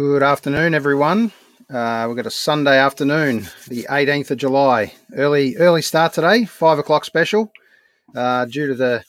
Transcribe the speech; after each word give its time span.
Good 0.00 0.22
afternoon, 0.22 0.72
everyone. 0.72 1.30
Uh, 1.68 2.06
we've 2.08 2.16
got 2.16 2.24
a 2.24 2.30
Sunday 2.30 2.78
afternoon, 2.78 3.48
the 3.68 3.82
18th 3.90 4.30
of 4.30 4.38
July. 4.38 4.94
Early, 5.14 5.56
early 5.56 5.82
start 5.82 6.14
today, 6.14 6.46
five 6.46 6.78
o'clock 6.78 7.04
special. 7.04 7.52
Uh, 8.16 8.46
due 8.46 8.68
to 8.68 8.74
the 8.74 9.04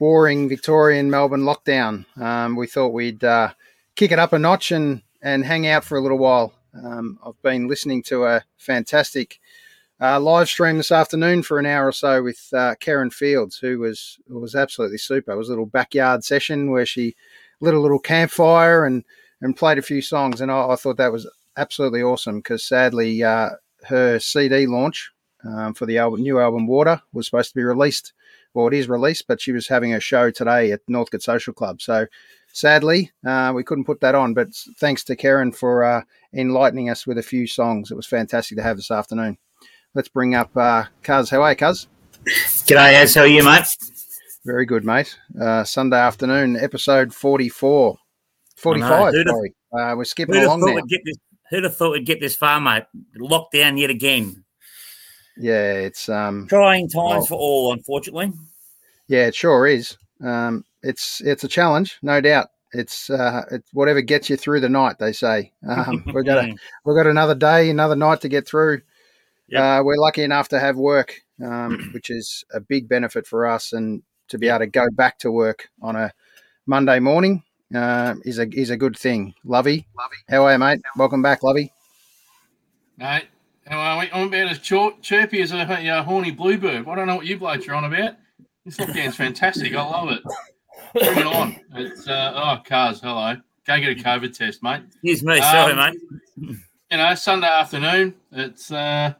boring 0.00 0.48
Victorian 0.48 1.08
Melbourne 1.08 1.42
lockdown, 1.42 2.04
um, 2.20 2.56
we 2.56 2.66
thought 2.66 2.88
we'd 2.88 3.22
uh, 3.22 3.50
kick 3.94 4.10
it 4.10 4.18
up 4.18 4.32
a 4.32 4.38
notch 4.40 4.72
and 4.72 5.02
and 5.22 5.44
hang 5.44 5.68
out 5.68 5.84
for 5.84 5.96
a 5.96 6.00
little 6.00 6.18
while. 6.18 6.52
Um, 6.74 7.20
I've 7.24 7.40
been 7.42 7.68
listening 7.68 8.02
to 8.04 8.24
a 8.24 8.42
fantastic 8.56 9.38
uh, 10.00 10.18
live 10.18 10.48
stream 10.48 10.78
this 10.78 10.90
afternoon 10.90 11.44
for 11.44 11.60
an 11.60 11.66
hour 11.66 11.86
or 11.86 11.92
so 11.92 12.24
with 12.24 12.48
uh, 12.52 12.74
Karen 12.80 13.10
Fields, 13.10 13.58
who 13.58 13.78
was 13.78 14.18
was 14.28 14.56
absolutely 14.56 14.98
super. 14.98 15.30
It 15.30 15.38
was 15.38 15.48
a 15.48 15.52
little 15.52 15.64
backyard 15.64 16.24
session 16.24 16.72
where 16.72 16.86
she 16.86 17.14
lit 17.60 17.74
a 17.74 17.80
little 17.80 18.00
campfire 18.00 18.84
and 18.84 19.04
and 19.44 19.54
played 19.54 19.76
a 19.76 19.82
few 19.82 20.00
songs, 20.00 20.40
and 20.40 20.50
I, 20.50 20.70
I 20.70 20.76
thought 20.76 20.96
that 20.96 21.12
was 21.12 21.30
absolutely 21.56 22.02
awesome 22.02 22.38
because 22.38 22.64
sadly 22.64 23.22
uh, 23.22 23.50
her 23.84 24.18
CD 24.18 24.66
launch 24.66 25.12
um, 25.44 25.74
for 25.74 25.84
the 25.84 25.98
album, 25.98 26.22
new 26.22 26.40
album 26.40 26.66
Water 26.66 27.00
was 27.12 27.26
supposed 27.26 27.50
to 27.50 27.54
be 27.54 27.62
released. 27.62 28.14
Well, 28.54 28.68
it 28.68 28.72
is 28.72 28.88
released, 28.88 29.26
but 29.28 29.42
she 29.42 29.52
was 29.52 29.68
having 29.68 29.92
a 29.92 30.00
show 30.00 30.30
today 30.30 30.72
at 30.72 30.80
Northcote 30.88 31.22
Social 31.22 31.52
Club. 31.52 31.82
So 31.82 32.06
sadly, 32.52 33.12
uh, 33.26 33.52
we 33.54 33.64
couldn't 33.64 33.84
put 33.84 34.00
that 34.00 34.14
on. 34.14 34.32
But 34.32 34.54
thanks 34.78 35.04
to 35.04 35.16
Karen 35.16 35.52
for 35.52 35.84
uh, 35.84 36.02
enlightening 36.32 36.88
us 36.88 37.06
with 37.06 37.18
a 37.18 37.22
few 37.22 37.46
songs. 37.46 37.90
It 37.90 37.96
was 37.96 38.06
fantastic 38.06 38.56
to 38.56 38.64
have 38.64 38.76
this 38.76 38.90
afternoon. 38.90 39.36
Let's 39.94 40.08
bring 40.08 40.34
up 40.34 40.56
uh, 40.56 40.84
Cuz. 41.02 41.28
How 41.28 41.42
are 41.42 41.50
you, 41.50 41.56
Cuz? 41.56 41.86
G'day, 42.24 42.94
Az. 42.94 43.14
How 43.14 43.22
are 43.22 43.26
you, 43.26 43.44
mate? 43.44 43.66
Very 44.46 44.64
good, 44.64 44.84
mate. 44.84 45.18
Uh, 45.38 45.64
Sunday 45.64 45.98
afternoon, 45.98 46.56
episode 46.56 47.12
44. 47.12 47.98
45, 48.64 49.14
sorry. 49.28 49.54
Uh, 49.72 49.94
we're 49.96 50.04
skipping 50.04 50.34
who'd 50.34 50.44
along 50.44 50.60
have, 50.60 50.68
now. 50.68 50.74
thought 50.74 50.82
we'd 50.82 50.88
get 50.90 51.00
this, 51.04 51.16
who'd 51.50 51.64
have 51.64 51.76
thought 51.76 51.92
we'd 51.92 52.06
get 52.06 52.20
this 52.20 52.34
far, 52.34 52.60
mate? 52.60 52.84
Locked 53.16 53.52
down 53.52 53.76
yet 53.76 53.90
again. 53.90 54.44
Yeah, 55.36 55.72
it's 55.72 56.08
um, 56.08 56.46
Trying 56.48 56.88
times 56.88 56.94
Well- 56.94 57.26
for 57.26 57.38
all, 57.38 57.72
unfortunately. 57.72 58.32
yeah, 59.08 59.26
it 59.26 59.34
sure 59.34 59.66
is. 59.66 59.96
Um, 60.22 60.64
it's 60.82 61.20
it's 61.20 61.44
a 61.44 61.48
challenge, 61.48 61.98
no 62.02 62.20
doubt. 62.20 62.48
It's 62.72 63.10
uh, 63.10 63.44
it's 63.50 63.68
whatever 63.72 64.00
gets 64.00 64.30
you 64.30 64.36
through 64.36 64.60
the 64.60 64.68
night. 64.68 64.98
They 64.98 65.12
say 65.12 65.52
um, 65.68 66.04
we've 66.14 66.24
got 66.24 66.44
a, 66.44 66.54
we've 66.84 66.96
got 66.96 67.06
another 67.06 67.34
day, 67.34 67.70
another 67.70 67.96
night 67.96 68.20
to 68.22 68.28
get 68.28 68.46
through. 68.46 68.82
Yep. 69.48 69.60
Uh, 69.60 69.82
we're 69.84 69.98
lucky 69.98 70.22
enough 70.22 70.48
to 70.48 70.60
have 70.60 70.76
work, 70.76 71.20
um, 71.44 71.90
which 71.94 72.10
is 72.10 72.44
a 72.52 72.60
big 72.60 72.88
benefit 72.88 73.26
for 73.26 73.46
us, 73.46 73.72
and 73.72 74.02
to 74.28 74.38
be 74.38 74.48
able 74.48 74.60
to 74.60 74.66
go 74.66 74.86
back 74.92 75.18
to 75.18 75.30
work 75.30 75.68
on 75.82 75.96
a 75.96 76.12
Monday 76.66 76.98
morning 76.98 77.42
uh, 77.76 78.14
is 78.24 78.38
a 78.38 78.48
is 78.58 78.70
a 78.70 78.76
good 78.76 78.96
thing. 78.96 79.34
Lovey, 79.44 79.86
Lovey, 79.96 80.16
how 80.28 80.44
are 80.44 80.52
you, 80.52 80.58
mate? 80.58 80.80
Welcome 80.96 81.22
back, 81.22 81.42
Lovey. 81.42 81.72
Mate, 82.96 83.24
how 83.66 83.78
are 83.78 83.98
we? 83.98 84.10
I'm 84.12 84.28
about 84.28 84.48
as 84.48 84.58
chir- 84.58 85.00
chirpy 85.02 85.42
as 85.42 85.52
a, 85.52 85.58
uh 85.60 86.02
horny 86.02 86.30
bluebird. 86.30 86.86
I 86.88 86.94
don't 86.94 87.06
know 87.06 87.16
what 87.16 87.26
you 87.26 87.38
blokes 87.38 87.66
are 87.68 87.74
on 87.74 87.84
about. 87.84 88.16
This 88.64 88.76
lockdown's 88.76 89.16
fantastic. 89.16 89.74
I 89.74 89.82
love 89.82 90.10
it. 90.10 90.22
Bring 90.94 91.18
it 91.18 91.26
on. 91.26 91.56
It's 91.74 92.08
uh, 92.08 92.32
oh, 92.34 92.62
cars. 92.66 93.00
Hello. 93.00 93.36
Go 93.66 93.80
get 93.80 93.98
a 93.98 94.02
COVID 94.02 94.36
test, 94.36 94.62
mate. 94.62 94.82
Excuse 94.86 95.22
me, 95.22 95.40
sorry, 95.40 95.72
Um, 95.72 95.78
mate. 95.78 96.56
You 96.90 96.98
know, 96.98 97.14
Sunday 97.14 97.48
afternoon. 97.48 98.14
It's 98.32 98.70
uh, 98.70 99.14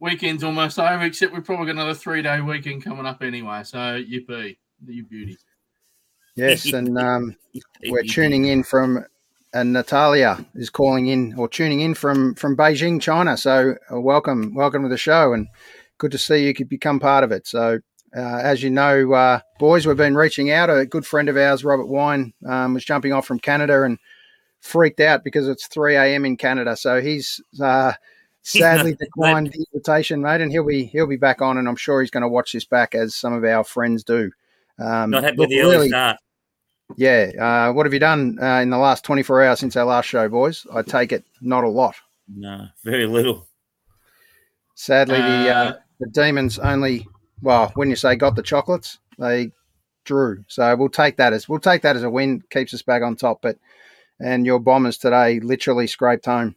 weekend's 0.00 0.44
almost 0.44 0.78
over. 0.78 1.02
Except 1.02 1.32
we've 1.32 1.44
probably 1.44 1.66
got 1.66 1.72
another 1.72 1.94
three 1.94 2.22
day 2.22 2.40
weekend 2.40 2.84
coming 2.84 3.06
up 3.06 3.22
anyway. 3.22 3.62
So 3.64 3.78
yippee, 3.78 4.56
you 4.86 5.04
beauty. 5.04 5.36
Yes, 6.38 6.66
and 6.72 6.96
um, 6.98 7.36
we're 7.88 8.02
tuning 8.02 8.46
in 8.46 8.62
from 8.62 9.04
and 9.54 9.72
Natalia 9.72 10.44
is 10.54 10.70
calling 10.70 11.06
in 11.06 11.34
or 11.38 11.48
tuning 11.48 11.80
in 11.80 11.94
from 11.94 12.34
from 12.34 12.56
Beijing, 12.56 13.00
China. 13.00 13.36
So 13.36 13.74
uh, 13.92 14.00
welcome, 14.00 14.54
welcome 14.54 14.82
to 14.82 14.88
the 14.88 14.98
show, 14.98 15.32
and 15.32 15.48
good 15.98 16.12
to 16.12 16.18
see 16.18 16.46
you 16.46 16.54
could 16.54 16.68
become 16.68 17.00
part 17.00 17.24
of 17.24 17.32
it. 17.32 17.46
So. 17.46 17.80
Uh, 18.16 18.40
as 18.42 18.62
you 18.62 18.70
know, 18.70 19.12
uh, 19.12 19.38
boys, 19.58 19.86
we've 19.86 19.98
been 19.98 20.16
reaching 20.16 20.50
out. 20.50 20.70
A 20.70 20.86
good 20.86 21.04
friend 21.04 21.28
of 21.28 21.36
ours, 21.36 21.62
Robert 21.62 21.88
Wine, 21.88 22.32
um, 22.46 22.72
was 22.72 22.82
jumping 22.82 23.12
off 23.12 23.26
from 23.26 23.38
Canada 23.38 23.82
and 23.82 23.98
freaked 24.60 25.00
out 25.00 25.24
because 25.24 25.46
it's 25.46 25.66
3 25.66 25.94
a.m. 25.96 26.24
in 26.24 26.38
Canada. 26.38 26.74
So 26.74 27.02
he's 27.02 27.38
uh, 27.60 27.92
sadly 28.42 28.94
declined 28.94 29.52
the 29.52 29.66
invitation, 29.74 30.22
mate, 30.22 30.40
and 30.40 30.50
he'll 30.50 30.64
be 30.64 30.84
he'll 30.84 31.06
be 31.06 31.18
back 31.18 31.42
on, 31.42 31.58
and 31.58 31.68
I'm 31.68 31.76
sure 31.76 32.00
he's 32.00 32.10
going 32.10 32.22
to 32.22 32.28
watch 32.28 32.52
this 32.52 32.64
back 32.64 32.94
as 32.94 33.14
some 33.14 33.34
of 33.34 33.44
our 33.44 33.62
friends 33.62 34.04
do. 34.04 34.30
Um, 34.78 35.10
Not 35.10 35.24
happy 35.24 35.36
with 35.36 35.50
the 35.50 35.60
early 35.60 35.76
really- 35.76 35.88
start. 35.88 36.16
Yeah. 36.96 37.30
Uh, 37.38 37.72
what 37.72 37.86
have 37.86 37.92
you 37.92 37.98
done 38.00 38.38
uh, 38.40 38.60
in 38.60 38.70
the 38.70 38.78
last 38.78 39.04
24 39.04 39.44
hours 39.44 39.60
since 39.60 39.76
our 39.76 39.84
last 39.84 40.06
show, 40.06 40.28
boys? 40.28 40.66
I 40.72 40.82
take 40.82 41.12
it 41.12 41.24
not 41.40 41.64
a 41.64 41.68
lot. 41.68 41.94
No, 42.28 42.68
very 42.84 43.06
little. 43.06 43.46
Sadly, 44.74 45.18
the 45.18 45.22
uh, 45.22 45.54
Uh, 45.54 45.76
the 46.00 46.08
demons 46.08 46.58
only. 46.58 47.06
Well, 47.42 47.70
when 47.74 47.90
you 47.90 47.96
say 47.96 48.16
got 48.16 48.36
the 48.36 48.42
chocolates, 48.42 48.98
they 49.18 49.52
drew. 50.04 50.44
So 50.48 50.74
we'll 50.76 50.88
take 50.88 51.16
that 51.16 51.32
as 51.32 51.48
we'll 51.48 51.60
take 51.60 51.82
that 51.82 51.96
as 51.96 52.02
a 52.02 52.10
win. 52.10 52.42
Keeps 52.50 52.74
us 52.74 52.82
back 52.82 53.02
on 53.02 53.16
top. 53.16 53.42
But 53.42 53.58
and 54.20 54.46
your 54.46 54.58
bombers 54.58 54.98
today 54.98 55.40
literally 55.40 55.86
scraped 55.86 56.26
home. 56.26 56.56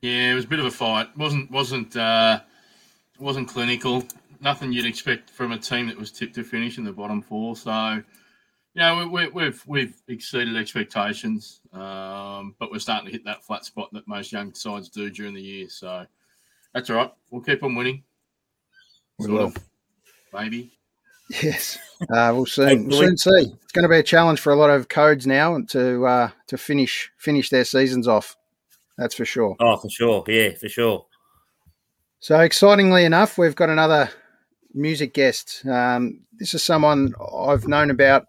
Yeah, 0.00 0.32
it 0.32 0.34
was 0.34 0.44
a 0.44 0.48
bit 0.48 0.58
of 0.58 0.66
a 0.66 0.70
fight. 0.70 1.16
wasn't 1.16 1.50
wasn't 1.50 1.96
uh, 1.96 2.40
wasn't 3.18 3.48
clinical. 3.48 4.04
Nothing 4.40 4.72
you'd 4.72 4.86
expect 4.86 5.30
from 5.30 5.52
a 5.52 5.58
team 5.58 5.86
that 5.86 5.96
was 5.98 6.10
tipped 6.10 6.34
to 6.34 6.42
finish 6.42 6.76
in 6.76 6.84
the 6.84 6.92
bottom 6.92 7.22
four. 7.22 7.54
So, 7.54 8.02
you 8.74 8.80
know, 8.80 9.06
we, 9.06 9.26
we, 9.26 9.28
we've 9.28 9.62
we've 9.66 10.02
exceeded 10.08 10.56
expectations, 10.56 11.60
um, 11.72 12.54
but 12.58 12.70
we're 12.70 12.78
starting 12.78 13.06
to 13.06 13.12
hit 13.12 13.24
that 13.24 13.44
flat 13.44 13.64
spot 13.64 13.90
that 13.92 14.08
most 14.08 14.32
young 14.32 14.54
sides 14.54 14.88
do 14.88 15.10
during 15.10 15.34
the 15.34 15.42
year. 15.42 15.68
So 15.68 16.06
that's 16.72 16.88
all 16.88 16.96
right. 16.96 17.12
We'll 17.30 17.42
keep 17.42 17.62
on 17.62 17.74
winning. 17.74 18.02
We 19.18 19.26
Sort 19.26 19.38
will. 19.38 19.46
of, 19.48 19.56
maybe. 20.32 20.72
Yes, 21.42 21.78
uh, 22.02 22.32
we'll 22.34 22.46
soon 22.46 22.88
we'll 22.88 23.00
soon 23.00 23.16
see. 23.16 23.30
It's 23.30 23.72
going 23.72 23.84
to 23.84 23.88
be 23.88 23.98
a 23.98 24.02
challenge 24.02 24.40
for 24.40 24.52
a 24.52 24.56
lot 24.56 24.70
of 24.70 24.88
codes 24.88 25.26
now 25.26 25.60
to 25.68 26.06
uh, 26.06 26.30
to 26.48 26.58
finish 26.58 27.10
finish 27.18 27.50
their 27.50 27.64
seasons 27.64 28.08
off. 28.08 28.36
That's 28.98 29.14
for 29.14 29.24
sure. 29.24 29.56
Oh, 29.60 29.76
for 29.76 29.88
sure. 29.88 30.24
Yeah, 30.26 30.50
for 30.54 30.68
sure. 30.68 31.06
So 32.20 32.38
excitingly 32.40 33.04
enough, 33.04 33.36
we've 33.36 33.54
got 33.54 33.70
another 33.70 34.10
music 34.74 35.14
guest. 35.14 35.64
Um, 35.66 36.20
this 36.38 36.54
is 36.54 36.62
someone 36.62 37.14
I've 37.34 37.66
known 37.66 37.90
about 37.90 38.26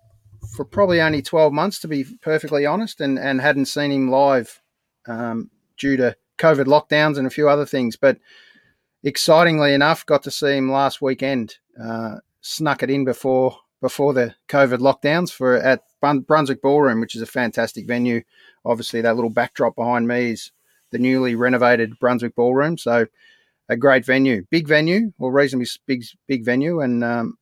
for 0.54 0.66
probably 0.66 1.02
only 1.02 1.22
12 1.22 1.52
months, 1.52 1.80
to 1.80 1.88
be 1.88 2.06
perfectly 2.22 2.66
honest, 2.66 3.02
and, 3.02 3.18
and 3.18 3.42
hadn't 3.42 3.66
seen 3.66 3.92
him 3.92 4.10
live 4.10 4.62
um, 5.08 5.50
due 5.78 5.98
to 5.98 6.16
COVID 6.38 6.66
lockdowns 6.66 7.18
and 7.18 7.26
a 7.26 7.32
few 7.32 7.50
other 7.50 7.66
things. 7.66 7.96
But 7.96 8.20
excitingly 9.04 9.74
enough, 9.74 10.06
got 10.06 10.24
to 10.24 10.32
see 10.32 10.58
him 10.58 10.72
last 10.72 11.02
weekend. 11.02 11.56
Uh, 11.82 12.18
snuck 12.42 12.84
it 12.84 12.90
in 12.90 13.06
before 13.06 13.58
before 13.82 14.14
the 14.14 14.34
COVID 14.48 14.78
lockdowns 14.78 15.30
for 15.30 15.56
at 15.56 15.82
Brunswick 16.00 16.62
Ballroom, 16.62 17.02
which 17.02 17.16
is 17.16 17.22
a 17.22 17.26
fantastic 17.26 17.86
venue. 17.86 18.22
Obviously, 18.64 19.02
that 19.02 19.16
little 19.16 19.30
backdrop 19.30 19.76
behind 19.76 20.08
me 20.08 20.32
is 20.32 20.52
the 20.92 21.00
newly 21.00 21.36
renovated 21.36 22.00
Brunswick 22.00 22.34
Ballroom. 22.34 22.78
So 22.78 23.08
a 23.68 23.76
great 23.76 24.06
venue, 24.06 24.46
big 24.50 24.68
venue, 24.68 25.12
or 25.20 25.34
reasonably 25.34 25.68
big 25.86 26.04
big 26.28 26.46
venue, 26.46 26.80
and 26.80 27.04
um, 27.04 27.38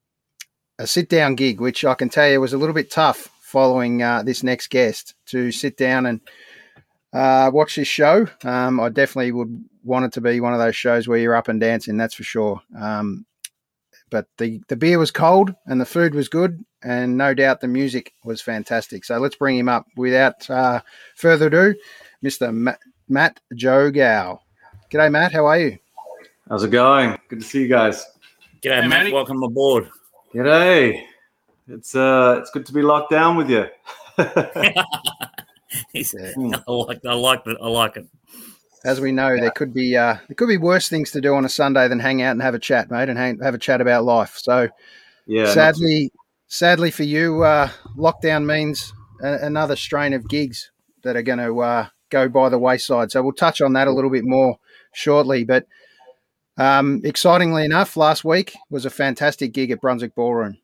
a 0.81 0.87
sit 0.87 1.09
down 1.09 1.35
gig, 1.35 1.61
which 1.61 1.85
I 1.85 1.93
can 1.93 2.09
tell 2.09 2.27
you 2.27 2.41
was 2.41 2.53
a 2.53 2.57
little 2.57 2.73
bit 2.73 2.89
tough 2.89 3.29
following 3.41 4.01
uh, 4.01 4.23
this 4.23 4.41
next 4.41 4.69
guest 4.71 5.13
to 5.27 5.51
sit 5.51 5.77
down 5.77 6.07
and 6.07 6.21
uh, 7.13 7.51
watch 7.53 7.75
this 7.75 7.87
show. 7.87 8.27
Um, 8.43 8.79
I 8.79 8.89
definitely 8.89 9.31
would 9.31 9.63
want 9.83 10.05
it 10.05 10.13
to 10.13 10.21
be 10.21 10.39
one 10.39 10.53
of 10.53 10.59
those 10.59 10.75
shows 10.75 11.07
where 11.07 11.19
you're 11.19 11.35
up 11.35 11.49
and 11.49 11.59
dancing, 11.59 11.97
that's 11.97 12.15
for 12.15 12.23
sure. 12.23 12.61
Um, 12.75 13.25
but 14.09 14.25
the, 14.39 14.59
the 14.69 14.75
beer 14.75 14.97
was 14.97 15.11
cold 15.11 15.53
and 15.67 15.79
the 15.79 15.85
food 15.85 16.15
was 16.15 16.29
good, 16.29 16.65
and 16.81 17.15
no 17.15 17.35
doubt 17.35 17.61
the 17.61 17.67
music 17.67 18.13
was 18.23 18.41
fantastic. 18.41 19.05
So 19.05 19.19
let's 19.19 19.35
bring 19.35 19.57
him 19.57 19.69
up 19.69 19.85
without 19.95 20.49
uh, 20.49 20.81
further 21.15 21.47
ado, 21.47 21.75
Mr. 22.23 22.51
Matt, 22.51 22.79
Matt 23.07 23.39
Joe 23.55 23.91
Gow. 23.91 24.41
G'day, 24.91 25.11
Matt. 25.11 25.31
How 25.31 25.45
are 25.45 25.59
you? 25.59 25.77
How's 26.49 26.63
it 26.63 26.71
going? 26.71 27.19
Good 27.29 27.39
to 27.41 27.45
see 27.45 27.61
you 27.61 27.67
guys. 27.67 28.03
G'day, 28.61 28.81
Hey, 28.81 28.81
mate. 28.81 28.87
Matty. 28.89 29.13
Welcome 29.13 29.43
aboard. 29.43 29.89
G'day. 30.33 31.03
It's 31.67 31.95
uh, 31.95 32.37
it's 32.39 32.51
good 32.51 32.65
to 32.67 32.73
be 32.73 32.81
locked 32.81 33.11
down 33.11 33.35
with 33.37 33.49
you. 33.49 33.65
He's- 35.93 36.13
Yeah. 36.17 36.31
I 36.67 36.71
like 36.71 37.05
I 37.05 37.13
like 37.13 37.41
it. 37.45 37.57
I 37.61 37.67
like 37.67 37.97
it. 37.97 38.07
as 38.83 38.99
we 38.99 39.11
know, 39.11 39.37
there 39.37 39.51
could 39.51 39.73
be 39.73 39.95
uh, 39.95 40.15
there 40.27 40.35
could 40.35 40.47
be 40.47 40.57
worse 40.57 40.89
things 40.89 41.11
to 41.11 41.21
do 41.21 41.33
on 41.35 41.45
a 41.45 41.49
Sunday 41.49 41.87
than 41.87 41.99
hang 41.99 42.21
out 42.21 42.31
and 42.31 42.41
have 42.41 42.55
a 42.55 42.59
chat, 42.59 42.89
mate, 42.91 43.09
and 43.09 43.17
hang, 43.17 43.39
have 43.39 43.53
a 43.53 43.57
chat 43.59 43.81
about 43.81 44.03
life. 44.05 44.37
So 44.37 44.69
yeah. 45.27 45.43
not- 45.43 45.53
sadly, 45.53 46.11
sadly 46.47 46.91
for 46.91 47.03
you, 47.03 47.43
uh, 47.43 47.69
lockdown 47.97 48.45
means 48.45 48.93
a, 49.21 49.33
another 49.45 49.75
strain 49.75 50.13
of 50.13 50.27
gigs 50.27 50.71
that 51.03 51.15
are 51.15 51.21
going 51.23 51.39
to 51.39 51.59
uh, 51.59 51.87
go 52.09 52.27
by 52.29 52.49
the 52.49 52.59
wayside. 52.59 53.11
So 53.11 53.21
we'll 53.21 53.33
touch 53.33 53.61
on 53.61 53.73
that 53.73 53.87
a 53.87 53.91
little 53.91 54.09
bit 54.11 54.23
more 54.25 54.57
shortly. 54.93 55.43
But 55.45 55.65
um, 56.57 57.01
excitingly 57.03 57.65
enough, 57.65 57.95
last 57.97 58.23
week 58.23 58.53
was 58.69 58.85
a 58.85 58.89
fantastic 58.89 59.53
gig 59.53 59.71
at 59.71 59.81
Brunswick 59.81 60.15
Ballroom. 60.15 60.57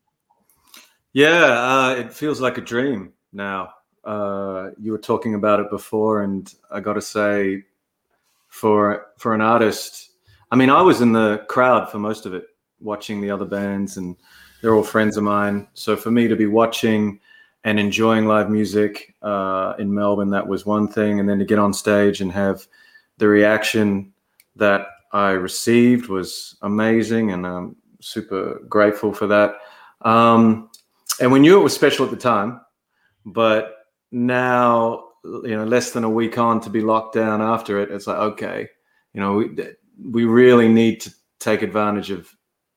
yeah. 1.12 1.44
Uh, 1.44 1.94
it 1.98 2.12
feels 2.12 2.40
like 2.40 2.58
a 2.58 2.62
dream 2.62 3.12
now. 3.32 3.72
uh, 4.08 4.70
you 4.80 4.90
were 4.90 4.98
talking 4.98 5.34
about 5.34 5.60
it 5.60 5.68
before, 5.70 6.22
and 6.22 6.54
I 6.70 6.80
got 6.80 6.94
to 6.94 7.02
say, 7.02 7.64
for 8.48 9.08
for 9.18 9.34
an 9.34 9.42
artist, 9.42 10.12
I 10.50 10.56
mean, 10.56 10.70
I 10.70 10.80
was 10.80 11.02
in 11.02 11.12
the 11.12 11.44
crowd 11.48 11.90
for 11.90 11.98
most 11.98 12.24
of 12.24 12.32
it, 12.32 12.44
watching 12.80 13.20
the 13.20 13.30
other 13.30 13.44
bands, 13.44 13.98
and 13.98 14.16
they're 14.62 14.74
all 14.74 14.82
friends 14.82 15.18
of 15.18 15.24
mine. 15.24 15.68
So 15.74 15.94
for 15.94 16.10
me 16.10 16.26
to 16.26 16.36
be 16.36 16.46
watching 16.46 17.20
and 17.64 17.78
enjoying 17.78 18.26
live 18.26 18.48
music 18.48 19.14
uh, 19.20 19.74
in 19.78 19.92
Melbourne, 19.92 20.30
that 20.30 20.48
was 20.48 20.64
one 20.64 20.88
thing, 20.88 21.20
and 21.20 21.28
then 21.28 21.38
to 21.38 21.44
get 21.44 21.58
on 21.58 21.74
stage 21.74 22.22
and 22.22 22.32
have 22.32 22.66
the 23.18 23.28
reaction 23.28 24.12
that 24.56 24.86
I 25.12 25.30
received 25.30 26.08
was 26.08 26.56
amazing, 26.62 27.32
and 27.32 27.46
I'm 27.46 27.76
super 28.00 28.60
grateful 28.68 29.12
for 29.12 29.26
that. 29.26 29.56
Um, 30.02 30.70
and 31.20 31.32
we 31.32 31.38
knew 31.38 31.58
it 31.58 31.64
was 31.64 31.74
special 31.74 32.04
at 32.04 32.10
the 32.10 32.16
time, 32.16 32.60
but 33.24 33.86
now, 34.12 35.04
you 35.24 35.56
know, 35.56 35.64
less 35.64 35.90
than 35.90 36.04
a 36.04 36.10
week 36.10 36.38
on 36.38 36.60
to 36.60 36.70
be 36.70 36.80
locked 36.80 37.14
down 37.14 37.42
after 37.42 37.80
it, 37.80 37.90
it's 37.90 38.06
like, 38.06 38.18
okay, 38.18 38.68
you 39.12 39.20
know, 39.20 39.34
we, 39.34 39.50
we 40.10 40.24
really 40.24 40.68
need 40.68 41.00
to 41.00 41.12
take 41.40 41.62
advantage 41.62 42.10
of 42.10 42.34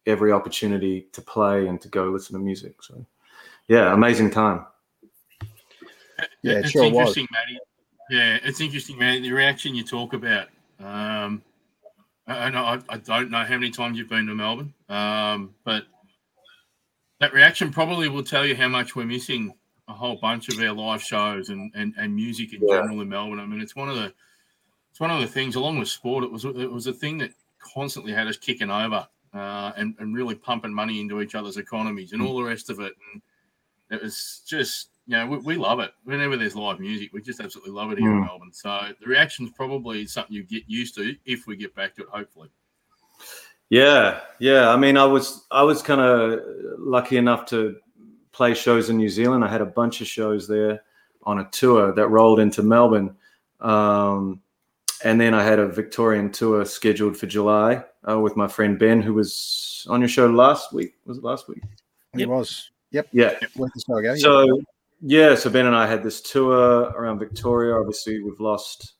every 0.07 0.31
opportunity 0.31 1.07
to 1.13 1.22
play 1.22 1.68
and 1.68 1.80
to 1.81 1.88
go 1.88 2.06
listen 2.06 2.33
to 2.33 2.39
music. 2.39 2.81
So, 2.81 3.06
yeah, 3.68 3.94
amazing 3.94 4.31
time. 4.31 4.66
Yeah, 6.42 6.54
it 6.54 6.57
it's 6.66 6.72
sure 6.72 6.83
was. 6.83 6.92
interesting, 6.92 7.28
Matty. 7.31 7.60
Yeah, 8.10 8.39
it's 8.44 8.60
interesting, 8.60 8.98
man. 8.98 9.22
The 9.22 9.31
reaction 9.31 9.75
you 9.75 9.83
talk 9.83 10.13
about. 10.13 10.50
Um, 10.80 11.44
I, 12.27 12.45
I 12.45 12.50
know 12.50 12.63
I, 12.63 12.79
I 12.89 12.97
don't 12.97 13.29
know 13.31 13.44
how 13.44 13.56
many 13.56 13.71
times 13.71 13.97
you've 13.97 14.09
been 14.09 14.27
to 14.27 14.35
Melbourne, 14.35 14.73
um, 14.89 15.53
but 15.63 15.85
that 17.19 17.33
reaction 17.33 17.71
probably 17.71 18.09
will 18.09 18.23
tell 18.23 18.45
you 18.45 18.56
how 18.56 18.68
much 18.68 18.95
we're 18.95 19.06
missing 19.06 19.53
a 19.88 19.94
whole 19.94 20.15
bunch 20.15 20.50
of 20.50 20.59
our 20.59 20.73
live 20.73 21.01
shows 21.01 21.50
and, 21.50 21.71
and, 21.75 21.94
and 21.97 22.15
music 22.15 22.53
in 22.53 22.62
Yeah. 22.62 22.77
general 22.77 23.01
in 23.01 23.09
Melbourne. 23.09 23.39
I 23.39 23.45
mean, 23.45 23.62
it's 23.62 23.75
one 23.75 23.89
of 23.89 23.95
the 23.95 24.13
it's 24.91 25.00
one 25.00 25.12
of 25.12 25.21
the 25.21 25.27
things, 25.27 25.56
along 25.56 25.79
with 25.79 25.88
sport, 25.88 26.23
it 26.23 26.31
was 26.31 26.45
it 26.45 26.71
was 26.71 26.88
a 26.88 26.94
thing 26.94 27.18
that 27.19 27.31
constantly 27.59 28.12
had 28.12 28.27
us 28.27 28.38
kicking 28.38 28.69
over 28.71 29.07
uh, 29.33 29.71
and 29.77 29.95
and 30.00 30.15
really 30.15 30.35
pumping 30.35 30.73
money 30.73 31.00
into 31.00 31.21
each 31.21 31.35
other's 31.35 31.57
economies 31.57 32.12
and 32.12 32.21
all 32.21 32.35
the 32.35 32.44
rest 32.44 32.69
of 32.69 32.79
it. 32.79 32.94
And 33.13 33.21
it 33.89 34.01
was 34.01 34.41
just 34.47 34.89
you 35.12 35.18
know 35.18 35.28
we, 35.28 35.38
we 35.40 35.56
love 35.56 35.80
it 35.81 35.92
whenever 36.06 36.38
there's 36.38 36.56
live 36.56 36.80
music. 36.80 37.12
We 37.12 37.22
just 37.22 37.42
absolutely 37.42 37.74
love 37.74 37.92
it 37.92 38.00
here 38.00 38.10
in 38.12 38.22
Mm. 38.22 38.25
Melbourne. 38.28 38.54
So 38.54 38.80
the 39.02 39.08
reaction's 39.08 39.52
probably 39.52 40.06
something 40.08 40.34
you 40.34 40.44
get 40.44 40.63
used 40.68 40.96
to 40.96 41.16
if 41.25 41.48
we 41.48 41.58
get 41.58 41.75
back 41.75 41.96
to 41.96 42.04
it. 42.04 42.08
Hopefully. 42.10 42.50
Yeah, 43.69 44.22
yeah. 44.40 44.69
I 44.69 44.78
mean, 44.78 44.98
I 44.98 45.06
was 45.06 45.46
I 45.52 45.63
was 45.63 45.81
kind 45.81 46.02
of 46.02 46.40
lucky 46.78 47.18
enough 47.18 47.46
to 47.48 47.78
play 48.31 48.54
shows 48.54 48.90
in 48.90 48.98
New 48.98 49.10
Zealand. 49.10 49.44
I 49.44 49.50
had 49.50 49.62
a 49.62 49.66
bunch 49.66 50.02
of 50.02 50.08
shows 50.08 50.48
there 50.48 50.84
on 51.24 51.40
a 51.40 51.50
tour 51.52 51.94
that 51.94 52.07
rolled 52.07 52.40
into 52.40 52.64
Melbourne, 52.64 53.16
um, 53.62 54.42
and 55.04 55.19
then 55.19 55.34
I 55.34 55.44
had 55.44 55.60
a 55.60 55.68
Victorian 55.68 56.31
tour 56.31 56.66
scheduled 56.66 57.16
for 57.18 57.28
July 57.28 57.84
uh, 58.10 58.19
with 58.19 58.36
my 58.36 58.48
friend 58.48 58.78
Ben, 58.80 59.02
who 59.02 59.14
was 59.14 59.86
on 59.90 60.00
your 60.02 60.10
show 60.10 60.28
last 60.28 60.74
week. 60.74 60.94
Was 61.06 61.18
it 61.18 61.24
last 61.24 61.48
week? 61.48 61.62
It 62.14 62.22
Yep. 62.22 62.30
was. 62.30 62.72
Yep. 62.92 63.07
Yeah. 63.14 63.34
Week 63.56 63.72
or 63.74 63.80
so 63.80 63.96
ago. 63.98 64.14
yeah. 64.14 64.16
So 64.19 64.62
yeah, 65.01 65.36
so 65.36 65.50
Ben 65.50 65.65
and 65.65 65.75
I 65.75 65.88
had 65.88 66.03
this 66.03 66.21
tour 66.21 66.83
around 66.95 67.19
Victoria. 67.19 67.75
Obviously, 67.75 68.21
we've 68.21 68.39
lost 68.39 68.94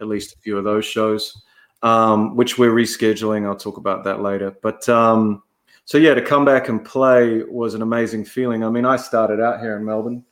at 0.00 0.08
least 0.08 0.34
a 0.34 0.38
few 0.38 0.56
of 0.56 0.64
those 0.64 0.84
shows, 0.84 1.42
um, 1.82 2.36
which 2.36 2.58
we're 2.58 2.72
rescheduling. 2.72 3.46
I'll 3.46 3.56
talk 3.56 3.76
about 3.76 4.04
that 4.04 4.22
later. 4.22 4.56
But 4.62 4.88
um, 4.88 5.42
so 5.84 5.98
yeah, 5.98 6.14
to 6.14 6.22
come 6.22 6.44
back 6.44 6.68
and 6.68 6.84
play 6.84 7.42
was 7.44 7.74
an 7.74 7.82
amazing 7.82 8.24
feeling. 8.24 8.64
I 8.64 8.70
mean, 8.70 8.86
I 8.86 8.96
started 8.96 9.40
out 9.40 9.60
here 9.60 9.76
in 9.76 9.84
Melbourne, 9.84 10.24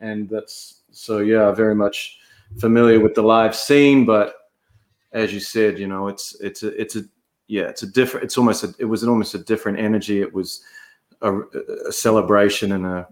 and 0.00 0.28
that's 0.28 0.82
so 0.90 1.18
yeah, 1.18 1.52
very 1.52 1.74
much 1.74 2.18
familiar 2.58 3.00
with 3.00 3.14
the 3.14 3.22
live 3.22 3.56
scene. 3.56 4.04
But 4.04 4.34
as 5.12 5.32
you 5.32 5.40
said, 5.40 5.78
you 5.78 5.86
know, 5.86 6.08
it's 6.08 6.38
it's 6.40 6.62
a 6.62 6.80
it's 6.80 6.96
a 6.96 7.04
yeah, 7.48 7.64
it's 7.64 7.82
a 7.82 7.86
different. 7.86 8.24
It's 8.24 8.36
almost 8.36 8.64
a, 8.64 8.74
it 8.78 8.84
was 8.84 9.02
an 9.02 9.08
almost 9.08 9.34
a 9.34 9.38
different 9.38 9.78
energy. 9.78 10.20
It 10.20 10.34
was 10.34 10.62
a, 11.22 11.40
a 11.88 11.92
celebration 11.92 12.72
and 12.72 12.84
a 12.84 13.08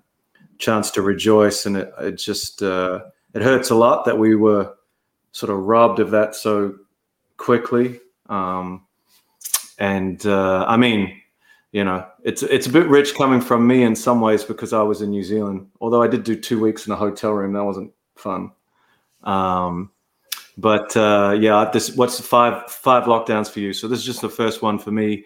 chance 0.58 0.90
to 0.92 1.02
rejoice 1.02 1.66
and 1.66 1.76
it, 1.76 1.92
it 2.00 2.12
just 2.12 2.62
uh, 2.62 3.00
it 3.34 3.42
hurts 3.42 3.70
a 3.70 3.74
lot 3.74 4.04
that 4.04 4.18
we 4.18 4.34
were 4.34 4.74
sort 5.32 5.50
of 5.50 5.58
robbed 5.58 6.00
of 6.00 6.10
that 6.12 6.34
so 6.34 6.74
quickly. 7.36 8.00
Um, 8.28 8.86
and 9.78 10.24
uh, 10.26 10.64
i 10.68 10.76
mean 10.76 11.20
you 11.72 11.84
know 11.84 12.06
it's 12.22 12.42
it's 12.42 12.66
a 12.66 12.70
bit 12.70 12.86
rich 12.86 13.14
coming 13.14 13.40
from 13.40 13.66
me 13.66 13.82
in 13.82 13.94
some 13.94 14.20
ways 14.20 14.44
because 14.44 14.72
i 14.72 14.82
was 14.82 15.02
in 15.02 15.10
new 15.10 15.24
zealand 15.24 15.66
although 15.80 16.02
i 16.02 16.06
did 16.06 16.24
do 16.24 16.36
two 16.36 16.60
weeks 16.60 16.86
in 16.86 16.92
a 16.92 16.96
hotel 16.96 17.32
room. 17.32 17.52
That 17.52 17.64
wasn't 17.64 17.92
fun. 18.16 18.52
Um, 19.24 19.90
but 20.56 20.96
uh, 20.96 21.36
yeah 21.40 21.68
this 21.72 21.96
what's 21.96 22.20
five 22.20 22.70
five 22.70 23.04
lockdowns 23.04 23.50
for 23.50 23.60
you? 23.60 23.72
So 23.72 23.88
this 23.88 23.98
is 23.98 24.04
just 24.04 24.20
the 24.20 24.28
first 24.28 24.62
one 24.62 24.78
for 24.78 24.92
me 24.92 25.24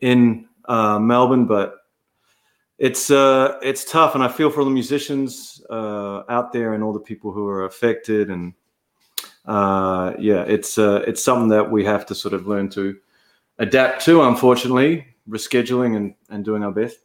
in 0.00 0.46
uh, 0.66 0.98
melbourne 0.98 1.46
but 1.46 1.81
it's 2.82 3.12
uh 3.12 3.58
it's 3.62 3.84
tough 3.84 4.16
and 4.16 4.24
i 4.24 4.28
feel 4.28 4.50
for 4.50 4.64
the 4.64 4.70
musicians 4.70 5.62
uh 5.70 6.24
out 6.28 6.52
there 6.52 6.74
and 6.74 6.82
all 6.82 6.92
the 6.92 6.98
people 6.98 7.30
who 7.30 7.46
are 7.46 7.64
affected 7.64 8.28
and 8.28 8.52
uh 9.46 10.12
yeah 10.18 10.42
it's 10.42 10.78
uh 10.78 11.00
it's 11.06 11.22
something 11.22 11.48
that 11.48 11.70
we 11.70 11.84
have 11.84 12.04
to 12.04 12.12
sort 12.12 12.34
of 12.34 12.48
learn 12.48 12.68
to 12.68 12.98
adapt 13.60 14.04
to 14.04 14.22
unfortunately 14.22 15.06
rescheduling 15.28 15.96
and 15.96 16.14
and 16.30 16.44
doing 16.44 16.64
our 16.64 16.72
best 16.72 16.98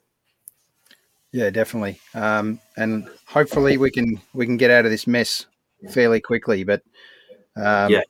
Yeah, 1.31 1.51
definitely. 1.51 1.99
Um, 2.15 2.59
and 2.77 3.07
hopefully 3.27 3.77
we 3.77 3.91
can 3.91 4.19
we 4.33 4.45
can 4.45 4.57
get 4.57 4.71
out 4.71 4.85
of 4.85 4.91
this 4.91 5.05
mess 5.05 5.45
fairly 5.91 6.21
quickly. 6.21 6.63
But 6.63 6.81
um, 7.55 7.91
Yeah. 7.91 8.01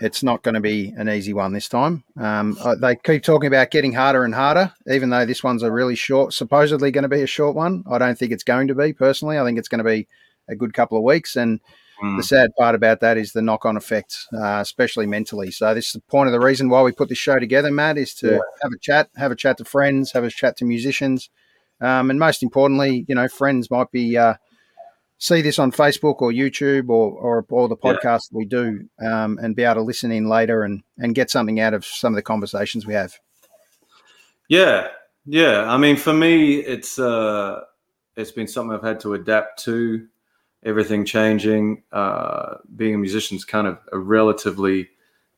It's 0.00 0.22
not 0.22 0.42
going 0.42 0.54
to 0.54 0.60
be 0.60 0.92
an 0.96 1.08
easy 1.08 1.32
one 1.32 1.52
this 1.52 1.68
time. 1.68 2.04
Um, 2.16 2.56
they 2.80 2.96
keep 2.96 3.22
talking 3.22 3.48
about 3.48 3.70
getting 3.70 3.92
harder 3.92 4.24
and 4.24 4.34
harder, 4.34 4.72
even 4.90 5.10
though 5.10 5.26
this 5.26 5.42
one's 5.42 5.62
a 5.62 5.70
really 5.70 5.96
short, 5.96 6.32
supposedly 6.32 6.90
going 6.90 7.02
to 7.02 7.08
be 7.08 7.22
a 7.22 7.26
short 7.26 7.54
one. 7.56 7.84
I 7.90 7.98
don't 7.98 8.18
think 8.18 8.32
it's 8.32 8.44
going 8.44 8.68
to 8.68 8.74
be 8.74 8.92
personally. 8.92 9.38
I 9.38 9.44
think 9.44 9.58
it's 9.58 9.68
going 9.68 9.84
to 9.84 9.90
be 9.90 10.06
a 10.48 10.56
good 10.56 10.72
couple 10.74 10.98
of 10.98 11.04
weeks. 11.04 11.36
And 11.36 11.60
Mm. 12.00 12.16
the 12.16 12.22
sad 12.22 12.50
part 12.56 12.76
about 12.76 13.00
that 13.00 13.18
is 13.18 13.32
the 13.32 13.42
knock-on 13.42 13.76
effect, 13.76 14.18
uh, 14.32 14.60
especially 14.60 15.04
mentally. 15.04 15.50
So 15.50 15.74
this 15.74 15.86
is 15.86 15.92
the 15.94 16.00
point 16.00 16.28
of 16.28 16.32
the 16.32 16.38
reason 16.38 16.68
why 16.68 16.80
we 16.82 16.92
put 16.92 17.08
this 17.08 17.18
show 17.18 17.40
together, 17.40 17.72
Matt, 17.72 17.98
is 17.98 18.14
to 18.16 18.34
Yeah. 18.34 18.38
have 18.62 18.72
a 18.72 18.78
chat, 18.78 19.08
have 19.16 19.32
a 19.32 19.34
chat 19.34 19.58
to 19.58 19.64
friends, 19.64 20.12
have 20.12 20.22
a 20.22 20.30
chat 20.30 20.56
to 20.58 20.64
musicians, 20.64 21.28
um, 21.80 22.08
and 22.10 22.20
most 22.20 22.40
importantly, 22.44 23.04
you 23.08 23.16
know, 23.16 23.26
friends 23.26 23.68
might 23.68 23.90
be 23.90 24.16
uh, 24.16 24.34
see 25.18 25.42
this 25.42 25.58
on 25.58 25.72
Facebook 25.72 26.22
or 26.22 26.30
YouTube 26.32 26.88
or 26.88 27.10
or, 27.12 27.46
or 27.50 27.68
the 27.68 27.76
Yeah. 27.82 27.94
podcast 27.94 28.32
we 28.32 28.44
do, 28.44 28.88
um, 29.04 29.38
and 29.42 29.54
be 29.54 29.64
able 29.64 29.76
to 29.76 29.82
listen 29.82 30.10
in 30.12 30.28
later 30.28 30.62
and 30.62 30.82
and 30.98 31.14
get 31.14 31.30
something 31.30 31.60
out 31.60 31.74
of 31.74 31.84
some 31.84 32.12
of 32.12 32.16
the 32.16 32.22
conversations 32.22 32.86
we 32.86 32.94
have. 32.94 33.18
Yeah, 34.48 34.88
yeah. 35.26 35.70
I 35.72 35.76
mean, 35.76 35.96
for 35.96 36.12
me, 36.12 36.56
it's 36.56 36.98
uh, 36.98 37.62
it's 38.16 38.32
been 38.32 38.48
something 38.48 38.74
I've 38.74 38.82
had 38.82 39.00
to 39.00 39.14
adapt 39.14 39.62
to. 39.64 40.06
Everything 40.64 41.04
changing. 41.04 41.84
Uh, 41.92 42.56
being 42.74 42.94
a 42.94 42.98
musician 42.98 43.36
is 43.36 43.44
kind 43.44 43.66
of 43.66 43.78
a 43.92 43.98
relatively 43.98 44.88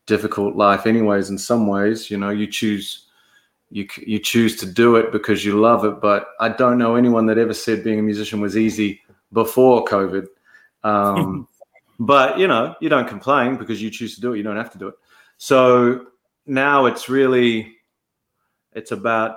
difficult 0.07 0.57
life, 0.57 0.87
anyways. 0.87 1.29
In 1.29 1.39
some 1.39 1.67
ways, 1.67 2.11
you 2.11 2.17
know, 2.17 2.31
you 2.31 2.47
choose 2.47 3.07
you 3.71 3.87
you 3.99 4.19
choose 4.19 4.57
to 4.57 4.67
do 4.67 4.97
it 4.97 5.13
because 5.13 5.45
you 5.45 5.61
love 5.61 5.85
it. 5.85 6.01
But 6.01 6.29
I 6.41 6.49
don't 6.49 6.79
know 6.79 6.97
anyone 6.97 7.27
that 7.27 7.39
ever 7.39 7.53
said 7.55 7.85
being 7.85 7.99
a 7.99 8.03
musician 8.03 8.41
was 8.41 8.57
easy 8.57 9.03
before 9.33 9.85
COVID. 9.85 10.27
Um, 10.85 11.49
but 12.01 12.39
you 12.39 12.49
know, 12.49 12.75
you 12.81 12.89
don't 12.89 13.09
complain 13.09 13.57
because 13.57 13.83
you 13.83 13.91
choose 13.91 14.15
to 14.15 14.21
do 14.21 14.35
it. 14.35 14.39
You 14.39 14.43
don't 14.43 14.57
have 14.57 14.73
to 14.73 14.79
do 14.79 14.89
it. 14.89 14.95
So 15.39 16.07
now 16.47 16.87
it's 16.87 17.09
really 17.09 17.77
it's 18.73 18.93
about 18.93 19.37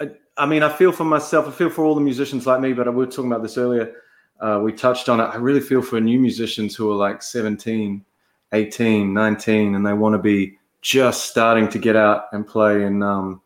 I, 0.00 0.10
I 0.36 0.46
mean 0.46 0.62
i 0.62 0.68
feel 0.68 0.92
for 0.92 1.04
myself 1.04 1.48
i 1.48 1.50
feel 1.50 1.70
for 1.70 1.84
all 1.84 1.94
the 1.94 2.00
musicians 2.00 2.46
like 2.46 2.60
me 2.60 2.72
but 2.72 2.86
we 2.86 2.94
were 2.94 3.06
talking 3.06 3.30
about 3.30 3.42
this 3.42 3.58
earlier 3.58 3.94
uh, 4.40 4.60
we 4.62 4.72
touched 4.72 5.08
on 5.08 5.20
it 5.20 5.24
i 5.24 5.36
really 5.36 5.60
feel 5.60 5.82
for 5.82 6.00
new 6.00 6.18
musicians 6.18 6.74
who 6.74 6.90
are 6.90 6.96
like 6.96 7.22
17 7.22 8.04
18 8.52 9.12
19 9.14 9.74
and 9.74 9.86
they 9.86 9.92
want 9.92 10.12
to 10.12 10.18
be 10.18 10.58
just 10.82 11.26
starting 11.26 11.68
to 11.68 11.78
get 11.78 11.96
out 11.96 12.24
and 12.32 12.46
play 12.46 12.84
in 12.84 13.02
um, 13.02 13.40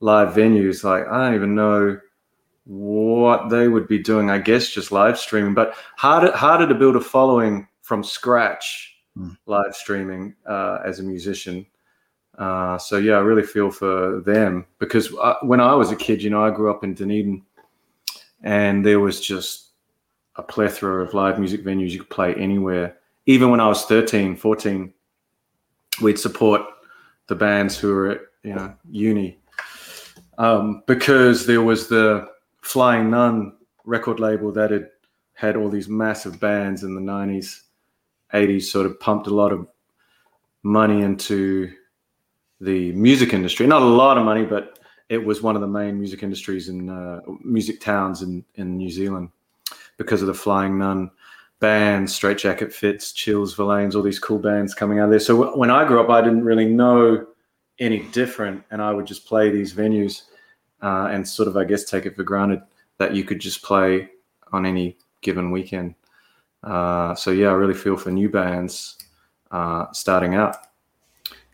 live 0.00 0.34
venues 0.34 0.82
like 0.82 1.06
i 1.08 1.24
don't 1.24 1.34
even 1.34 1.54
know 1.54 1.98
what 2.66 3.48
they 3.48 3.68
would 3.68 3.86
be 3.86 3.98
doing 3.98 4.28
i 4.28 4.38
guess 4.38 4.70
just 4.70 4.90
live 4.90 5.18
streaming 5.18 5.54
but 5.54 5.74
harder 5.96 6.32
harder 6.36 6.66
to 6.66 6.74
build 6.74 6.96
a 6.96 7.00
following 7.00 7.66
from 7.82 8.02
scratch 8.02 8.92
Hmm. 9.16 9.30
live 9.46 9.74
streaming 9.74 10.34
uh, 10.46 10.80
as 10.84 11.00
a 11.00 11.02
musician 11.02 11.64
uh, 12.38 12.76
so 12.76 12.98
yeah, 12.98 13.14
I 13.14 13.20
really 13.20 13.42
feel 13.42 13.70
for 13.70 14.20
them 14.20 14.66
because 14.78 15.10
I, 15.22 15.36
when 15.42 15.60
I 15.60 15.74
was 15.74 15.90
a 15.90 15.96
kid, 15.96 16.22
you 16.22 16.28
know, 16.30 16.44
I 16.44 16.50
grew 16.50 16.70
up 16.70 16.84
in 16.84 16.92
Dunedin, 16.92 17.42
and 18.42 18.84
there 18.84 19.00
was 19.00 19.20
just 19.20 19.70
a 20.36 20.42
plethora 20.42 21.02
of 21.02 21.14
live 21.14 21.38
music 21.38 21.64
venues 21.64 21.90
you 21.92 22.00
could 22.00 22.10
play 22.10 22.34
anywhere. 22.34 22.96
Even 23.24 23.50
when 23.50 23.60
I 23.60 23.68
was 23.68 23.86
13, 23.86 24.36
14, 24.36 24.92
we'd 26.02 26.18
support 26.18 26.60
the 27.28 27.34
bands 27.34 27.78
who 27.78 27.94
were 27.94 28.10
at 28.10 28.20
you 28.42 28.54
know 28.54 28.74
uni 28.90 29.38
um, 30.36 30.82
because 30.86 31.46
there 31.46 31.62
was 31.62 31.88
the 31.88 32.28
Flying 32.66 33.10
Nun 33.10 33.52
record 33.84 34.18
label 34.18 34.50
that 34.50 34.72
had 34.72 34.88
had 35.34 35.56
all 35.56 35.68
these 35.68 35.88
massive 35.88 36.40
bands 36.40 36.82
in 36.82 36.96
the 36.96 37.00
90s, 37.00 37.60
80s, 38.34 38.64
sort 38.64 38.86
of 38.86 38.98
pumped 38.98 39.28
a 39.28 39.34
lot 39.34 39.52
of 39.52 39.68
money 40.64 41.02
into 41.02 41.72
the 42.60 42.90
music 42.92 43.32
industry. 43.32 43.68
Not 43.68 43.82
a 43.82 43.84
lot 43.84 44.18
of 44.18 44.24
money, 44.24 44.44
but 44.44 44.80
it 45.08 45.24
was 45.24 45.42
one 45.42 45.54
of 45.54 45.60
the 45.60 45.68
main 45.68 45.96
music 45.96 46.24
industries 46.24 46.68
in 46.68 46.90
uh, 46.90 47.20
music 47.44 47.80
towns 47.80 48.22
in, 48.22 48.44
in 48.56 48.76
New 48.76 48.90
Zealand 48.90 49.28
because 49.96 50.20
of 50.20 50.26
the 50.26 50.34
Flying 50.34 50.76
Nun 50.76 51.12
bands, 51.60 52.12
Straitjacket 52.16 52.72
Fits, 52.72 53.12
Chills, 53.12 53.54
Verlaines, 53.54 53.94
all 53.94 54.02
these 54.02 54.18
cool 54.18 54.40
bands 54.40 54.74
coming 54.74 54.98
out 54.98 55.04
of 55.04 55.10
there. 55.10 55.20
So 55.20 55.38
w- 55.38 55.56
when 55.56 55.70
I 55.70 55.86
grew 55.86 56.00
up, 56.00 56.10
I 56.10 56.20
didn't 56.20 56.44
really 56.44 56.66
know 56.66 57.28
any 57.78 58.00
different, 58.08 58.64
and 58.72 58.82
I 58.82 58.92
would 58.92 59.06
just 59.06 59.24
play 59.24 59.50
these 59.50 59.72
venues 59.72 60.22
uh, 60.82 61.08
and 61.10 61.26
sort 61.26 61.48
of, 61.48 61.56
I 61.56 61.64
guess, 61.64 61.84
take 61.84 62.06
it 62.06 62.16
for 62.16 62.22
granted 62.22 62.62
that 62.98 63.14
you 63.14 63.24
could 63.24 63.40
just 63.40 63.62
play 63.62 64.10
on 64.52 64.66
any 64.66 64.96
given 65.20 65.50
weekend. 65.50 65.94
Uh, 66.62 67.14
so 67.14 67.30
yeah, 67.30 67.48
I 67.48 67.52
really 67.52 67.74
feel 67.74 67.96
for 67.96 68.10
new 68.10 68.28
bands 68.28 68.96
uh, 69.50 69.86
starting 69.92 70.34
out. 70.34 70.56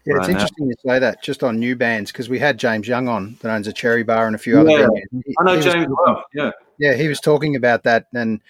Yeah, 0.04 0.14
it's 0.16 0.26
right 0.26 0.28
now. 0.28 0.32
interesting 0.32 0.66
you 0.66 0.74
say 0.84 0.98
that 0.98 1.22
just 1.22 1.44
on 1.44 1.58
new 1.60 1.76
bands 1.76 2.10
because 2.10 2.28
we 2.28 2.38
had 2.40 2.58
James 2.58 2.88
Young 2.88 3.06
on 3.08 3.36
that 3.40 3.52
owns 3.52 3.68
a 3.68 3.72
Cherry 3.72 4.02
Bar 4.02 4.26
and 4.26 4.34
a 4.34 4.38
few 4.38 4.58
other 4.58 4.70
Yeah. 4.70 4.88
He- 5.24 5.34
I 5.38 5.44
know 5.44 5.60
James 5.60 5.86
talking- 5.86 5.96
well. 6.06 6.24
Yeah, 6.34 6.50
Yeah, 6.78 6.94
he 6.94 7.06
was 7.06 7.20
talking 7.20 7.54
about 7.54 7.84
that, 7.84 8.06
and 8.12 8.40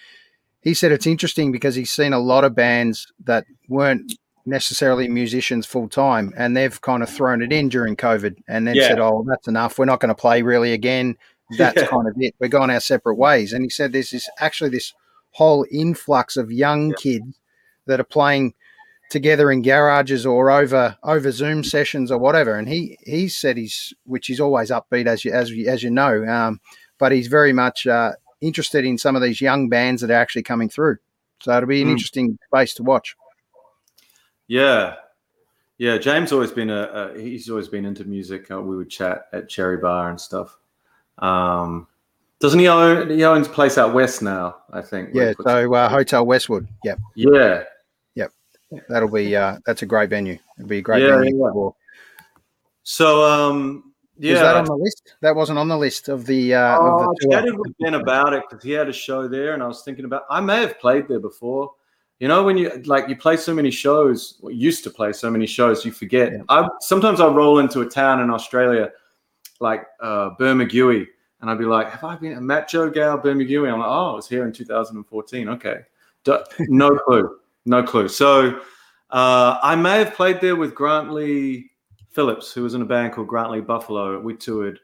he 0.61 0.73
said 0.73 0.91
it's 0.91 1.05
interesting 1.05 1.51
because 1.51 1.75
he's 1.75 1.91
seen 1.91 2.11
a 2.13 2.19
lot 2.19 2.43
of 2.43 2.55
bands 2.55 3.11
that 3.25 3.45
weren't 3.67 4.13
necessarily 4.45 5.07
musicians 5.07 5.65
full 5.65 5.87
time, 5.87 6.33
and 6.37 6.55
they've 6.55 6.79
kind 6.81 7.01
of 7.03 7.09
thrown 7.09 7.41
it 7.41 7.51
in 7.53 7.69
during 7.69 7.95
COVID, 7.95 8.35
and 8.47 8.67
then 8.67 8.75
Yeah. 8.75 8.87
said, 8.89 8.99
"Oh, 8.99 9.25
that's 9.27 9.47
enough. 9.47 9.77
We're 9.79 9.85
not 9.85 9.99
going 9.99 10.09
to 10.09 10.15
play 10.15 10.41
really 10.41 10.73
again. 10.73 11.17
That's 11.57 11.81
Yeah. 11.81 11.87
kind 11.87 12.07
of 12.07 12.13
it. 12.17 12.35
We're 12.39 12.47
going 12.47 12.69
our 12.69 12.79
separate 12.79 13.15
ways." 13.15 13.53
And 13.53 13.63
he 13.63 13.69
said 13.69 13.91
there's 13.91 14.11
this 14.11 14.29
actually 14.39 14.69
this 14.71 14.93
whole 15.31 15.65
influx 15.71 16.37
of 16.37 16.51
young 16.51 16.89
Yeah. 16.89 16.95
kids 16.97 17.39
that 17.87 17.99
are 17.99 18.05
playing 18.05 18.53
together 19.09 19.51
in 19.51 19.61
garages 19.61 20.25
or 20.25 20.49
over 20.49 20.97
over 21.03 21.31
Zoom 21.31 21.63
sessions 21.63 22.11
or 22.11 22.17
whatever. 22.17 22.55
And 22.55 22.67
he 22.67 22.97
he 23.05 23.27
said 23.27 23.57
he's 23.57 23.93
which 24.05 24.29
is 24.29 24.39
always 24.39 24.71
upbeat 24.71 25.05
as 25.07 25.23
you 25.23 25.31
as 25.31 25.51
you, 25.51 25.67
as 25.69 25.83
you 25.83 25.89
know, 25.91 26.25
um, 26.25 26.59
but 26.99 27.11
he's 27.11 27.27
very 27.27 27.53
much 27.53 27.85
uh, 27.87 28.13
interested 28.41 28.83
in 28.85 28.97
some 28.97 29.15
of 29.15 29.21
these 29.21 29.39
young 29.39 29.69
bands 29.69 30.01
that 30.01 30.09
are 30.11 30.15
actually 30.15 30.43
coming 30.43 30.67
through. 30.69 30.97
So 31.41 31.55
it'll 31.55 31.67
be 31.67 31.81
an 31.81 31.87
Mm. 31.87 31.91
interesting 31.91 32.37
space 32.47 32.73
to 32.75 32.83
watch. 32.83 33.15
Yeah, 34.47 34.95
yeah. 35.77 35.97
James 35.97 36.31
always 36.31 36.51
been 36.51 36.69
a, 36.69 36.83
a 37.15 37.19
he's 37.19 37.49
always 37.49 37.67
been 37.67 37.85
into 37.85 38.05
music. 38.05 38.49
Uh, 38.51 38.61
we 38.61 38.75
would 38.75 38.89
chat 38.89 39.27
at 39.33 39.49
Cherry 39.49 39.77
Bar 39.77 40.09
and 40.09 40.19
stuff. 40.19 40.57
Um, 41.19 41.87
doesn't 42.39 42.59
he 42.59 42.67
own? 42.67 43.09
He 43.09 43.23
owns 43.23 43.47
a 43.47 43.49
place 43.49 43.77
out 43.77 43.93
west 43.93 44.21
now. 44.21 44.57
I 44.71 44.81
think. 44.81 45.09
Yeah. 45.13 45.33
So 45.43 45.73
uh, 45.73 45.89
Hotel 45.89 46.25
Westwood. 46.25 46.67
Yep. 46.83 46.99
yeah, 47.15 47.63
Yep. 48.15 48.31
That'll 48.89 49.09
be 49.09 49.35
uh, 49.35 49.59
that's 49.65 49.83
a 49.83 49.85
great 49.85 50.09
venue. 50.09 50.37
It'd 50.57 50.67
be 50.67 50.79
a 50.79 50.81
great 50.81 51.03
Yeah, 51.03 51.19
venue. 51.19 51.39
yeah. 51.45 51.69
So 52.83 53.23
um, 53.23 53.93
yeah, 54.17 54.33
Is 54.33 54.39
that 54.41 54.55
on 54.55 54.65
the 54.65 54.75
list? 54.75 55.15
That 55.21 55.35
wasn't 55.35 55.59
on 55.59 55.67
the 55.67 55.77
list 55.77 56.09
of 56.09 56.25
the. 56.25 56.53
Uh, 56.55 56.77
Oh, 56.79 56.87
of 56.87 57.01
I 57.01 57.05
the 57.05 57.17
tour. 57.21 57.31
chatted 57.31 57.57
with 57.57 57.73
Ben 57.79 57.93
about 57.95 58.33
it 58.33 58.43
because 58.49 58.63
he 58.63 58.71
had 58.71 58.89
a 58.89 58.93
show 58.93 59.27
there, 59.27 59.53
and 59.53 59.63
I 59.63 59.67
was 59.67 59.83
thinking 59.83 60.05
about 60.05 60.23
I 60.29 60.41
may 60.41 60.61
have 60.61 60.79
played 60.79 61.07
there 61.07 61.19
before. 61.19 61.71
You 62.23 62.29
know, 62.29 62.41
when 62.41 62.57
you 62.57 62.69
like 62.85 63.09
you 63.09 63.17
play 63.17 63.35
so 63.35 63.53
many 63.53 63.69
shows, 63.69 64.39
or 64.41 64.49
used 64.49 64.85
to 64.85 64.89
play 64.89 65.11
so 65.11 65.29
many 65.29 65.45
shows, 65.45 65.83
you 65.83 65.91
forget. 65.91 66.31
Yeah. 66.31 66.43
I 66.47 66.69
sometimes 66.79 67.19
I 67.19 67.27
roll 67.27 67.59
into 67.59 67.81
a 67.81 67.85
town 67.85 68.21
in 68.21 68.29
Australia, 68.29 68.91
like 69.59 69.83
uh, 69.99 70.29
Bermagui, 70.39 71.05
and 71.41 71.49
I'd 71.51 71.57
be 71.57 71.65
like, 71.65 71.89
"Have 71.91 72.05
I 72.05 72.15
been 72.15 72.47
Matt 72.47 72.69
Joe 72.69 72.89
Gal 72.89 73.19
Bermagui?" 73.19 73.69
I'm 73.69 73.79
like, 73.79 73.89
"Oh, 73.89 74.11
I 74.11 74.15
was 74.15 74.29
here 74.29 74.45
in 74.45 74.53
2014." 74.53 75.49
Okay, 75.49 75.79
no 76.69 76.97
clue, 77.05 77.39
no 77.65 77.83
clue. 77.83 78.07
So 78.07 78.61
uh, 79.09 79.59
I 79.61 79.75
may 79.75 79.97
have 79.97 80.13
played 80.13 80.39
there 80.39 80.55
with 80.55 80.73
Grant-Lee 80.73 81.71
Phillips, 82.11 82.53
who 82.53 82.63
was 82.63 82.73
in 82.73 82.81
a 82.81 82.85
band 82.85 83.11
called 83.11 83.27
Grant 83.27 83.51
Lee 83.51 83.59
Buffalo. 83.59 84.17
We 84.21 84.37
toured 84.37 84.79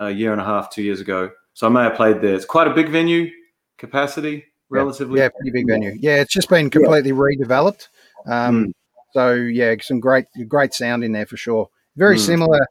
a 0.00 0.10
year 0.10 0.32
and 0.32 0.40
a 0.40 0.44
half, 0.44 0.70
two 0.70 0.82
years 0.82 1.00
ago. 1.00 1.30
So 1.54 1.68
I 1.68 1.70
may 1.70 1.84
have 1.84 1.94
played 1.94 2.20
there. 2.20 2.34
It's 2.34 2.44
quite 2.44 2.66
a 2.66 2.74
big 2.74 2.88
venue 2.88 3.30
capacity, 3.78 4.44
relatively. 4.70 5.20
Yeah, 5.20 5.28
pretty 5.28 5.50
big 5.50 5.66
venue. 5.68 5.96
Yeah, 6.00 6.16
it's 6.16 6.32
just 6.32 6.48
been 6.48 6.70
completely 6.70 7.12
redeveloped. 7.12 7.88
Um, 8.26 8.66
Mm. 8.66 8.72
So 9.12 9.34
yeah, 9.34 9.74
some 9.80 9.98
great 9.98 10.26
great 10.46 10.72
sound 10.72 11.02
in 11.02 11.10
there 11.12 11.26
for 11.26 11.36
sure. 11.36 11.68
Very 11.96 12.16
Mm. 12.16 12.26
similar 12.26 12.66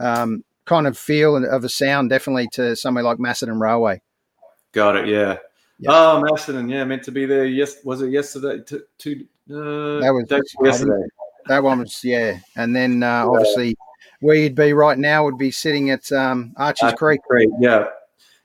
um, 0.00 0.44
kind 0.64 0.86
of 0.86 0.98
feel 0.98 1.36
of 1.36 1.64
a 1.64 1.68
sound, 1.68 2.10
definitely 2.10 2.48
to 2.52 2.74
somewhere 2.76 3.04
like 3.04 3.18
Macedon 3.20 3.58
Railway. 3.60 4.00
Got 4.72 4.96
it. 4.96 5.06
Yeah. 5.06 5.38
Yeah. 5.78 5.90
Oh, 5.92 6.20
Macedon. 6.20 6.68
Yeah, 6.68 6.82
meant 6.84 7.04
to 7.04 7.12
be 7.12 7.26
there. 7.26 7.44
Yes, 7.46 7.76
was 7.84 8.02
it 8.02 8.10
yesterday? 8.10 8.62
T- 8.66 8.80
two. 8.98 9.26
Uh, 9.50 10.00
That 10.00 10.10
was- 10.12 10.26
day 10.28 10.40
yesterday. 10.64 11.06
That 11.46 11.62
one 11.62 11.78
was 11.78 12.00
yeah, 12.04 12.38
and 12.56 12.74
then 12.76 13.02
uh, 13.02 13.26
obviously 13.26 13.76
where 14.20 14.34
you'd 14.36 14.54
be 14.56 14.72
right 14.72 14.98
now 14.98 15.24
would 15.24 15.38
be 15.38 15.50
sitting 15.52 15.90
at 15.90 16.10
um, 16.12 16.52
Creek. 16.96 17.20
Great. 17.28 17.48
Yeah. 17.60 17.86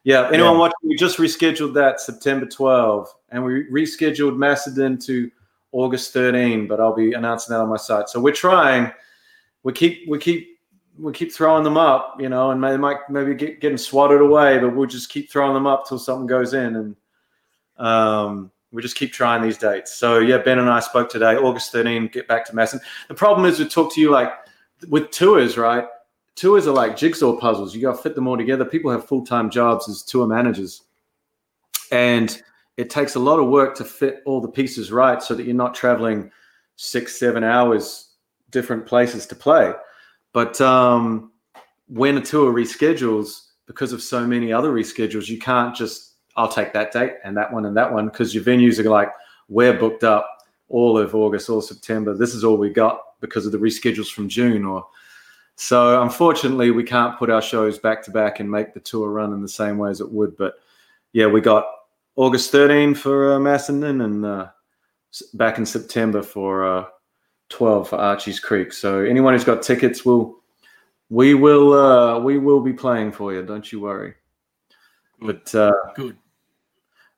Yeah. 0.04 0.30
Anyone 0.32 0.54
Yeah. 0.54 0.60
watching? 0.60 0.76
We 0.84 0.96
just 0.96 1.18
rescheduled 1.18 1.74
that 1.76 2.00
September 2.00 2.46
12, 2.46 3.14
and 3.30 3.44
we 3.44 3.66
rescheduled 3.70 4.38
Macedon 4.38 4.98
to 5.00 5.32
August 5.72 6.14
13. 6.14 6.68
But 6.68 6.80
I'll 6.80 6.94
be 6.96 7.14
announcing 7.14 7.54
that 7.54 7.62
on 7.62 7.70
my 7.70 7.78
site. 7.78 8.10
So 8.10 8.20
we're 8.20 8.34
trying. 8.34 8.92
We 9.64 9.74
keep. 9.74 10.08
We 10.08 10.18
keep. 10.20 10.50
We 11.00 11.12
keep 11.12 11.34
throwing 11.34 11.64
them 11.64 11.76
up, 11.78 12.18
you 12.22 12.30
know, 12.30 12.52
and 12.52 12.64
they 12.64 12.78
might 12.78 13.10
maybe 13.10 13.34
get 13.34 13.60
getting 13.60 13.80
swatted 13.80 14.22
away, 14.22 14.60
but 14.60 14.76
we'll 14.76 14.86
just 14.88 15.10
keep 15.10 15.32
throwing 15.32 15.56
them 15.56 15.66
up 15.66 15.88
till 15.88 15.98
something 15.98 16.28
goes 16.28 16.54
in, 16.54 16.76
and 16.76 16.96
um, 17.78 18.52
we 18.72 18.82
just 18.82 18.96
keep 18.96 19.12
trying 19.12 19.42
these 19.42 19.58
dates. 19.58 19.94
So 19.94 20.20
yeah, 20.20 20.38
Ben 20.38 20.60
and 20.60 20.70
I 20.70 20.80
spoke 20.82 21.10
today, 21.10 21.36
August 21.36 21.72
13. 21.72 22.10
Get 22.10 22.28
back 22.28 22.46
to 22.46 22.56
Macedon. 22.56 22.86
The 23.08 23.16
problem 23.16 23.48
is 23.48 23.58
we 23.58 23.68
talk 23.68 23.92
to 23.96 24.02
you 24.02 24.12
like 24.12 24.34
with 24.88 25.10
tours, 25.10 25.58
right? 25.58 25.86
Tours 26.36 26.68
are 26.68 26.74
like 26.74 26.98
jigsaw 26.98 27.36
puzzles. 27.38 27.76
You 27.76 27.82
got 27.82 27.96
to 27.96 28.02
fit 28.02 28.16
them 28.16 28.28
all 28.28 28.38
together. 28.38 28.66
People 28.66 28.92
have 28.92 29.08
full 29.08 29.26
time 29.26 29.50
jobs 29.50 29.90
as 29.90 30.04
tour 30.04 30.28
managers, 30.28 30.84
and 31.92 32.42
it 32.78 32.90
takes 32.90 33.16
a 33.16 33.20
lot 33.20 33.40
of 33.40 33.50
work 33.50 33.76
to 33.76 33.84
fit 33.84 34.22
all 34.26 34.42
the 34.42 34.48
pieces 34.48 34.92
right, 34.92 35.22
so 35.22 35.36
that 35.36 35.46
you're 35.46 35.56
not 35.56 35.76
traveling 35.76 36.32
six, 36.76 37.18
seven 37.20 37.44
hours 37.44 38.12
different 38.50 38.86
places 38.86 39.26
to 39.28 39.36
play. 39.36 39.74
But 40.32 40.60
um, 40.62 41.32
when 41.88 42.18
a 42.18 42.22
tour 42.22 42.54
reschedules, 42.54 43.50
because 43.68 43.94
of 43.94 44.02
so 44.02 44.26
many 44.26 44.52
other 44.52 44.74
reschedules, 44.74 45.28
you 45.28 45.40
can't 45.40 45.76
just 45.76 46.14
I'll 46.36 46.52
take 46.52 46.74
that 46.74 46.92
date 46.92 47.14
and 47.24 47.38
that 47.38 47.54
one 47.54 47.66
and 47.66 47.78
that 47.78 47.92
one 47.92 48.06
because 48.06 48.34
your 48.34 48.44
venues 48.44 48.80
are 48.80 48.90
like 48.90 49.12
we're 49.50 49.78
booked 49.78 50.04
up 50.04 50.28
all 50.70 50.98
of 50.98 51.14
August, 51.14 51.50
all 51.50 51.62
September. 51.62 52.16
This 52.16 52.34
is 52.34 52.44
all 52.44 52.58
we 52.58 52.70
got 52.70 53.00
because 53.22 53.46
of 53.46 53.52
the 53.52 53.58
reschedules 53.58 54.12
from 54.12 54.28
June 54.28 54.66
or 54.66 54.86
so 55.56 56.02
unfortunately, 56.02 56.72
we 56.72 56.84
can't 56.84 57.18
put 57.18 57.30
our 57.30 57.42
shows 57.42 57.78
back 57.78 58.04
to 58.04 58.12
back 58.12 58.40
and 58.40 58.50
make 58.50 58.74
the 58.74 58.80
tour 58.80 59.10
run 59.10 59.34
in 59.34 59.42
the 59.42 59.48
same 59.48 59.78
way 59.78 59.92
as 59.92 60.02
it 60.02 60.12
would. 60.12 60.36
But 60.36 60.56
yeah, 61.12 61.28
we 61.28 61.42
got 61.42 61.66
August 62.16 62.52
13 62.52 62.96
for 62.96 63.34
uh, 63.34 63.40
Macedon 63.40 64.02
and 64.02 64.26
uh, 64.26 64.48
back 65.34 65.58
in 65.58 65.66
September 65.66 66.24
for 66.24 66.66
uh, 66.66 66.86
12 67.50 67.90
for 67.90 67.96
Archie's 67.98 68.40
Creek. 68.40 68.74
So 68.74 69.00
anyone 69.02 69.34
who's 69.34 69.44
got 69.44 69.62
tickets 69.62 70.04
will 70.04 70.40
we 71.10 71.36
will 71.36 71.74
uh, 71.74 72.20
we 72.20 72.40
will 72.40 72.62
be 72.62 72.74
playing 72.74 73.12
for 73.12 73.34
you. 73.34 73.44
Don't 73.44 73.72
you 73.72 73.80
worry. 73.80 74.16
But 75.22 75.54
uh, 75.54 75.72
Good. 75.96 76.18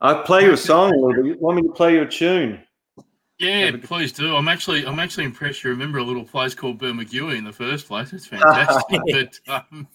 I'll 0.01 0.24
play 0.24 0.44
you 0.44 0.54
a 0.54 0.58
song 0.58 0.92
a 0.92 0.96
little 0.96 1.24
bit. 1.24 1.25
You 1.25 1.38
want 1.39 1.56
me 1.56 1.63
to 1.63 1.74
play 1.74 1.94
you 1.94 2.01
a 2.01 2.08
tune? 2.08 2.64
Yeah, 3.39 3.72
please 3.84 4.12
do. 4.13 4.36
I'm 4.36 4.48
actually, 4.48 4.86
I'm 4.86 5.00
actually 5.00 5.25
impressed. 5.25 5.63
You 5.63 5.70
remember 5.72 5.98
a 6.00 6.04
little 6.04 6.24
place 6.24 6.56
called 6.56 6.80
Bermagui 6.80 7.38
in 7.38 7.44
the 7.44 7.51
first 7.51 7.88
place. 7.88 8.13
It's 8.13 8.25
fantastic. 8.27 9.01
but 9.12 9.39
um, 9.72 9.88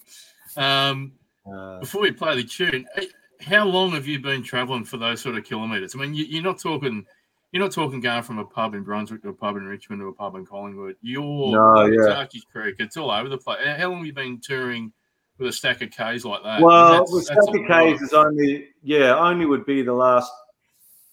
um, 0.57 1.11
Uh, 1.51 1.79
before 1.79 2.01
we 2.03 2.11
play 2.11 2.35
the 2.35 2.43
tune, 2.43 2.85
eh, 2.97 3.05
how 3.41 3.65
long 3.65 3.91
have 3.91 4.05
you 4.07 4.19
been 4.19 4.43
travelling 4.43 4.83
for 4.83 4.97
those 4.97 5.21
sort 5.21 5.35
of 5.35 5.43
kilometres? 5.43 5.95
I 5.95 5.99
mean, 5.99 6.13
you, 6.13 6.25
you're 6.25 6.43
not 6.43 6.59
talking, 6.59 7.03
you're 7.51 7.63
not 7.63 7.71
talking 7.71 7.99
going 7.99 8.21
from 8.21 8.37
a 8.37 8.45
pub 8.45 8.75
in 8.75 8.83
Brunswick 8.83 9.23
to 9.23 9.29
a 9.29 9.33
pub 9.33 9.57
in 9.57 9.63
Richmond 9.65 10.01
to 10.01 10.09
a 10.09 10.13
pub 10.13 10.35
in 10.35 10.45
Collingwood. 10.45 10.97
You're 11.01 11.51
No, 11.51 11.85
yeah. 11.85 12.13
Archie's 12.13 12.45
Creek. 12.51 12.75
It's 12.77 12.95
all 12.95 13.09
over 13.09 13.27
the 13.27 13.39
place. 13.39 13.57
How 13.77 13.89
long 13.89 13.97
have 13.97 14.05
you 14.05 14.13
been 14.13 14.39
touring 14.39 14.93
with 15.39 15.49
a 15.49 15.51
stack 15.51 15.81
of 15.81 15.89
K's 15.89 16.23
like 16.25 16.43
that? 16.43 16.61
Well, 16.61 16.91
That's- 16.91 17.11
a 17.11 17.21
Static 17.23 17.67
lot. 17.67 17.81
K's 17.89 18.01
is 18.03 18.13
only 18.13 18.67
yeah, 18.83 19.15
only 19.17 19.47
would 19.47 19.65
be 19.65 19.81
the 19.81 19.93
last 19.93 20.31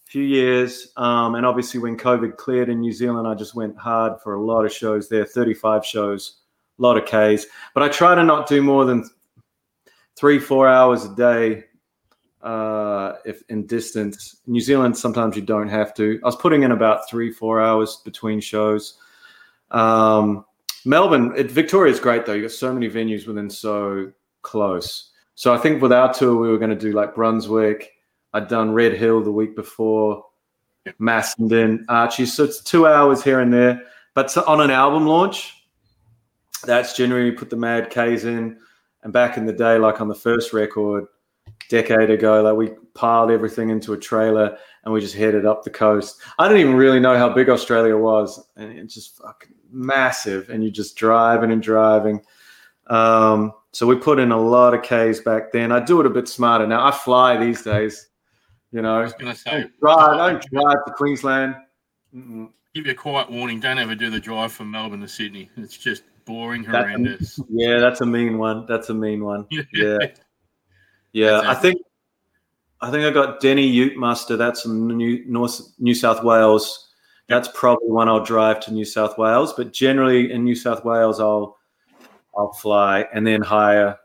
few 0.08 0.24
years. 0.24 0.90
Um, 0.96 1.34
and 1.34 1.44
obviously 1.44 1.80
when 1.80 1.96
COVID 1.96 2.38
cleared 2.38 2.70
in 2.70 2.80
New 2.80 2.92
Zealand, 2.92 3.28
I 3.28 3.34
just 3.34 3.54
went 3.54 3.76
hard 3.76 4.20
for 4.22 4.34
a 4.34 4.42
lot 4.42 4.64
of 4.64 4.72
shows 4.72 5.08
there, 5.08 5.26
35 5.26 5.84
shows, 5.84 6.38
a 6.78 6.82
lot 6.82 6.96
of 6.96 7.04
Ks. 7.04 7.46
But 7.74 7.82
I 7.82 7.88
try 7.88 8.14
to 8.14 8.24
not 8.24 8.48
do 8.48 8.62
more 8.62 8.86
than 8.86 9.08
three, 10.16 10.38
four 10.38 10.66
hours 10.66 11.04
a 11.04 11.14
day 11.14 11.64
uh, 12.42 13.16
if 13.26 13.42
in 13.50 13.66
distance. 13.66 14.36
New 14.46 14.60
Zealand, 14.60 14.96
sometimes 14.96 15.36
you 15.36 15.42
don't 15.42 15.68
have 15.68 15.92
to. 15.94 16.18
I 16.22 16.26
was 16.26 16.36
putting 16.36 16.62
in 16.62 16.72
about 16.72 17.08
three, 17.08 17.30
four 17.30 17.60
hours 17.60 17.96
between 18.02 18.40
shows. 18.40 18.98
Um, 19.70 20.46
Melbourne, 20.86 21.34
it, 21.36 21.50
Victoria's 21.50 22.00
great 22.00 22.24
though. 22.24 22.32
You 22.32 22.42
got 22.42 22.52
so 22.52 22.72
many 22.72 22.88
venues 22.88 23.26
within 23.26 23.50
so 23.50 24.10
close. 24.40 25.10
So 25.34 25.52
I 25.52 25.58
think 25.58 25.82
with 25.82 25.92
our 25.92 26.12
tour, 26.14 26.34
we 26.34 26.48
were 26.48 26.58
going 26.58 26.70
to 26.70 26.76
do 26.76 26.92
like 26.92 27.14
Brunswick, 27.14 27.98
I'd 28.32 28.49
done 28.49 28.73
Red 28.73 28.94
Hill 28.94 29.23
the 29.23 29.32
week 29.32 29.56
before, 29.56 30.25
Macedon, 30.99 31.85
Archie. 31.88 32.26
So 32.26 32.44
it's 32.44 32.62
two 32.62 32.87
hours 32.87 33.23
here 33.23 33.40
and 33.40 33.52
there. 33.52 33.82
But 34.14 34.30
so 34.30 34.44
on 34.47 34.61
an 34.61 34.70
album 34.70 35.06
launch, 35.06 35.54
that's 36.64 36.97
generally 36.97 37.30
put 37.30 37.50
the 37.50 37.56
Mad 37.56 37.90
K's 37.90 38.25
in. 38.25 38.58
And 39.02 39.12
back 39.12 39.37
in 39.37 39.47
the 39.47 39.52
day, 39.52 39.78
like 39.78 40.00
on 40.00 40.08
the 40.08 40.14
first 40.14 40.52
record, 40.52 41.06
decade 41.68 42.11
ago, 42.11 42.42
like 42.42 42.56
we 42.56 42.75
piled 42.94 43.30
everything 43.30 43.70
into 43.70 43.92
a 43.92 43.99
trailer 43.99 44.58
and 44.85 44.92
we 44.92 45.00
just 45.00 45.14
headed 45.14 45.47
up 45.47 45.62
the 45.62 45.70
coast. 45.70 46.20
I 46.38 46.49
didn't 46.49 46.62
even 46.62 46.75
really 46.75 47.00
know 47.00 47.16
how 47.16 47.28
big 47.28 47.49
Australia 47.49 47.97
was, 47.97 48.44
and 48.56 48.76
it's 48.76 48.94
just 48.94 49.16
fucking 49.18 49.54
massive. 49.70 50.49
And 50.50 50.62
you're 50.62 50.73
just 50.73 50.97
driving 50.97 51.52
and 51.52 51.62
driving. 51.62 52.23
Um, 52.88 53.52
so 53.73 53.87
we 53.87 53.97
put 53.97 54.18
in 54.18 54.32
a 54.32 54.40
lot 54.40 54.75
of 54.75 54.82
K's 54.82 55.20
back 55.20 55.52
then. 55.52 55.73
I 55.73 55.80
do 55.80 56.00
it 56.00 56.06
a 56.06 56.11
bit 56.11 56.26
smarter 56.26 56.66
now. 56.66 56.87
I 56.87 56.90
fly 56.90 57.37
these 57.37 57.62
days, 57.62 58.07
you 58.72 58.82
know. 58.82 58.98
I 58.98 59.02
was 59.02 59.12
going 59.14 59.32
to 59.32 59.38
say, 59.38 59.50
Don't 59.50 59.80
drive, 59.80 60.16
don't 60.18 60.44
drive 60.52 60.84
to 60.87 60.92
Queensland. 60.94 61.56
Mm-mm. 62.14 62.48
give 62.75 62.87
you 62.87 62.92
a 62.92 62.94
quiet 62.94 63.30
warning. 63.30 63.60
Don't 63.60 63.78
ever 63.78 63.94
do 63.94 64.10
the 64.10 64.20
drive 64.20 64.52
from 64.52 64.70
Melbourne 64.70 65.00
to 65.02 65.08
Sydney. 65.08 65.50
It's 65.56 65.76
just 65.76 66.04
boring, 66.25 66.62
That's 66.62 66.75
a- 66.75 66.78
horrendous. 66.80 67.40
Yeah, 67.50 67.78
that's 67.78 68.00
a 68.00 68.06
mean 68.06 68.38
one. 68.38 68.66
That's 68.66 68.88
a 68.90 68.94
mean 68.94 69.25
one. 69.25 69.46
Yeah. 69.72 69.98
Yeah, 71.12 71.42
I 71.46 71.54
think 71.54 71.80
I 72.82 72.90
think 72.90 73.04
I 73.04 73.10
got 73.10 73.40
Deni 73.40 73.72
Ute 73.72 73.96
Muster. 73.96 74.37
That's 74.37 74.60
from 74.62 74.87
New 74.96 75.25
North 75.26 75.60
New 75.78 75.94
South 75.94 76.22
Wales. 76.22 76.92
That's 77.28 77.48
probably 77.54 77.88
one 77.90 78.08
I'll 78.08 78.22
drive 78.22 78.60
to 78.60 78.72
New 78.72 78.84
South 78.84 79.16
Wales. 79.18 79.54
But 79.54 79.72
generally 79.72 80.30
in 80.30 80.44
New 80.44 80.54
South 80.54 80.84
Wales, 80.84 81.18
I'll 81.18 81.56
I'll 82.37 82.52
fly 82.52 83.06
and 83.14 83.26
then 83.26 83.40
hire. 83.40 83.98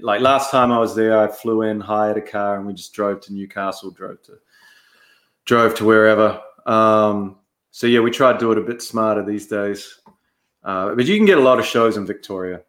Like 0.00 0.20
last 0.20 0.50
time 0.50 0.72
I 0.72 0.78
was 0.78 0.94
there, 0.94 1.18
I 1.18 1.28
flew 1.28 1.62
in, 1.62 1.80
hired 1.80 2.16
a 2.16 2.22
car, 2.22 2.56
and 2.56 2.66
we 2.66 2.72
just 2.74 2.92
drove 2.92 3.20
to 3.22 3.32
Newcastle, 3.32 3.90
drove 3.90 4.22
to 4.22 4.38
drove 5.44 5.74
to 5.76 5.84
wherever. 5.84 6.40
Um, 6.66 7.38
so 7.70 7.86
yeah, 7.86 8.00
we 8.00 8.10
try 8.10 8.32
to 8.32 8.38
do 8.38 8.52
it 8.52 8.58
a 8.58 8.62
bit 8.62 8.82
smarter 8.82 9.24
these 9.24 9.46
days. 9.46 10.00
Uh, 10.64 10.94
but 10.94 11.06
you 11.06 11.16
can 11.16 11.26
get 11.26 11.38
a 11.38 11.42
lot 11.42 11.58
of 11.58 11.64
shows 11.64 11.96
in 11.96 12.06
Victoria. 12.06 12.62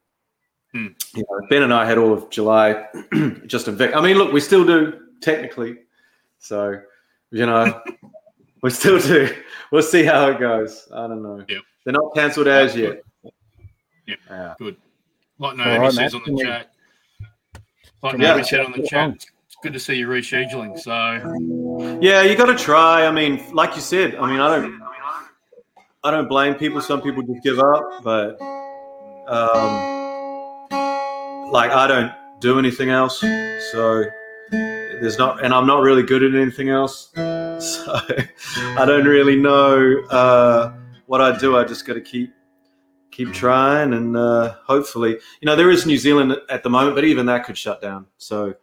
Hmm. 0.72 0.88
You 1.16 1.24
know, 1.30 1.48
ben 1.50 1.64
and 1.64 1.74
I 1.74 1.86
had 1.86 1.98
all 1.98 2.14
of 2.14 2.30
July 2.30 2.86
just 3.48 3.68
in 3.68 3.76
Vic. 3.76 3.96
I 3.96 4.02
mean, 4.02 4.18
look, 4.18 4.32
we 4.32 4.40
still 4.40 4.64
do 4.64 5.08
technically. 5.20 5.78
So, 6.38 6.80
you 7.32 7.46
know, 7.48 7.82
we 8.62 8.70
still 8.70 9.00
do. 9.00 9.36
We'll 9.72 9.82
see 9.82 10.04
how 10.04 10.30
it 10.30 10.40
goes. 10.40 10.88
I 10.94 11.08
don't 11.08 11.24
know. 11.24 11.44
Yep. 11.50 11.62
They're 11.84 11.94
not 11.94 12.14
cancelled 12.14 12.48
as 12.48 12.76
yet. 12.76 13.02
Yep. 14.06 14.20
Yeah. 14.30 14.54
Like 14.60 14.78
All 15.40 15.56
Naomi 15.56 15.80
right, 15.80 15.94
says 15.94 16.14
mate. 16.14 16.22
on 16.28 16.36
the 16.36 16.44
chat. 16.44 16.72
Like 18.02 18.14
Yeah. 18.14 18.30
Naomi 18.30 18.44
said 18.44 18.60
on 18.62 18.72
the 18.72 18.88
chat, 18.88 19.12
it's 19.14 19.58
good 19.62 19.74
to 19.74 19.80
see 19.80 19.96
you 19.96 20.08
rescheduling. 20.08 20.80
So 20.80 22.00
Yeah, 22.02 22.24
you 22.24 22.36
got 22.36 22.46
to 22.46 22.56
try. 22.56 23.06
I 23.06 23.12
mean, 23.12 23.44
like 23.54 23.76
you 23.76 23.82
said, 23.82 24.16
I 24.16 24.30
mean, 24.30 24.40
I 24.40 24.56
don't, 24.56 24.82
I 26.04 26.12
don't 26.12 26.30
blame 26.30 26.56
people. 26.56 26.82
Some 26.82 27.02
people 27.02 27.24
just 27.24 27.44
give 27.44 27.60
up, 27.60 28.04
but 28.04 28.40
um, 29.28 30.70
like 31.52 31.72
I 31.72 31.88
don't 31.88 32.12
do 32.40 32.58
anything 32.58 32.90
else, 32.90 33.20
so 33.20 34.06
there's 34.50 35.18
not, 35.18 35.44
and 35.44 35.54
I'm 35.54 35.68
not 35.68 35.82
really 35.82 36.04
good 36.04 36.24
at 36.24 36.34
anything 36.34 36.70
else, 36.70 37.12
so 37.16 38.00
I 38.78 38.86
don't 38.86 39.06
really 39.06 39.36
know 39.36 40.00
uh, 40.10 40.74
what 41.06 41.22
I 41.22 41.38
do. 41.38 41.58
I 41.58 41.66
just 41.66 41.86
got 41.86 41.94
to 41.96 42.02
keep 42.02 42.34
keep 43.20 43.34
trying, 43.34 43.94
and 43.94 44.16
uh, 44.16 44.56
hopefully, 44.64 45.12
you 45.42 45.46
know, 45.46 45.54
there 45.54 45.70
is 45.70 45.86
New 45.86 45.98
Zealand 45.98 46.38
at 46.50 46.64
the 46.64 46.70
moment, 46.70 46.96
but 46.96 47.04
even 47.04 47.26
that 47.26 47.44
could 47.44 47.58
shut 47.58 47.82
down. 47.82 48.06
So 48.18 48.56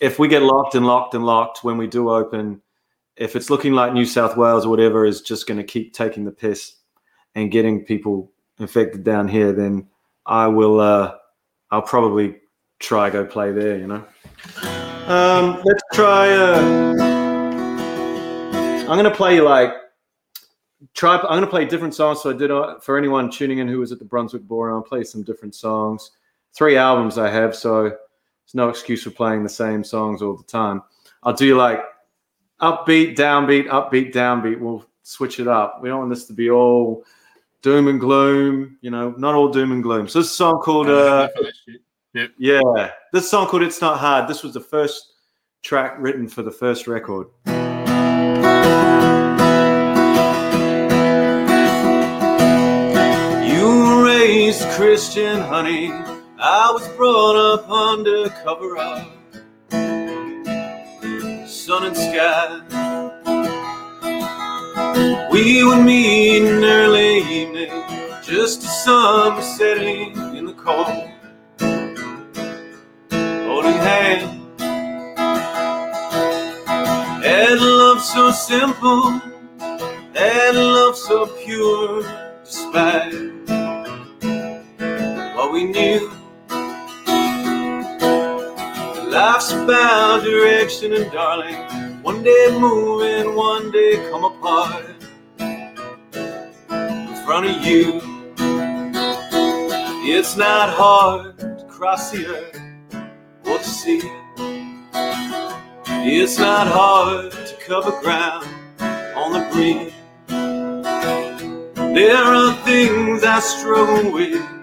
if 0.00 0.18
we 0.18 0.26
get 0.26 0.40
locked 0.40 0.74
and 0.74 0.86
locked 0.86 1.14
and 1.14 1.26
locked 1.26 1.62
when 1.64 1.76
we 1.76 1.86
do 1.86 2.08
open, 2.08 2.62
if 3.16 3.36
it's 3.36 3.50
looking 3.50 3.74
like 3.74 3.92
New 3.92 4.06
South 4.06 4.38
Wales 4.38 4.64
or 4.64 4.70
whatever 4.70 5.04
is 5.04 5.20
just 5.20 5.46
going 5.46 5.58
to 5.58 5.64
keep 5.64 5.92
taking 5.92 6.24
the 6.24 6.30
piss 6.30 6.76
and 7.34 7.50
getting 7.50 7.84
people 7.84 8.32
infected 8.58 9.04
down 9.04 9.28
here, 9.28 9.52
then 9.52 9.86
I 10.24 10.46
will. 10.46 10.80
Uh, 10.80 11.16
I'll 11.70 11.82
probably 11.82 12.36
try 12.78 13.10
go 13.10 13.26
play 13.26 13.52
there. 13.52 13.76
You 13.76 13.86
know. 13.86 14.04
Um, 15.06 15.60
let's 15.62 15.82
try. 15.92 16.30
Uh, 16.30 16.94
I'm 18.80 18.96
going 18.98 19.04
to 19.04 19.14
play 19.14 19.42
like. 19.42 19.74
Try. 20.98 21.16
I'm 21.16 21.28
going 21.28 21.42
to 21.42 21.46
play 21.46 21.64
different 21.64 21.94
songs. 21.94 22.22
So 22.22 22.30
I 22.30 22.32
did 22.32 22.50
uh, 22.50 22.80
for 22.80 22.98
anyone 22.98 23.30
tuning 23.30 23.58
in 23.58 23.68
who 23.68 23.78
was 23.78 23.92
at 23.92 24.00
the 24.00 24.04
Brunswick 24.04 24.42
Ballroom. 24.42 24.74
I'll 24.74 24.82
play 24.82 25.04
some 25.04 25.22
different 25.22 25.54
songs. 25.54 26.10
Three 26.52 26.76
albums 26.76 27.18
I 27.18 27.30
have, 27.30 27.54
so 27.54 27.84
there's 27.84 28.54
no 28.54 28.68
excuse 28.68 29.04
for 29.04 29.10
playing 29.10 29.44
the 29.44 29.48
same 29.48 29.84
songs 29.84 30.22
all 30.22 30.36
the 30.36 30.42
time. 30.42 30.82
I'll 31.22 31.34
do 31.34 31.56
like 31.56 31.84
upbeat, 32.60 33.14
downbeat, 33.14 33.68
upbeat, 33.68 34.12
downbeat. 34.12 34.58
We'll 34.58 34.84
switch 35.04 35.38
it 35.38 35.46
up. 35.46 35.80
We 35.80 35.88
don't 35.88 36.00
want 36.00 36.10
this 36.10 36.24
to 36.24 36.32
be 36.32 36.50
all 36.50 37.04
doom 37.62 37.86
and 37.86 38.00
gloom. 38.00 38.76
You 38.80 38.90
know, 38.90 39.14
not 39.18 39.36
all 39.36 39.52
doom 39.52 39.70
and 39.70 39.84
gloom. 39.84 40.08
So 40.08 40.18
this 40.18 40.34
song 40.34 40.60
called 40.60 40.88
uh, 40.88 41.28
yeah, 42.38 42.90
this 43.12 43.30
song 43.30 43.46
called 43.46 43.62
"It's 43.62 43.80
Not 43.80 44.00
Hard." 44.00 44.28
This 44.28 44.42
was 44.42 44.52
the 44.52 44.60
first 44.60 45.12
track 45.62 45.94
written 46.00 46.26
for 46.26 46.42
the 46.42 46.50
first 46.50 46.88
record. 46.88 47.28
Christian, 54.48 55.40
honey. 55.40 55.92
I 56.38 56.70
was 56.72 56.88
brought 56.96 57.36
up 57.36 57.68
under 57.68 58.30
cover 58.42 58.78
of 58.78 59.06
sun 61.46 61.84
and 61.84 61.94
sky. 61.94 62.62
We 65.30 65.62
would 65.64 65.84
meet 65.84 66.44
in 66.46 66.64
early 66.64 67.18
evening, 67.18 67.70
just 68.22 68.64
as 68.64 68.84
sun 68.84 69.36
was 69.36 69.56
setting 69.58 70.16
in 70.34 70.46
the 70.46 70.54
cold. 70.54 71.10
Holding 73.46 73.78
hands, 73.90 74.62
and 77.22 77.60
love 77.60 78.00
so 78.00 78.30
simple, 78.30 79.20
and 79.60 80.56
love 80.56 80.96
so 80.96 81.26
pure, 81.44 82.02
despite 82.42 83.37
what 85.38 85.52
we 85.52 85.62
knew. 85.62 86.10
Life's 89.08 89.52
about 89.52 90.24
direction, 90.24 90.92
and 90.92 91.12
darling, 91.12 91.54
one 92.02 92.24
day 92.24 92.48
moving, 92.58 93.36
one 93.36 93.70
day 93.70 93.94
come 94.10 94.24
apart 94.24 94.84
in 95.38 97.14
front 97.24 97.46
of 97.46 97.64
you. 97.64 98.00
It's 100.10 100.36
not 100.36 100.70
hard 100.70 101.38
to 101.38 101.64
cross 101.68 102.10
the 102.10 102.26
earth 102.26 102.60
or 103.46 103.58
the 103.58 103.64
sea. 103.64 104.00
It's 106.16 106.36
not 106.36 106.66
hard 106.66 107.30
to 107.30 107.56
cover 107.64 107.92
ground 108.00 108.44
on 109.14 109.32
the 109.34 109.48
breeze. 109.52 109.92
There 111.94 112.16
are 112.16 112.54
things 112.64 113.22
I 113.22 113.38
struggle 113.38 114.10
with, 114.10 114.57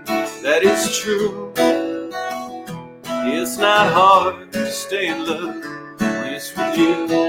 that 0.45 0.61
is 0.61 0.95
true. 0.99 1.51
It's 3.27 3.57
not 3.57 3.91
hard 3.91 4.53
to 4.53 4.71
stay 4.71 5.07
in 5.07 5.25
love 5.25 5.55
when 5.99 6.33
it's 6.33 6.55
with 6.55 6.77
you. 6.77 7.25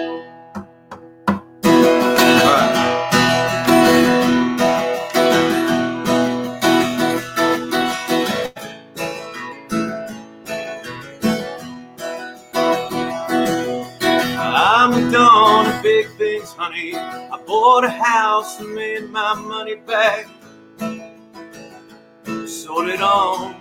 Honey. 16.58 16.94
I 16.96 17.38
bought 17.46 17.84
a 17.84 17.90
house 17.90 18.60
and 18.60 18.74
made 18.74 19.10
my 19.10 19.34
money 19.34 19.74
back. 19.74 20.26
Sold 22.66 22.88
it 22.88 23.00
on. 23.00 23.54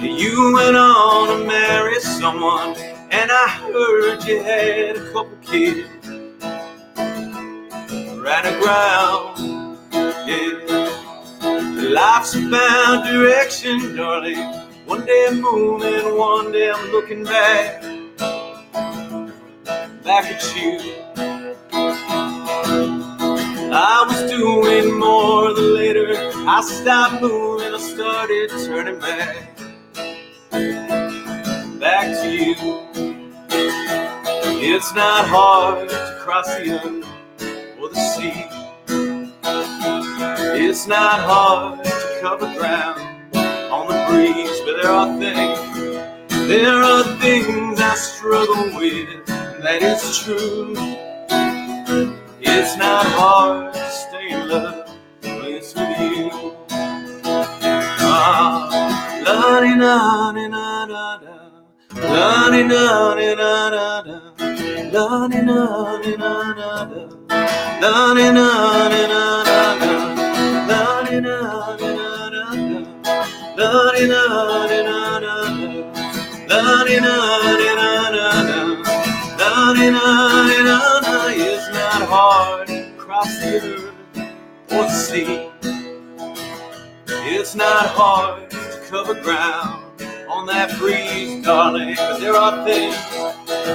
You 0.00 0.52
went 0.54 0.76
on 0.76 1.26
to 1.26 1.44
marry 1.48 1.98
someone, 1.98 2.76
and 3.10 3.28
I 3.32 3.48
heard 3.58 4.22
you 4.22 4.40
had 4.40 4.94
a 4.94 5.12
couple 5.12 5.36
kids. 5.42 5.88
Ran 8.22 8.44
aground, 8.54 9.78
yeah. 10.28 11.90
Life's 11.90 12.36
about 12.36 13.04
direction, 13.04 13.96
darling. 13.96 14.38
One 14.86 15.04
day 15.04 15.26
I'm 15.28 15.40
moving, 15.40 16.16
one 16.16 16.52
day 16.52 16.70
I'm 16.70 16.88
looking 16.92 17.24
back, 17.24 17.82
back 20.04 20.26
at 20.26 20.54
you. 20.54 20.78
I 23.76 24.04
was 24.06 24.30
doing 24.30 25.00
more 25.00 25.50
later 25.50 25.73
I 26.46 26.60
stopped 26.60 27.22
moving, 27.22 27.72
I 27.72 27.78
started 27.78 28.50
turning 28.50 29.00
back, 29.00 29.56
back 31.80 32.20
to 32.20 32.28
you. 32.28 32.54
It's 34.60 34.94
not 34.94 35.26
hard 35.26 35.88
to 35.88 36.18
cross 36.20 36.46
the 36.56 36.78
ocean 36.78 37.02
or 37.80 37.88
the 37.88 37.96
sea. 37.96 38.46
It's 40.66 40.86
not 40.86 41.20
hard 41.20 41.82
to 41.82 42.18
cover 42.20 42.52
ground 42.58 43.00
on 43.72 43.86
the 43.88 44.04
breeze, 44.10 44.60
but 44.66 44.82
there 44.82 44.92
are 44.92 45.18
things, 45.18 46.46
there 46.46 46.82
are 46.82 47.04
things 47.22 47.80
I 47.80 47.94
struggle 47.94 48.66
with. 48.76 49.26
That 49.62 49.80
is 49.80 50.18
true. 50.18 50.74
It's 52.42 52.76
not 52.76 53.06
hard 53.06 53.83
It's 81.36 81.70
not 81.72 82.02
hard 82.08 82.68
cross 82.98 83.38
the 83.40 83.60
earth 83.62 84.72
or 84.72 84.88
sea. 84.88 85.50
It's 87.06 87.54
not 87.54 87.86
hard 87.90 88.53
cover 88.94 89.20
ground 89.22 89.82
on 90.28 90.46
that 90.46 90.70
breeze, 90.78 91.44
darling. 91.44 91.96
But 91.96 92.20
there 92.20 92.36
are 92.36 92.64
things, 92.64 92.94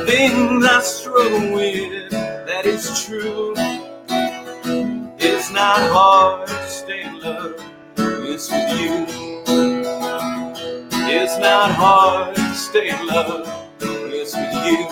things 0.10 0.66
I 0.66 0.80
struggle 0.82 1.56
with. 1.56 2.10
That 2.12 2.66
is 2.66 3.04
true. 3.04 3.54
It's 5.20 5.52
not 5.52 5.80
hard 5.92 6.48
to 6.48 6.70
stay 6.70 7.04
in 7.04 7.20
love. 7.20 7.62
It's 7.98 8.50
with 8.50 8.80
you. 8.80 9.06
It's 11.12 11.38
not 11.38 11.72
hard 11.72 12.38
to 12.38 12.54
stay 12.54 12.88
in 12.88 13.08
love. 13.08 13.76
It's 13.82 14.34
with 14.34 14.54
you. 14.68 14.88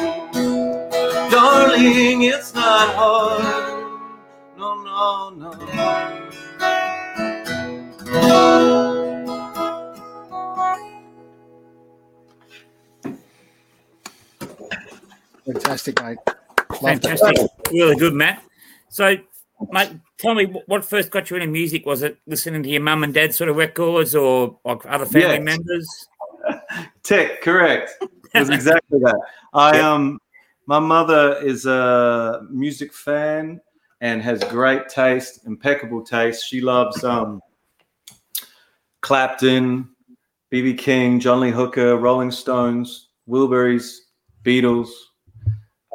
Darling, 1.31 2.23
it's 2.23 2.53
not 2.53 2.93
hard. 2.95 3.66
Fantastic, 15.47 16.01
mate. 16.01 16.17
Love 16.81 17.01
that. 17.01 17.19
Fantastic. 17.19 17.49
Really 17.71 17.95
good, 17.95 18.13
Matt. 18.13 18.43
So, 18.89 19.15
mate, 19.71 19.91
tell 20.17 20.35
me 20.35 20.45
what 20.65 20.83
first 20.85 21.09
got 21.09 21.29
you 21.29 21.37
into 21.37 21.47
music? 21.47 21.85
Was 21.85 22.03
it 22.03 22.17
listening 22.27 22.63
to 22.63 22.69
your 22.69 22.81
mum 22.81 23.03
and 23.03 23.13
dad 23.13 23.33
sort 23.33 23.49
of 23.49 23.55
records 23.55 24.13
or 24.15 24.59
like 24.65 24.85
other 24.85 25.05
family 25.05 25.37
Yes. 25.37 25.43
members? 25.43 25.87
Tick, 27.03 27.41
correct. 27.41 27.91
It 28.01 28.39
was 28.39 28.49
exactly 28.49 28.99
that. 28.99 29.19
I 29.53 29.79
um 29.79 30.19
my 30.65 30.79
mother 30.79 31.39
is 31.41 31.65
a 31.65 32.45
music 32.49 32.93
fan 32.93 33.61
and 34.01 34.21
has 34.21 34.43
great 34.45 34.89
taste, 34.89 35.45
impeccable 35.47 36.03
taste. 36.03 36.45
She 36.45 36.61
loves 36.61 37.03
um 37.03 37.41
Clapton, 39.01 39.89
BB 40.51 40.77
King, 40.77 41.19
John 41.19 41.39
Lee 41.39 41.51
Hooker, 41.51 41.97
Rolling 41.97 42.31
Stones, 42.31 43.09
Wilburys, 43.27 43.97
Beatles, 44.43 44.89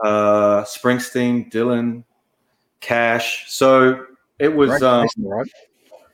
uh 0.02 0.62
Springsteen, 0.64 1.50
Dylan, 1.50 2.04
Cash. 2.80 3.50
So 3.50 4.06
it 4.38 4.54
was 4.54 4.70
Great 4.70 4.82
um 4.82 5.06
right? 5.18 5.46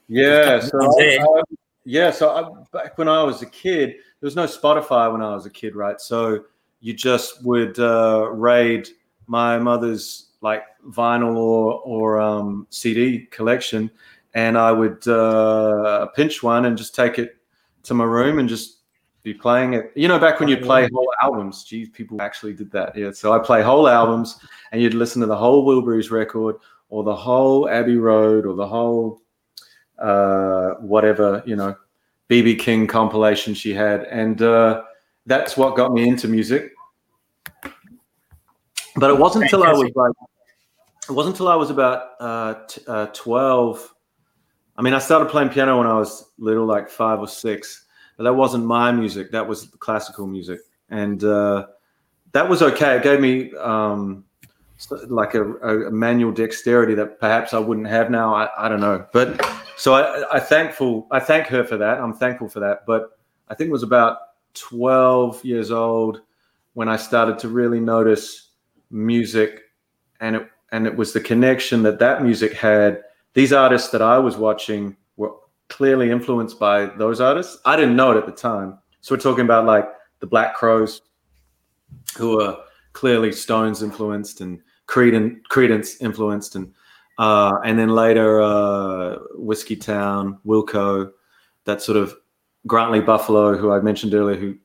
yeah, 0.09 0.61
so 0.61 0.79
I- 1.01 1.18
I- 1.20 1.42
yeah, 1.85 2.11
so 2.11 2.31
I, 2.31 2.42
back 2.77 2.98
when 2.98 3.09
I 3.09 3.22
was 3.22 3.40
a 3.40 3.46
kid, 3.46 3.90
there 3.90 4.27
was 4.27 4.37
no 4.37 4.44
Spotify 4.44 5.11
when 5.11 5.22
I 5.22 5.35
was 5.35 5.46
a 5.46 5.51
kid, 5.51 5.74
right? 5.74 5.98
So 6.01 6.44
you 6.81 6.92
just 6.92 7.42
would 7.44 7.79
uh, 7.79 8.29
raid 8.31 8.88
my 9.27 9.59
mother's 9.59 10.27
like 10.40 10.64
vinyl 10.87 11.37
or 11.37 11.81
or 11.81 12.20
um, 12.20 12.66
CD 12.70 13.27
collection, 13.31 13.90
and 14.35 14.59
I 14.59 14.70
would 14.70 15.07
uh, 15.09 16.07
pinch 16.14 16.42
one 16.42 16.66
and 16.66 16.77
just 16.77 16.94
take 16.94 17.18
it 17.18 17.37
to 17.85 17.94
my 17.94 18.05
room 18.05 18.38
and 18.38 18.48
just 18.48 18.78
be 19.23 19.35
playing 19.35 19.75
it. 19.75 19.93
You 19.95 20.09
know, 20.09 20.19
back 20.19 20.41
when 20.41 20.49
you 20.49 20.57
play 20.57 20.89
whole 20.93 21.13
albums, 21.23 21.65
geez, 21.65 21.89
people 21.89 22.21
actually 22.23 22.55
did 22.55 22.71
that. 22.73 22.97
Yeah, 22.97 23.11
so 23.13 23.33
I 23.33 23.39
play 23.39 23.63
whole 23.63 23.89
albums, 23.89 24.39
and 24.73 24.81
you'd 24.81 24.95
listen 24.95 25.21
to 25.21 25.27
the 25.27 25.37
whole 25.37 25.67
Wilburys 25.67 26.11
record 26.11 26.57
or 26.89 27.03
the 27.05 27.15
whole 27.15 27.69
Abbey 27.69 27.97
Road 27.97 28.47
or 28.47 28.55
the 28.55 28.67
whole 28.67 29.23
uh, 29.99 30.75
whatever 30.81 31.43
you 31.45 31.57
know 31.57 31.77
BB 32.29 32.59
King 32.59 32.87
compilation 32.87 33.55
she 33.55 33.75
had, 33.75 34.05
and 34.05 34.41
uh, 34.43 34.83
that's 35.27 35.57
what 35.57 35.77
got 35.77 35.93
me 35.93 36.09
into 36.09 36.29
music. 36.29 36.73
But 38.97 39.11
it 39.11 39.19
wasn't 39.19 39.45
until 39.45 39.65
I 39.65 39.73
was 39.73 39.91
like, 39.95 40.13
it 41.09 41.13
wasn't 41.13 41.35
until 41.35 41.49
I 41.49 41.55
was 41.55 41.71
about 41.71 42.11
uh, 42.21 42.55
t- 42.67 42.83
uh, 42.87 43.07
twelve. 43.07 43.95
I 44.77 44.83
mean, 44.83 44.95
I 44.95 45.01
started 45.01 45.29
playing 45.29 45.49
piano 45.49 45.79
when 45.79 45.87
I 45.89 45.95
was 45.95 46.31
little, 46.39 46.65
like 46.65 46.89
five 46.89 47.19
or 47.19 47.27
six, 47.27 47.87
but 48.19 48.25
that 48.25 48.35
wasn't 48.35 48.67
my 48.67 48.93
music. 48.93 49.31
That 49.31 49.49
was 49.49 49.67
classical 49.79 50.27
music, 50.27 50.61
and 50.91 51.23
uh, 51.23 51.67
that 52.33 52.49
was 52.49 52.61
okay. 52.61 52.97
It 52.97 53.05
gave 53.05 53.21
me 53.21 53.55
um, 53.55 54.25
like 55.07 55.35
a, 55.35 55.55
a 55.87 55.91
manual 55.91 56.33
dexterity 56.33 56.95
that 56.97 57.21
perhaps 57.21 57.55
I 57.55 57.61
wouldn't 57.61 57.87
have 57.87 58.11
now. 58.11 58.35
I, 58.35 58.49
I 58.59 58.69
don't 58.69 58.81
know, 58.81 59.07
but 59.13 59.41
so 59.77 59.95
I, 59.95 60.37
I 60.37 60.41
thankful 60.41 61.07
I 61.13 61.21
thank 61.21 61.47
her 61.47 61.65
for 61.65 61.77
that. 61.77 62.01
I'm 62.01 62.13
thankful 62.13 62.49
for 62.49 62.59
that. 62.59 62.85
But 62.87 63.17
I 63.49 63.55
think 63.55 63.69
it 63.69 63.73
was 63.73 63.85
about 63.85 64.19
12 64.55 65.45
years 65.45 65.71
old 65.71 66.21
when 66.75 66.89
I 66.89 66.97
started 66.97 67.39
to 67.39 67.49
really 67.49 67.81
notice 67.81 68.49
music, 68.91 69.61
and 70.21 70.35
it 70.35 70.51
and 70.73 70.89
it 70.89 70.97
was 70.97 71.13
the 71.13 71.21
connection 71.21 71.85
that 71.85 72.01
that 72.01 72.25
music 72.25 72.53
had. 72.53 73.05
These 73.35 73.53
artists 73.53 73.91
that 73.91 74.03
I 74.03 74.19
was 74.19 74.37
watching 74.37 74.97
clearly 75.69 76.11
influenced 76.11 76.59
by 76.59 76.87
those 76.87 77.21
artists. 77.21 77.59
I 77.65 77.77
didn't 77.77 77.97
know 77.97 78.11
it 78.13 78.17
at 78.17 78.27
the 78.27 78.33
time. 78.33 78.79
So 79.01 79.15
we're 79.15 79.21
talking 79.21 79.45
about 79.45 79.67
like 79.67 79.89
the 80.21 80.27
Black 80.27 80.55
Crowes, 80.55 81.03
who 82.17 82.41
are 82.41 82.59
clearly 82.93 83.33
Stones 83.33 83.83
influenced 83.83 84.41
and 84.41 84.61
Creedence, 84.89 86.01
influenced, 86.01 86.57
and 86.57 86.73
uh, 87.19 87.59
and 87.65 87.79
then 87.79 87.91
later 87.91 88.41
uh, 88.41 89.19
Whiskeytown, 89.37 90.39
Wilco, 90.47 91.11
that 91.65 91.83
sort 91.83 91.99
of 91.99 92.15
Grant 92.67 92.93
Lee 92.93 93.01
Buffalo, 93.01 93.57
who 93.57 93.71
I 93.71 93.81
mentioned 93.81 94.15
earlier, 94.15 94.37
who 94.37 94.57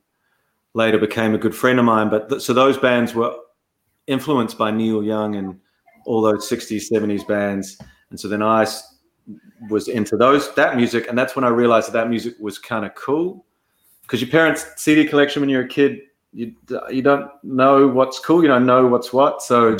later 0.73 0.97
became 0.97 1.35
a 1.35 1.37
good 1.37 1.55
friend 1.55 1.77
of 1.79 1.85
mine. 1.85 2.09
But 2.09 2.29
th- 2.29 2.41
so 2.41 2.53
those 2.53 2.77
bands 2.77 3.13
were 3.13 3.35
influenced 4.07 4.57
by 4.57 4.71
Neil 4.71 5.03
Young 5.03 5.35
and 5.35 5.59
all 6.05 6.21
those 6.21 6.49
60s, 6.49 6.91
70s 6.91 7.27
bands. 7.27 7.77
And 8.09 8.19
so 8.19 8.27
then 8.27 8.41
I 8.41 8.65
was 9.69 9.87
into 9.87 10.17
those 10.17 10.53
that 10.55 10.75
music, 10.75 11.07
and 11.07 11.17
that's 11.17 11.35
when 11.35 11.45
I 11.45 11.49
realized 11.49 11.87
that 11.87 11.93
that 11.93 12.09
music 12.09 12.35
was 12.39 12.57
kind 12.57 12.85
of 12.85 12.93
cool. 12.95 13.45
Because 14.01 14.21
your 14.21 14.29
parents' 14.29 14.65
CD 14.77 15.05
collection 15.05 15.41
when 15.41 15.49
you're 15.49 15.63
a 15.63 15.67
kid, 15.67 16.01
you 16.33 16.55
you 16.91 17.01
don't 17.01 17.29
know 17.43 17.87
what's 17.87 18.19
cool, 18.19 18.41
you 18.41 18.47
don't 18.47 18.65
know 18.65 18.87
what's 18.87 19.13
what. 19.13 19.41
So 19.41 19.77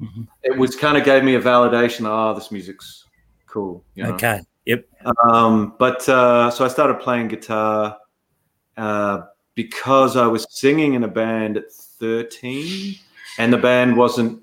Mhm. 0.00 0.26
it 0.42 0.56
was 0.58 0.74
kind 0.74 0.96
of 0.96 1.04
gave 1.04 1.22
me 1.22 1.36
a 1.36 1.40
validation. 1.40 2.06
Oh, 2.06 2.34
this 2.34 2.50
music's 2.50 3.06
cool. 3.46 3.84
You 3.94 4.04
know? 4.04 4.10
Okay. 4.14 4.40
Yep. 4.66 4.84
Um, 5.28 5.74
but 5.78 6.08
uh, 6.08 6.50
so 6.50 6.64
I 6.64 6.68
started 6.68 7.00
playing 7.00 7.28
guitar 7.28 7.98
uh, 8.76 9.22
because 9.54 10.16
I 10.16 10.26
was 10.26 10.46
singing 10.50 10.94
in 10.94 11.04
a 11.04 11.08
band 11.08 11.56
at 11.56 11.70
13, 11.72 12.96
and 13.38 13.52
the 13.52 13.58
band 13.58 13.96
wasn't. 13.96 14.41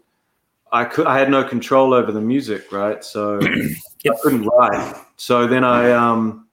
I 0.72 0.86
could. 0.86 1.08
I 1.08 1.18
had 1.18 1.30
no 1.30 1.44
control 1.44 1.94
over 1.94 2.12
the 2.12 2.22
music, 2.22 2.72
right? 2.72 3.04
So 3.04 3.40
Yep. 4.04 4.16
I 4.16 4.18
couldn't 4.22 4.44
write. 4.44 4.96
So 5.18 5.46
then 5.46 5.64
I 5.64 5.92
um, 5.92 6.48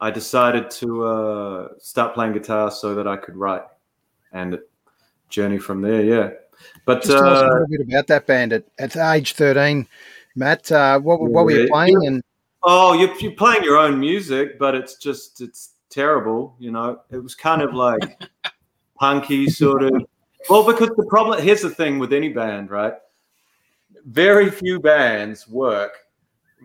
I 0.00 0.10
decided 0.10 0.70
to 0.70 1.04
uh, 1.04 1.68
start 1.78 2.14
playing 2.14 2.32
guitar 2.32 2.70
so 2.70 2.94
that 2.96 3.06
I 3.06 3.16
could 3.16 3.36
write, 3.36 3.62
and 4.32 4.58
journey 5.28 5.58
from 5.58 5.80
there. 5.80 6.02
Yeah, 6.02 6.30
but 6.84 7.02
Just 7.02 7.18
tell 7.18 7.28
us 7.28 7.42
a 7.42 7.46
uh, 7.46 7.50
little 7.50 7.66
bit 7.68 7.80
about 7.88 8.06
that 8.08 8.26
band 8.26 8.52
at, 8.52 8.64
at 8.78 8.96
age 8.96 9.34
13, 9.34 9.86
Matt. 10.34 10.72
Uh, 10.72 10.98
what, 10.98 11.20
what 11.20 11.44
were 11.44 11.52
you 11.52 11.68
playing? 11.68 12.04
And 12.04 12.22
Oh, 12.64 12.92
you're, 12.92 13.16
you're 13.18 13.32
playing 13.32 13.64
your 13.64 13.76
own 13.76 13.98
music, 13.98 14.58
but 14.58 14.74
it's 14.74 14.96
just 14.96 15.40
it's 15.40 15.70
terrible. 15.90 16.54
You 16.58 16.70
know, 16.72 17.00
it 17.10 17.18
was 17.18 17.34
kind 17.34 17.62
of 17.62 17.74
like 17.74 18.00
punky 18.98 19.48
sort 19.48 19.82
of. 19.82 20.04
Well, 20.48 20.64
because 20.64 20.90
the 20.96 21.06
problem 21.08 21.40
here's 21.42 21.62
the 21.62 21.70
thing 21.70 21.98
with 21.98 22.12
any 22.12 22.28
band, 22.28 22.70
right? 22.70 22.94
Very 24.06 24.50
few 24.50 24.80
bands 24.80 25.48
work. 25.48 25.98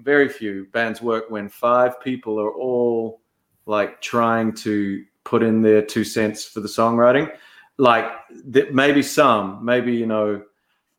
Very 0.04 0.30
few 0.30 0.66
bands 0.72 1.02
work 1.02 1.30
when 1.30 1.50
five 1.50 2.00
people 2.02 2.40
are 2.40 2.52
all 2.52 3.22
like 3.66 4.02
trying 4.02 4.54
to 4.54 5.04
put 5.24 5.44
in 5.44 5.62
their 5.62 5.82
two 5.82 6.04
cents 6.04 6.46
for 6.46 6.62
the 6.62 6.68
songwriting. 6.68 7.32
Like 7.78 8.06
th- 8.52 8.72
maybe 8.72 9.04
some, 9.04 9.64
maybe 9.64 9.94
you 9.94 10.06
know, 10.06 10.44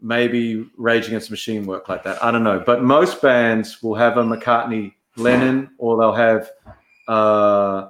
maybe 0.01 0.69
Rage 0.77 1.07
Against 1.09 1.31
Machine 1.31 1.67
work 1.67 1.89
like 1.89 2.05
that. 2.05 2.23
I 2.23 2.31
don't 2.31 2.45
know, 2.45 2.63
but 2.65 2.83
most 2.83 3.21
bands 3.21 3.83
will 3.83 3.95
have 3.95 4.17
a 4.17 4.23
McCartney, 4.23 4.95
Lennon, 5.17 5.71
or 5.79 5.97
they'll 5.97 6.13
have, 6.13 6.51
uh, 7.09 7.89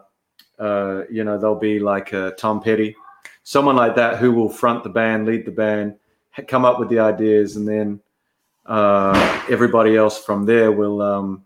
uh, 0.58 1.02
you 1.10 1.24
know, 1.24 1.38
they'll 1.38 1.54
be 1.54 1.80
like 1.80 2.12
a 2.12 2.30
Tom 2.38 2.62
Petty, 2.62 2.96
someone 3.42 3.76
like 3.76 3.94
that 3.96 4.16
who 4.18 4.32
will 4.32 4.48
front 4.48 4.84
the 4.84 4.90
band, 4.90 5.26
lead 5.26 5.44
the 5.44 5.50
band, 5.50 5.96
come 6.46 6.64
up 6.64 6.78
with 6.78 6.88
the 6.88 6.98
ideas, 6.98 7.56
and 7.56 7.68
then 7.68 8.00
uh, 8.68 9.42
everybody 9.50 9.96
else 9.96 10.22
from 10.22 10.44
there 10.44 10.70
will 10.70 11.00
um, 11.02 11.44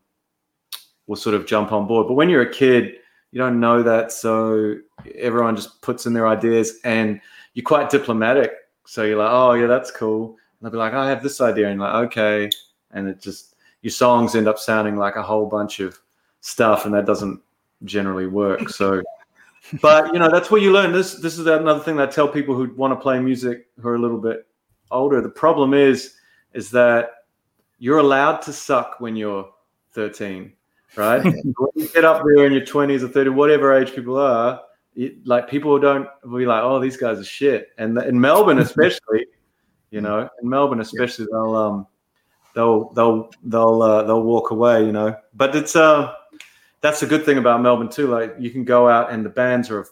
will 1.06 1.16
sort 1.16 1.34
of 1.34 1.46
jump 1.46 1.72
on 1.72 1.86
board. 1.86 2.08
But 2.08 2.14
when 2.14 2.28
you're 2.28 2.42
a 2.42 2.52
kid, 2.52 2.96
you 3.30 3.38
don't 3.38 3.60
know 3.60 3.82
that, 3.82 4.12
so 4.12 4.76
everyone 5.14 5.56
just 5.56 5.80
puts 5.82 6.04
in 6.04 6.12
their 6.12 6.26
ideas, 6.26 6.80
and 6.84 7.20
you're 7.54 7.64
quite 7.64 7.90
diplomatic. 7.90 8.52
So 8.84 9.04
you're 9.04 9.18
like, 9.18 9.30
oh 9.30 9.52
yeah, 9.54 9.68
that's 9.68 9.90
cool. 9.90 10.30
And 10.30 10.36
they'll 10.66 10.72
be 10.72 10.78
like, 10.78 10.94
I 10.94 11.08
have 11.08 11.22
this 11.22 11.40
idea, 11.40 11.68
and 11.68 11.80
like, 11.80 11.94
okay, 12.06 12.50
and 12.90 13.08
it 13.08 13.20
just 13.20 13.54
your 13.82 13.92
songs 13.92 14.34
end 14.34 14.48
up 14.48 14.58
sounding 14.58 14.96
like 14.96 15.16
a 15.16 15.22
whole 15.22 15.46
bunch 15.46 15.78
of 15.78 15.98
stuff, 16.40 16.86
and 16.86 16.94
that 16.94 17.06
doesn't 17.06 17.40
generally 17.84 18.26
work. 18.26 18.68
So. 18.68 19.02
but 19.80 20.12
you 20.12 20.18
know 20.18 20.28
that's 20.28 20.50
where 20.50 20.60
you 20.60 20.72
learn 20.72 20.90
this 20.90 21.14
this 21.20 21.38
is 21.38 21.46
another 21.46 21.78
thing 21.78 21.94
that 21.94 22.08
I 22.08 22.10
tell 22.10 22.26
people 22.26 22.56
who 22.56 22.74
want 22.74 22.90
to 22.90 23.00
play 23.00 23.20
music 23.20 23.68
who 23.80 23.88
are 23.88 23.94
a 23.94 23.98
little 23.98 24.18
bit 24.18 24.44
older 24.90 25.20
the 25.20 25.28
problem 25.28 25.72
is 25.72 26.16
is 26.54 26.70
that 26.70 27.10
you're 27.78 27.98
allowed 27.98 28.42
to 28.42 28.52
suck 28.52 29.00
when 29.00 29.16
you're 29.16 29.50
13 29.92 30.52
right? 30.96 31.24
when 31.24 31.70
you 31.74 31.88
get 31.88 32.04
up 32.04 32.22
there 32.24 32.46
in 32.46 32.52
your 32.52 32.62
20s 32.62 33.02
or 33.02 33.08
30, 33.08 33.30
whatever 33.30 33.72
age 33.72 33.94
people 33.94 34.18
are, 34.18 34.60
it, 34.94 35.26
like 35.26 35.48
people 35.48 35.78
don't 35.78 36.08
be 36.24 36.46
like, 36.46 36.62
oh, 36.62 36.78
these 36.78 36.96
guys 36.96 37.18
are 37.18 37.24
shit. 37.24 37.68
And 37.78 37.96
in 37.98 38.20
Melbourne, 38.20 38.58
especially, 38.60 39.26
you 39.90 40.00
know, 40.00 40.28
in 40.42 40.48
Melbourne, 40.48 40.80
especially, 40.80 41.26
they'll 41.30 41.56
um, 41.56 41.86
they'll 42.54 42.90
they'll 42.90 43.30
they'll 43.44 43.82
uh, 43.82 44.02
they'll 44.04 44.22
walk 44.22 44.50
away, 44.50 44.84
you 44.84 44.92
know. 44.92 45.16
But 45.34 45.54
it's 45.56 45.76
uh, 45.76 46.14
that's 46.80 47.02
a 47.02 47.06
good 47.06 47.24
thing 47.24 47.38
about 47.38 47.62
Melbourne 47.62 47.88
too. 47.88 48.06
Like 48.06 48.34
you 48.38 48.50
can 48.50 48.64
go 48.64 48.88
out 48.88 49.12
and 49.12 49.24
the 49.24 49.30
bands 49.30 49.70
are 49.70 49.80
of 49.80 49.90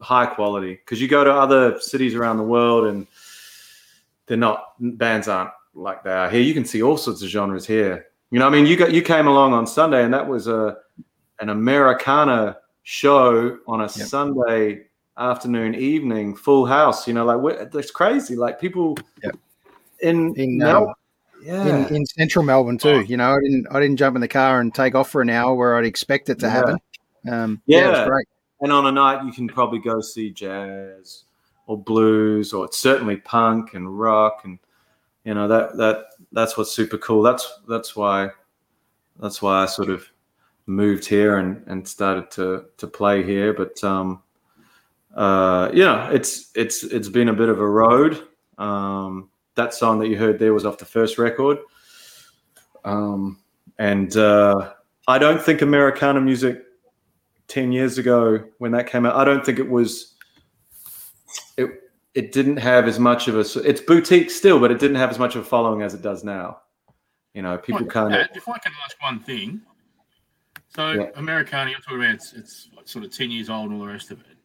high 0.00 0.26
quality 0.26 0.74
because 0.74 1.00
you 1.00 1.08
go 1.08 1.22
to 1.22 1.32
other 1.32 1.78
cities 1.80 2.14
around 2.14 2.36
the 2.36 2.42
world 2.42 2.86
and 2.86 3.06
they're 4.26 4.36
not 4.36 4.74
bands 4.78 5.28
aren't 5.28 5.50
like 5.74 6.02
they 6.04 6.12
are 6.12 6.30
here. 6.30 6.40
You 6.40 6.54
can 6.54 6.64
see 6.64 6.82
all 6.82 6.96
sorts 6.96 7.22
of 7.22 7.28
genres 7.28 7.66
here 7.66 8.06
you 8.32 8.38
know, 8.38 8.46
I 8.46 8.50
mean, 8.50 8.64
you 8.64 8.76
got 8.76 8.92
you 8.92 9.02
came 9.02 9.26
along 9.26 9.52
on 9.52 9.66
Sunday, 9.66 10.02
and 10.02 10.12
that 10.14 10.26
was 10.26 10.46
a 10.46 10.78
an 11.40 11.50
Americana 11.50 12.56
show 12.82 13.58
on 13.68 13.80
a 13.80 13.84
yep. 13.84 13.90
Sunday 13.90 14.86
afternoon, 15.18 15.74
evening, 15.74 16.34
full 16.34 16.64
house. 16.64 17.06
You 17.06 17.12
know, 17.12 17.26
like 17.26 17.70
that's 17.70 17.90
crazy. 17.90 18.34
Like 18.34 18.58
people 18.58 18.96
yep. 19.22 19.36
in 20.00 20.34
in 20.36 20.56
Mel- 20.56 20.88
um, 20.88 20.94
yeah. 21.44 21.86
in, 21.88 21.96
in 21.96 22.06
central 22.06 22.42
Melbourne 22.42 22.78
too. 22.78 23.02
You 23.02 23.18
know, 23.18 23.32
I 23.32 23.38
didn't 23.42 23.66
I 23.70 23.80
didn't 23.80 23.98
jump 23.98 24.16
in 24.16 24.22
the 24.22 24.28
car 24.28 24.60
and 24.60 24.74
take 24.74 24.94
off 24.94 25.10
for 25.10 25.20
an 25.20 25.28
hour 25.28 25.54
where 25.54 25.76
I'd 25.76 25.84
expect 25.84 26.30
it 26.30 26.38
to 26.38 26.46
yeah. 26.46 26.52
happen. 26.52 26.78
Um, 27.30 27.62
yeah, 27.66 27.80
yeah, 27.80 27.84
it 27.84 27.90
was 27.90 28.08
great. 28.08 28.26
And 28.62 28.72
on 28.72 28.86
a 28.86 28.92
night, 28.92 29.26
you 29.26 29.32
can 29.32 29.46
probably 29.46 29.80
go 29.80 30.00
see 30.00 30.30
jazz 30.30 31.24
or 31.66 31.78
blues, 31.78 32.52
or 32.52 32.64
it's 32.64 32.78
certainly 32.78 33.16
punk 33.16 33.74
and 33.74 33.98
rock 33.98 34.42
and 34.44 34.58
you 35.24 35.34
know 35.34 35.46
that 35.48 35.76
that 35.76 36.06
that's 36.32 36.56
what's 36.56 36.72
super 36.72 36.98
cool. 36.98 37.22
That's 37.22 37.60
that's 37.68 37.94
why 37.94 38.30
that's 39.20 39.40
why 39.40 39.62
I 39.62 39.66
sort 39.66 39.90
of 39.90 40.06
moved 40.66 41.04
here 41.04 41.38
and 41.38 41.62
and 41.66 41.86
started 41.86 42.30
to 42.32 42.66
to 42.78 42.86
play 42.86 43.22
here. 43.22 43.52
But 43.52 43.82
um, 43.84 44.22
uh, 45.14 45.70
yeah, 45.72 46.10
it's 46.10 46.50
it's 46.54 46.82
it's 46.84 47.08
been 47.08 47.28
a 47.28 47.34
bit 47.34 47.48
of 47.48 47.60
a 47.60 47.68
road. 47.68 48.26
Um, 48.58 49.30
that 49.54 49.74
song 49.74 49.98
that 50.00 50.08
you 50.08 50.16
heard 50.16 50.38
there 50.38 50.54
was 50.54 50.64
off 50.64 50.78
the 50.78 50.84
first 50.84 51.18
record, 51.18 51.58
um, 52.84 53.38
and 53.78 54.16
uh, 54.16 54.72
I 55.06 55.18
don't 55.18 55.40
think 55.40 55.62
Americana 55.62 56.20
music 56.20 56.64
ten 57.46 57.70
years 57.70 57.98
ago 57.98 58.42
when 58.58 58.72
that 58.72 58.86
came 58.86 59.06
out, 59.06 59.14
I 59.14 59.24
don't 59.24 59.44
think 59.44 59.58
it 59.58 59.68
was 59.68 60.11
it 61.56 61.70
it 62.14 62.32
didn't 62.32 62.58
have 62.58 62.86
as 62.86 62.98
much 62.98 63.28
of 63.28 63.36
a 63.36 63.44
it's 63.68 63.80
boutique 63.80 64.30
still, 64.30 64.60
but 64.60 64.70
it 64.70 64.78
didn't 64.78 64.96
have 64.96 65.10
as 65.10 65.18
much 65.18 65.34
of 65.34 65.42
a 65.42 65.44
following 65.44 65.82
as 65.82 65.94
it 65.94 66.02
does 66.02 66.24
now. 66.24 66.58
You 67.34 67.42
know, 67.42 67.56
people 67.56 67.86
kind 67.86 68.14
of. 68.14 68.26
If 68.34 68.48
I 68.48 68.58
can 68.58 68.72
ask 68.84 69.00
one 69.00 69.20
thing, 69.20 69.62
so 70.68 70.92
yeah. 70.92 71.06
Americana, 71.16 71.70
you're 71.70 71.80
talking 71.80 72.00
about 72.00 72.14
it's, 72.14 72.32
it's 72.34 72.68
sort 72.84 73.04
of 73.04 73.10
ten 73.10 73.30
years 73.30 73.48
old 73.48 73.70
and 73.70 73.80
all 73.80 73.86
the 73.86 73.92
rest 73.92 74.10
of 74.10 74.20
it. 74.20 74.36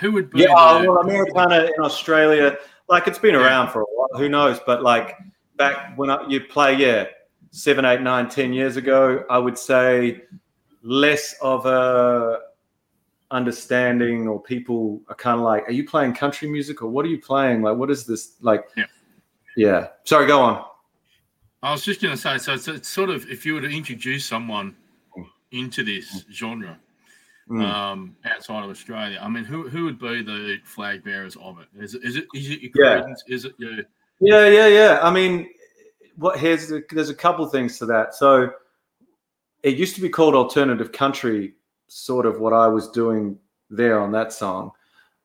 Who 0.00 0.12
would 0.12 0.30
be? 0.30 0.40
Yeah, 0.40 0.48
the, 0.48 0.90
well, 0.90 0.98
Americana 0.98 1.70
in 1.76 1.82
Australia, 1.82 2.58
like 2.88 3.08
it's 3.08 3.18
been 3.18 3.34
around 3.34 3.70
for 3.70 3.82
a 3.82 3.86
while. 3.86 4.18
Who 4.18 4.28
knows? 4.28 4.60
But 4.66 4.82
like 4.82 5.16
back 5.56 5.96
when 5.96 6.10
I, 6.10 6.26
you 6.28 6.40
play, 6.40 6.74
yeah, 6.76 7.06
seven, 7.50 7.84
eight, 7.84 8.02
nine, 8.02 8.28
ten 8.28 8.52
years 8.52 8.76
ago, 8.76 9.24
I 9.30 9.38
would 9.38 9.58
say 9.58 10.22
less 10.82 11.34
of 11.40 11.66
a 11.66 12.40
understanding 13.30 14.26
or 14.26 14.40
people 14.40 15.00
are 15.08 15.14
kind 15.14 15.38
of 15.38 15.44
like, 15.44 15.68
are 15.68 15.72
you 15.72 15.86
playing 15.86 16.14
country 16.14 16.48
music 16.48 16.82
or 16.82 16.88
what 16.88 17.04
are 17.04 17.08
you 17.08 17.20
playing? 17.20 17.62
Like, 17.62 17.76
what 17.76 17.90
is 17.90 18.06
this? 18.06 18.34
Like, 18.40 18.68
yeah. 18.76 18.84
yeah. 19.56 19.88
Sorry, 20.04 20.26
go 20.26 20.40
on. 20.40 20.64
I 21.62 21.72
was 21.72 21.82
just 21.82 22.00
going 22.00 22.14
to 22.14 22.20
say, 22.20 22.38
so 22.38 22.54
it's, 22.54 22.68
it's, 22.68 22.88
sort 22.88 23.10
of 23.10 23.28
if 23.28 23.44
you 23.44 23.54
were 23.54 23.60
to 23.60 23.68
introduce 23.68 24.24
someone 24.24 24.76
into 25.50 25.82
this 25.82 26.24
genre 26.32 26.78
mm. 27.50 27.62
um, 27.62 28.16
outside 28.24 28.64
of 28.64 28.70
Australia, 28.70 29.18
I 29.20 29.28
mean, 29.28 29.44
who 29.44 29.68
who 29.68 29.84
would 29.84 29.98
be 29.98 30.22
the 30.22 30.58
flag 30.64 31.02
bearers 31.02 31.36
of 31.36 31.58
it? 31.58 31.66
Is 31.76 31.94
it 31.94 32.04
is 32.04 32.16
it 32.16 32.26
is 32.32 32.50
it 32.50 32.60
your 32.62 32.72
yeah. 32.84 33.14
Is 33.26 33.44
it 33.44 33.54
your 33.58 33.72
yeah 34.20 34.46
yeah 34.46 34.66
yeah? 34.68 35.00
I 35.02 35.10
mean, 35.10 35.48
what 36.14 36.38
here's 36.38 36.68
the, 36.68 36.84
there's 36.92 37.10
a 37.10 37.14
couple 37.14 37.44
things 37.48 37.76
to 37.78 37.86
that. 37.86 38.14
So 38.14 38.52
it 39.64 39.76
used 39.76 39.96
to 39.96 40.00
be 40.00 40.08
called 40.08 40.36
alternative 40.36 40.92
country 40.92 41.54
sort 41.88 42.26
of 42.26 42.40
what 42.40 42.52
I 42.52 42.66
was 42.68 42.88
doing 42.90 43.38
there 43.70 43.98
on 43.98 44.12
that 44.12 44.32
song, 44.32 44.72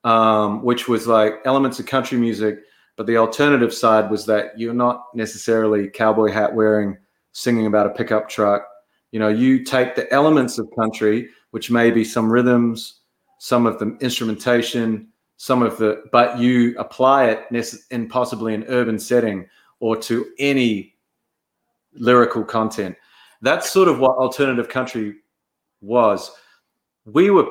um, 0.04 0.64
which 0.64 0.88
was 0.88 1.08
like 1.08 1.36
elements 1.46 1.80
of 1.80 1.86
country 1.86 2.18
music. 2.18 2.60
But 2.96 3.08
the 3.08 3.18
alternative 3.18 3.74
side 3.74 4.12
was 4.12 4.26
that 4.28 4.58
you're 4.58 4.74
not 4.74 5.06
necessarily 5.16 5.90
cowboy 5.90 6.32
hat 6.32 6.54
wearing, 6.54 6.98
singing 7.32 7.66
about 7.66 7.88
a 7.88 7.92
pickup 7.92 8.30
truck. 8.30 8.68
You 9.12 9.20
know, 9.20 9.30
you 9.30 9.64
take 9.64 9.96
the 9.96 10.12
elements 10.14 10.58
of 10.58 10.70
country, 10.76 11.30
which 11.52 11.72
may 11.72 11.92
be 11.92 12.04
some 12.04 12.32
rhythms, 12.32 13.02
some 13.40 13.66
of 13.66 13.80
the 13.80 13.98
instrumentation, 14.00 15.08
some 15.38 15.64
of 15.64 15.78
the, 15.78 16.04
but 16.12 16.38
you 16.38 16.76
apply 16.78 17.26
it 17.26 17.82
in 17.92 18.08
possibly 18.08 18.54
an 18.54 18.64
urban 18.68 19.00
setting 19.00 19.48
or 19.80 19.98
to 19.98 20.26
any 20.40 20.96
lyrical 21.94 22.44
content. 22.44 22.96
That's 23.42 23.70
sort 23.72 23.90
of 23.90 24.00
what 24.00 24.18
alternative 24.18 24.70
country 24.70 25.16
was 25.82 26.32
we 27.06 27.30
were 27.30 27.48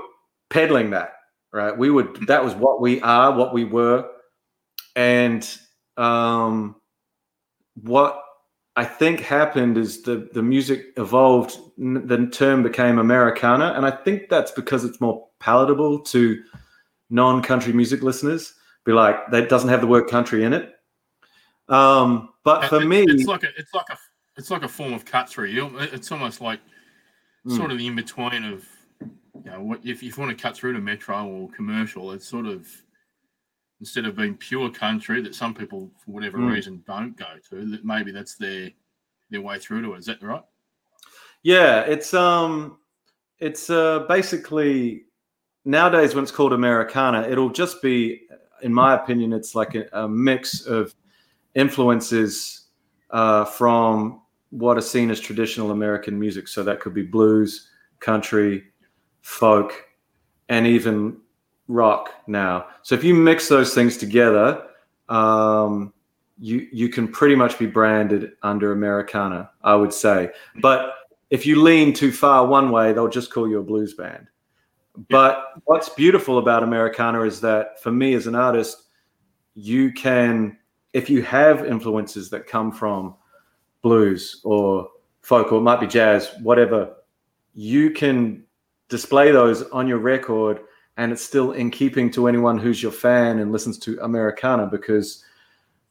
peddling 0.51 0.91
that, 0.91 1.15
right? 1.53 1.77
We 1.77 1.91
would 1.91 2.27
that 2.27 2.45
was 2.45 2.55
what 2.55 2.81
we 2.81 3.01
are, 3.03 3.33
what 3.33 3.53
we 3.53 3.65
were, 3.65 4.09
and 4.97 5.49
um, 5.97 6.77
what 7.75 8.23
I 8.77 8.85
think 8.85 9.21
happened 9.21 9.77
is 9.77 10.03
the 10.03 10.29
the 10.33 10.43
music 10.43 10.87
evolved. 10.97 11.59
The 11.77 12.29
term 12.33 12.63
became 12.63 12.99
Americana, 12.99 13.75
and 13.77 13.85
I 13.85 13.91
think 13.91 14.29
that's 14.29 14.51
because 14.51 14.85
it's 14.85 15.01
more 15.01 15.29
palatable 15.41 16.01
to 16.01 16.43
non-country 17.11 17.73
music 17.73 18.03
listeners. 18.03 18.55
Be 18.85 18.93
like 18.93 19.31
that 19.31 19.49
doesn't 19.49 19.69
have 19.69 19.81
the 19.81 19.87
word 19.87 20.09
country 20.09 20.45
in 20.45 20.53
it. 20.53 20.75
Um, 21.69 22.31
but 22.45 22.69
for 22.69 22.83
it, 22.83 22.87
me, 22.87 23.05
it's 23.07 23.27
like 23.27 23.45
a 23.45 23.49
it's 23.57 23.75
like 23.75 23.89
a 23.91 23.99
it's 24.37 24.51
like 24.51 24.63
a 24.63 24.69
form 24.69 24.93
of 24.93 25.05
cut 25.05 25.29
through. 25.29 25.77
It's 25.79 26.11
almost 26.11 26.41
like 26.41 26.61
mm. 27.47 27.57
sort 27.57 27.71
of 27.71 27.79
the 27.79 27.87
in 27.87 27.95
between 27.95 28.45
of 28.45 28.67
you 29.45 29.51
know, 29.51 29.73
if, 29.85 29.85
if 29.85 30.03
you 30.03 30.13
want 30.17 30.37
to 30.37 30.41
cut 30.41 30.57
through 30.57 30.75
to 30.75 30.81
metro 30.81 31.27
or 31.27 31.51
commercial, 31.51 32.13
it's 32.13 32.27
sort 32.27 32.47
of 32.47 32.69
instead 33.81 34.05
of 34.05 34.17
being 34.17 34.37
pure 34.37 34.71
country 34.71 35.21
that 35.21 35.35
some 35.35 35.53
people, 35.53 35.91
for 35.99 36.13
whatever 36.13 36.39
mm. 36.39 36.53
reason, 36.53 36.83
don't 36.87 37.17
go 37.17 37.27
to. 37.51 37.71
That 37.71 37.85
maybe 37.85 38.13
that's 38.13 38.37
their 38.37 38.71
their 39.31 39.41
way 39.41 39.59
through 39.59 39.83
to 39.83 39.95
it. 39.95 39.99
Is 39.99 40.07
that 40.07 40.23
right? 40.23 40.43
Yeah, 41.43 41.81
it's 41.81 42.15
um, 42.15 42.79
it's 43.39 43.71
uh, 43.71 44.01
basically 44.09 45.07
nowadays 45.65 46.15
when 46.15 46.23
it's 46.23 46.33
called 46.33 46.53
Americana, 46.53 47.23
it'll 47.23 47.51
just 47.51 47.83
be, 47.83 48.23
in 48.63 48.73
my 48.73 48.95
opinion, 48.95 49.33
it's 49.33 49.55
like 49.55 49.75
a, 49.75 49.87
a 49.93 50.09
mix 50.09 50.63
of 50.63 50.95
influences 51.55 52.67
uh, 53.11 53.45
from 53.45 54.23
what 54.51 54.77
are 54.77 54.83
seen 54.83 55.11
as 55.11 55.19
traditional 55.19 55.71
American 55.71 56.19
music. 56.19 56.47
So 56.47 56.63
that 56.63 56.81
could 56.81 56.95
be 56.95 57.03
blues, 57.03 57.69
country, 58.01 58.72
folk, 59.23 59.73
and 60.49 60.67
even 60.67 61.17
rock 61.69 62.11
now. 62.27 62.67
So 62.83 62.95
if 62.95 63.03
you 63.03 63.15
mix 63.15 63.49
those 63.49 63.75
things 63.75 63.97
together, 63.97 64.67
um, 65.09 65.93
you 66.39 66.69
you 66.73 66.89
can 66.89 67.09
pretty 67.09 67.35
much 67.35 67.59
be 67.59 67.67
branded 67.67 68.33
under 68.43 68.73
Americana, 68.73 69.51
I 69.63 69.75
would 69.75 69.93
say. 69.93 70.31
But 70.61 70.95
if 71.31 71.47
you 71.47 71.63
lean 71.63 71.93
too 71.93 72.13
far 72.13 72.47
one 72.47 72.71
way, 72.71 72.93
they'll 72.93 73.09
just 73.09 73.33
call 73.33 73.49
you 73.49 73.59
a 73.59 73.63
blues 73.63 73.95
band. 73.95 74.27
But 75.09 75.45
what's 75.65 75.89
beautiful 75.89 76.39
about 76.39 76.63
Americana 76.63 77.23
is 77.23 77.41
that 77.41 77.83
for 77.83 77.91
me 77.91 78.15
as 78.15 78.27
an 78.27 78.35
artist, 78.35 78.89
you 79.55 79.93
can 79.93 80.59
if 80.93 81.09
you 81.09 81.23
have 81.23 81.65
influences 81.65 82.29
that 82.31 82.47
come 82.47 82.71
from 82.71 83.15
blues 83.81 84.41
or 84.45 84.89
folk 85.23 85.53
or 85.53 85.59
it 85.59 85.63
might 85.63 85.81
be 85.81 85.87
jazz, 85.87 86.31
whatever, 86.43 86.95
you 87.55 87.91
can 87.91 88.45
display 88.93 89.33
those 89.33 89.63
on 89.71 89.89
your 89.89 89.99
record 89.99 90.61
and 90.99 91.11
it's 91.11 91.25
still 91.25 91.53
in 91.53 91.71
keeping 91.71 92.11
to 92.11 92.29
anyone 92.29 92.59
who's 92.59 92.83
your 92.83 92.93
fan 92.93 93.39
and 93.39 93.51
listens 93.51 93.79
to 93.79 93.99
Americana 94.03 94.67
because 94.67 95.25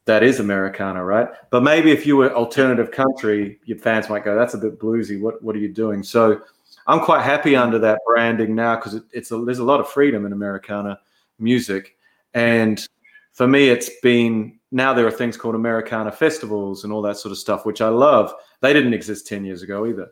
that 0.06 0.22
is 0.22 0.40
Americana, 0.40 1.04
right? 1.04 1.28
But 1.50 1.64
maybe 1.64 1.92
if 1.92 2.06
you 2.06 2.16
were 2.16 2.32
alternative 2.34 2.92
country, 2.92 3.60
your 3.66 3.80
fans 3.80 4.08
might 4.08 4.24
go, 4.24 4.36
"That's 4.36 4.54
a 4.54 4.58
bit 4.60 4.80
bluesy. 4.80 5.20
What 5.20 5.42
what 5.44 5.56
are 5.56 5.60
you 5.60 5.70
doing?" 5.70 6.04
So 6.04 6.42
I'm 6.86 7.00
quite 7.00 7.24
happy 7.24 7.56
under 7.56 7.80
that 7.80 8.00
branding 8.06 8.54
now 8.56 8.76
because 8.76 8.94
it, 8.94 9.04
it's 9.12 9.32
a, 9.32 9.44
there's 9.44 9.60
a 9.60 9.64
lot 9.64 9.80
of 9.80 9.90
freedom 9.90 10.26
in 10.26 10.34
Americana 10.34 11.00
music, 11.40 11.98
and 12.34 12.88
for 13.34 13.48
me, 13.48 13.70
it's 13.70 13.90
been 14.02 14.60
now 14.72 14.94
there 14.94 15.08
are 15.08 15.12
things 15.12 15.38
called 15.38 15.56
Americana 15.56 16.12
festivals 16.12 16.84
and 16.84 16.94
all 16.94 17.02
that 17.02 17.18
sort 17.18 17.32
of 17.32 17.38
stuff, 17.38 17.66
which 17.66 17.82
I 17.82 17.90
love. 17.90 18.34
They 18.62 18.74
didn't 18.74 18.94
exist 18.94 19.28
ten 19.28 19.46
years 19.46 19.64
ago 19.64 19.88
either, 19.88 20.10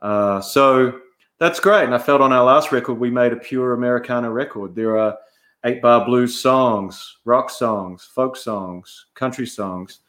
uh, 0.00 0.40
so 0.40 1.00
that's 1.38 1.60
great. 1.60 1.84
And 1.84 1.94
I 1.94 1.98
felt 1.98 2.20
on 2.20 2.32
our 2.32 2.44
last 2.44 2.72
record 2.72 2.94
we 2.94 3.10
made 3.10 3.32
a 3.32 3.36
pure 3.36 3.74
Americana 3.74 4.30
record. 4.30 4.74
There 4.74 4.98
are 4.98 5.16
eight 5.64 5.82
bar 5.82 6.04
blues 6.04 6.40
songs, 6.40 7.18
rock 7.24 7.50
songs, 7.50 8.04
folk 8.04 8.36
songs, 8.36 9.06
country 9.14 9.46
songs, 9.46 10.00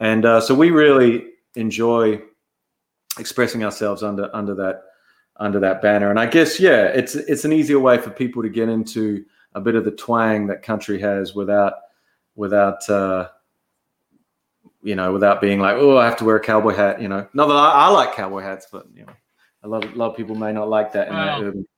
and 0.00 0.24
uh, 0.24 0.40
so 0.40 0.54
we 0.54 0.70
really 0.70 1.30
enjoy 1.56 2.20
expressing 3.18 3.64
ourselves 3.64 4.02
under 4.02 4.34
under 4.34 4.54
that 4.54 4.82
under 5.38 5.60
that 5.60 5.82
banner. 5.82 6.10
And 6.10 6.18
I 6.18 6.26
guess 6.26 6.60
yeah, 6.60 6.84
it's 6.86 7.14
it's 7.14 7.44
an 7.44 7.52
easier 7.52 7.78
way 7.78 7.98
for 7.98 8.10
people 8.10 8.42
to 8.42 8.48
get 8.48 8.68
into 8.68 9.24
a 9.54 9.60
bit 9.60 9.74
of 9.74 9.84
the 9.84 9.90
twang 9.92 10.46
that 10.48 10.62
country 10.62 11.00
has 11.00 11.34
without 11.34 11.74
without 12.36 12.88
uh, 12.90 13.28
you 14.82 14.94
know 14.94 15.12
without 15.12 15.40
being 15.40 15.60
like 15.60 15.76
oh 15.76 15.96
I 15.96 16.04
have 16.04 16.16
to 16.18 16.24
wear 16.24 16.36
a 16.36 16.40
cowboy 16.40 16.74
hat. 16.74 17.00
You 17.00 17.08
know, 17.08 17.26
not 17.34 17.46
that 17.46 17.56
I, 17.56 17.70
I 17.70 17.88
like 17.88 18.14
cowboy 18.14 18.42
hats, 18.42 18.66
but 18.70 18.86
you 18.94 19.06
know, 19.06 19.12
a 19.64 19.68
lot 19.68 19.84
of, 19.84 19.94
a 19.94 19.96
lot 19.96 20.10
of 20.10 20.16
people 20.16 20.34
may 20.34 20.52
not 20.52 20.68
like 20.68 20.92
that 20.92 21.08
in 21.08 21.14
Well, 21.14 21.26
that 21.40 21.46
urban. 21.46 21.68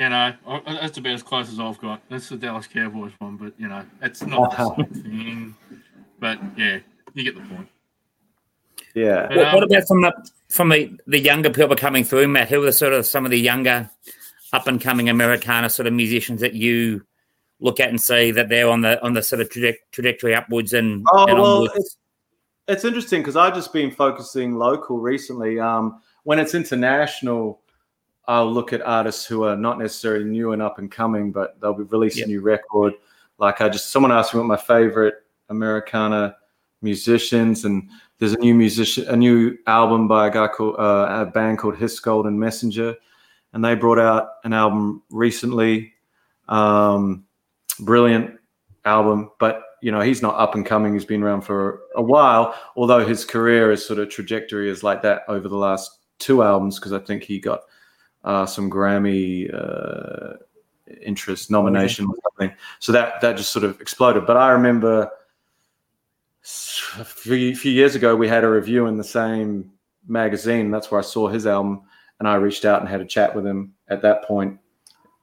You 0.00 0.08
know, 0.08 0.34
that's 0.66 0.98
about 0.98 1.12
as 1.12 1.22
close 1.22 1.52
as 1.52 1.60
I've 1.60 1.78
got. 1.78 2.02
That's 2.08 2.28
the 2.28 2.36
Dallas 2.36 2.66
Cowboys 2.66 3.12
one, 3.20 3.36
but 3.36 3.52
you 3.58 3.68
know, 3.68 3.84
it's 4.02 4.24
not 4.24 4.50
the 4.50 4.74
same 4.74 5.02
thing. 5.02 5.54
But 6.18 6.40
yeah, 6.56 6.78
you 7.12 7.22
get 7.22 7.36
the 7.36 7.42
point. 7.42 7.68
Yeah. 8.94 9.28
Yeah. 9.30 9.54
What, 9.54 9.54
what 9.54 9.64
about 9.64 9.86
from 9.86 10.00
the 10.00 10.30
from 10.48 10.68
the, 10.70 10.98
the 11.06 11.20
younger 11.20 11.50
people 11.50 11.76
coming 11.76 12.02
through, 12.02 12.26
Matt? 12.26 12.48
Who 12.48 12.60
are 12.62 12.66
the 12.66 12.72
sort 12.72 12.92
of 12.92 13.06
some 13.06 13.24
of 13.24 13.30
the 13.30 13.38
younger 13.38 13.88
up 14.52 14.66
and 14.66 14.80
coming 14.80 15.08
Americana 15.08 15.70
sort 15.70 15.86
of 15.86 15.92
musicians 15.92 16.40
that 16.40 16.54
you 16.54 17.04
look 17.60 17.78
at 17.78 17.88
and 17.88 18.00
see 18.00 18.32
that 18.32 18.48
they're 18.48 18.68
on 18.68 18.80
the 18.80 19.00
on 19.04 19.14
the 19.14 19.22
sort 19.22 19.40
of 19.40 19.48
traje- 19.48 19.76
trajectory 19.92 20.34
upwards 20.34 20.72
and, 20.72 21.06
Oh 21.12 21.26
and 21.26 21.38
well, 21.38 21.54
onwards? 21.54 21.72
it's, 21.76 21.96
it's 22.66 22.84
interesting 22.84 23.20
because 23.20 23.36
I've 23.36 23.54
just 23.54 23.72
been 23.72 23.92
focusing 23.92 24.56
local 24.56 24.98
recently. 24.98 25.60
Um, 25.60 26.00
when 26.24 26.38
it's 26.38 26.54
international, 26.54 27.60
I'll 28.26 28.50
look 28.50 28.72
at 28.72 28.82
artists 28.82 29.24
who 29.26 29.44
are 29.44 29.56
not 29.56 29.78
necessarily 29.78 30.24
new 30.24 30.52
and 30.52 30.60
up 30.62 30.78
and 30.78 30.90
coming, 30.90 31.30
but 31.30 31.60
they'll 31.60 31.74
be 31.74 31.84
releasing 31.84 32.20
Yeah. 32.20 32.24
a 32.24 32.28
new 32.28 32.40
record. 32.40 32.94
Like 33.38 33.60
I 33.60 33.68
just 33.68 33.90
someone 33.90 34.12
asked 34.12 34.34
me 34.34 34.40
what 34.40 34.46
my 34.46 34.56
favorite 34.56 35.14
Americana 35.50 36.36
musicians, 36.80 37.64
and 37.64 37.88
there's 38.18 38.32
a 38.32 38.38
new 38.38 38.54
musician, 38.54 39.06
a 39.08 39.16
new 39.16 39.56
album 39.66 40.06
by 40.08 40.28
a 40.28 40.30
guy 40.30 40.46
called 40.48 40.76
uh, 40.78 41.06
a 41.10 41.26
band 41.26 41.58
called 41.58 41.76
His 41.76 41.98
Golden 42.00 42.38
Messenger, 42.38 42.94
and 43.52 43.64
they 43.64 43.74
brought 43.74 43.98
out 43.98 44.28
an 44.44 44.52
album 44.52 45.02
recently. 45.10 45.92
Um, 46.48 47.24
brilliant 47.80 48.38
album, 48.84 49.30
but 49.38 49.62
you 49.82 49.90
know 49.90 50.00
he's 50.00 50.22
not 50.22 50.36
up 50.36 50.54
and 50.54 50.64
coming. 50.64 50.94
He's 50.94 51.04
been 51.04 51.22
around 51.22 51.42
for 51.42 51.80
a 51.96 52.02
while, 52.02 52.54
although 52.76 53.04
his 53.04 53.24
career 53.24 53.72
is 53.72 53.84
sort 53.84 53.98
of 53.98 54.08
trajectory 54.08 54.70
is 54.70 54.82
like 54.82 55.02
that 55.02 55.22
over 55.28 55.48
the 55.48 55.56
last 55.56 55.98
two 56.18 56.42
albums 56.42 56.78
because 56.78 56.92
I 56.92 56.98
think 56.98 57.22
he 57.22 57.38
got 57.38 57.62
uh, 58.24 58.46
some 58.46 58.70
Grammy 58.70 59.52
uh, 59.52 60.36
interest 61.02 61.50
nomination 61.50 62.06
or 62.06 62.14
something. 62.22 62.56
So 62.78 62.92
that 62.92 63.20
that 63.20 63.36
just 63.36 63.50
sort 63.50 63.64
of 63.64 63.80
exploded. 63.80 64.26
But 64.26 64.36
I 64.36 64.50
remember 64.50 65.10
a 66.98 67.04
few, 67.04 67.56
few 67.56 67.72
years 67.72 67.94
ago 67.94 68.14
we 68.16 68.28
had 68.28 68.44
a 68.44 68.50
review 68.50 68.86
in 68.86 68.96
the 68.96 69.04
same 69.04 69.70
magazine. 70.06 70.70
That's 70.70 70.90
where 70.90 71.00
I 71.00 71.04
saw 71.04 71.28
his 71.28 71.46
album, 71.46 71.82
and 72.18 72.28
I 72.28 72.34
reached 72.34 72.64
out 72.64 72.80
and 72.80 72.88
had 72.88 73.00
a 73.00 73.06
chat 73.06 73.34
with 73.34 73.46
him 73.46 73.74
at 73.88 74.02
that 74.02 74.24
point. 74.24 74.58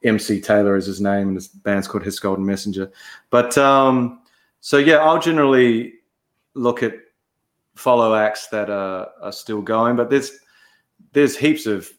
MC 0.04 0.42
Taylor 0.42 0.76
is 0.76 0.88
his 0.88 1.00
name, 1.00 1.28
and 1.28 1.36
his 1.36 1.48
band's 1.48 1.88
called 1.88 2.04
His 2.04 2.20
Golden 2.20 2.46
Messenger. 2.46 2.92
But 3.30 3.56
um, 3.58 4.22
so 4.60 4.78
yeah, 4.78 4.98
I'll 4.98 5.20
generally 5.20 5.94
look 6.56 6.82
at 6.82 6.94
follow 7.76 8.16
acts 8.16 8.48
that 8.48 8.70
are, 8.70 9.10
are 9.22 9.32
still 9.32 9.62
going, 9.62 9.96
but 9.96 10.10
there's 10.10 10.32
there's 11.14 11.38
heaps 11.38 11.66
of 11.66 11.90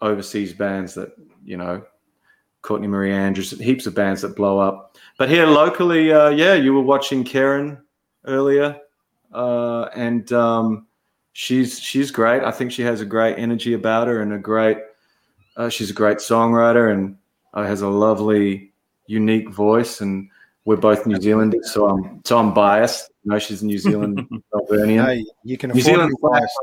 overseas 0.00 0.52
bands 0.52 0.94
that 0.94 1.12
you 1.44 1.56
know, 1.56 1.82
Courtney 2.62 2.86
Marie 2.86 3.12
Andrews, 3.12 3.50
heaps 3.58 3.86
of 3.86 3.94
bands 3.94 4.22
that 4.22 4.36
blow 4.36 4.58
up. 4.58 4.96
But 5.18 5.28
here 5.28 5.46
locally, 5.46 6.12
uh, 6.12 6.30
yeah, 6.30 6.54
you 6.54 6.74
were 6.74 6.82
watching 6.82 7.24
Karen 7.24 7.78
earlier, 8.26 8.78
uh, 9.32 9.84
and 9.94 10.30
um, 10.32 10.86
she's 11.32 11.80
she's 11.80 12.10
great. 12.10 12.42
I 12.42 12.50
think 12.50 12.72
she 12.72 12.82
has 12.82 13.00
a 13.00 13.06
great 13.06 13.38
energy 13.38 13.74
about 13.74 14.08
her 14.08 14.22
and 14.22 14.32
a 14.32 14.38
great. 14.38 14.78
Uh, 15.56 15.68
she's 15.68 15.90
a 15.90 15.94
great 15.94 16.18
songwriter 16.18 16.92
and 16.92 17.16
uh, 17.54 17.64
has 17.64 17.82
a 17.82 17.88
lovely, 17.88 18.72
unique 19.06 19.50
voice. 19.50 20.00
And 20.00 20.30
we're 20.64 20.76
both 20.76 21.06
New 21.06 21.20
Zealanders, 21.20 21.72
so 21.72 21.88
I'm 21.88 22.22
so 22.24 22.38
I'm 22.38 22.54
biased. 22.54 23.10
You 23.24 23.32
know, 23.32 23.38
she's 23.38 23.62
New 23.62 23.78
Zealand 23.78 24.26
Melburnian. 24.54 25.04
Hey, 25.04 25.24
you 25.44 25.58
can 25.58 25.70
New 25.70 25.80
Zealand 25.80 26.12
biased. 26.22 26.54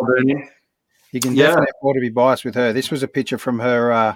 You 1.12 1.20
can 1.20 1.36
Yeah. 1.36 1.48
definitely 1.48 1.72
afford 1.80 1.96
to 1.96 2.02
be 2.02 2.10
biased 2.10 2.46
with 2.46 2.56
her. 2.56 2.74
This 2.74 2.92
was 2.92 3.04
a 3.04 3.08
picture 3.08 3.38
from 3.38 3.60
her 3.60 3.92
uh, 3.92 4.16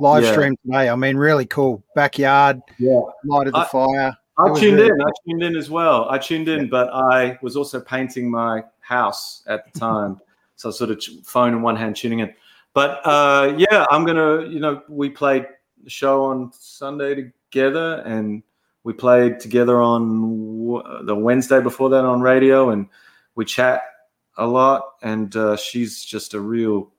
live 0.00 0.24
Yeah. 0.24 0.32
stream 0.32 0.56
today. 0.64 0.88
I 0.88 0.96
mean, 0.96 1.16
really 1.16 1.46
cool. 1.46 1.82
Backyard, 1.94 2.60
Yeah. 2.78 3.00
lighted 3.24 3.54
the 3.54 3.58
I- 3.58 3.64
fire. 3.66 4.16
I 4.38 4.48
tuned 4.58 4.78
really 4.78 4.88
in. 4.88 5.00
I 5.02 5.10
tuned 5.28 5.42
in 5.42 5.56
as 5.56 5.70
well. 5.70 6.08
I 6.10 6.16
tuned 6.18 6.48
in, 6.48 6.68
but 6.70 6.88
I 6.92 7.38
was 7.42 7.54
also 7.54 7.78
painting 7.80 8.30
my 8.30 8.64
house 8.80 9.42
at 9.46 9.70
the 9.72 9.78
time, 9.78 10.20
so 10.56 10.70
I 10.70 10.72
sort 10.72 10.90
of 10.90 11.02
phone 11.24 11.52
in 11.52 11.60
one 11.62 11.76
hand 11.76 11.96
tuning 11.96 12.20
in. 12.20 12.32
But 12.72 13.00
uh, 13.06 13.54
yeah, 13.58 13.84
I'm 13.90 14.06
gonna. 14.06 14.46
You 14.48 14.58
know, 14.58 14.82
we 14.88 15.10
played 15.10 15.46
the 15.84 15.90
show 15.90 16.24
on 16.24 16.50
Sunday 16.58 17.30
together, 17.50 18.02
and 18.06 18.42
we 18.84 18.94
played 18.94 19.38
together 19.38 19.82
on 19.82 20.64
w- 20.64 21.04
the 21.04 21.14
Wednesday 21.14 21.60
before 21.60 21.90
that 21.90 22.06
on 22.06 22.22
radio, 22.22 22.70
and 22.70 22.86
we 23.34 23.44
chat 23.44 23.82
a 24.36 24.46
lot. 24.46 24.82
And 25.02 25.34
uh, 25.36 25.56
she's 25.56 26.04
just 26.04 26.34
a 26.34 26.40
real 26.40 26.90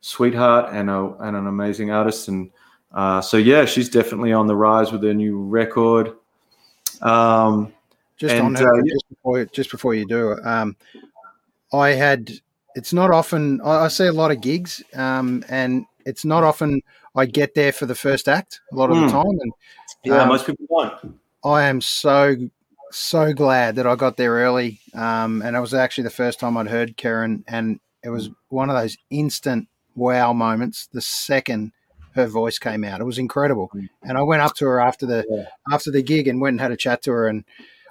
sweetheart 0.00 0.72
and 0.72 0.88
a 0.90 1.14
and 1.20 1.36
an 1.36 1.46
amazing 1.46 1.90
artist. 1.90 2.28
And 2.28 2.50
uh, 2.92 3.20
so 3.20 3.36
yeah, 3.36 3.64
she's 3.64 3.88
definitely 3.88 4.32
on 4.32 4.46
the 4.46 4.56
rise 4.56 4.92
with 4.92 5.02
her 5.02 5.14
new 5.14 5.38
record. 5.42 6.14
Um, 7.00 7.72
Just 8.16 8.34
And, 8.34 8.46
on 8.46 8.54
her, 8.54 8.80
uh, 8.80 8.82
just 8.86 9.08
before 9.08 9.44
just 9.46 9.70
before 9.70 9.94
you 9.94 10.06
do 10.06 10.32
it, 10.32 10.46
um, 10.46 10.76
I 11.72 11.90
had. 11.90 12.30
It's 12.76 12.92
not 12.92 13.10
often 13.10 13.60
I, 13.62 13.86
I 13.86 13.88
see 13.88 14.06
a 14.06 14.12
lot 14.12 14.30
of 14.30 14.40
gigs, 14.40 14.82
um, 14.94 15.44
and 15.48 15.86
it's 16.06 16.24
not 16.24 16.44
often 16.44 16.82
I 17.16 17.26
get 17.26 17.54
there 17.54 17.72
for 17.72 17.86
the 17.86 17.96
first 17.96 18.28
act. 18.28 18.60
A 18.72 18.76
lot 18.76 18.90
of 18.90 18.96
Hmm. 18.96 19.06
the 19.06 19.12
time, 19.12 19.26
and 19.26 19.52
yeah, 20.04 20.22
Um, 20.22 20.28
most 20.28 20.46
people 20.46 20.66
don't. 20.68 21.18
I 21.44 21.64
am 21.64 21.80
so 21.80 22.36
so 22.90 23.32
glad 23.32 23.76
that 23.76 23.86
I 23.86 23.94
got 23.96 24.16
there 24.16 24.32
early. 24.32 24.80
Um, 24.94 25.42
and 25.42 25.56
it 25.56 25.60
was 25.60 25.74
actually 25.74 26.04
the 26.04 26.10
first 26.10 26.40
time 26.40 26.56
I'd 26.56 26.68
heard 26.68 26.96
Karen, 26.96 27.44
and 27.46 27.80
it 28.02 28.10
was 28.10 28.30
one 28.48 28.70
of 28.70 28.76
those 28.76 28.96
instant 29.10 29.68
wow 29.94 30.32
moments. 30.32 30.88
The 30.92 31.00
second 31.00 31.72
her 32.14 32.26
voice 32.26 32.58
came 32.58 32.82
out, 32.82 33.00
it 33.00 33.04
was 33.04 33.18
incredible. 33.18 33.70
And 34.02 34.18
I 34.18 34.22
went 34.22 34.42
up 34.42 34.54
to 34.56 34.66
her 34.66 34.80
after 34.80 35.06
the 35.06 35.24
Yeah. 35.28 35.46
after 35.72 35.90
the 35.90 36.02
gig 36.02 36.26
and 36.26 36.40
went 36.40 36.54
and 36.54 36.60
had 36.60 36.72
a 36.72 36.76
chat 36.76 37.02
to 37.02 37.12
her, 37.12 37.28
and 37.28 37.44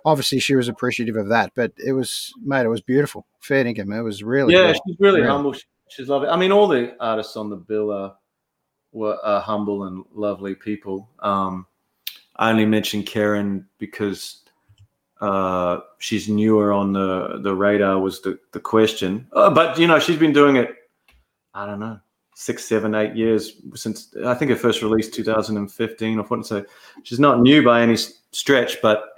obviously 0.06 0.40
she 0.40 0.56
was 0.56 0.68
appreciative 0.68 1.16
of 1.16 1.30
that. 1.30 1.54
But 1.56 1.72
it 1.78 1.94
was 1.94 2.34
mate, 2.44 2.66
it 2.66 2.70
was 2.70 2.82
beautiful. 2.82 3.26
Fair 3.40 3.64
dinkum. 3.64 3.98
It 3.98 4.02
was 4.02 4.24
really 4.24 4.54
Yeah, 4.54 4.74
good. 4.74 4.78
she's 4.88 5.00
really 5.00 5.22
Yeah. 5.22 5.28
humble. 5.28 5.56
She's 5.90 6.10
lovely. 6.10 6.28
I 6.28 6.36
mean, 6.36 6.52
all 6.52 6.68
the 6.68 6.96
artists 7.00 7.36
on 7.38 7.50
the 7.50 7.56
bill 7.56 7.92
are 7.92 8.16
were 8.92 9.18
are 9.24 9.42
humble 9.42 9.86
and 9.86 10.04
lovely 10.14 10.56
people. 10.56 11.10
Um, 11.20 11.66
I 12.36 12.50
only 12.50 12.66
mentioned 12.66 13.06
Karen 13.06 13.68
because 13.78 14.44
uh, 15.22 15.80
she's 15.98 16.30
newer 16.30 16.72
on 16.72 16.94
the 16.94 17.40
the 17.42 17.54
radar. 17.54 18.00
Was 18.00 18.22
the 18.22 18.40
the 18.52 18.60
question? 18.60 19.28
Uh, 19.34 19.50
but 19.50 19.78
you 19.78 19.88
know, 19.88 20.00
she's 20.00 20.18
been 20.18 20.34
doing 20.34 20.56
it. 20.56 20.76
I 21.54 21.66
don't 21.66 21.80
know, 21.80 22.00
six, 22.36 22.66
seven, 22.66 22.96
eight 22.96 23.16
years 23.16 23.62
since 23.76 24.16
I 24.26 24.34
think 24.34 24.52
her 24.52 24.58
first 24.58 24.82
release, 24.82 25.10
2015 25.10 26.20
or 26.20 26.24
what. 26.24 26.46
So 26.46 26.64
she's 27.04 27.20
not 27.20 27.42
new 27.42 27.64
by 27.64 27.82
any 27.82 27.98
stretch, 28.32 28.82
but 28.82 29.14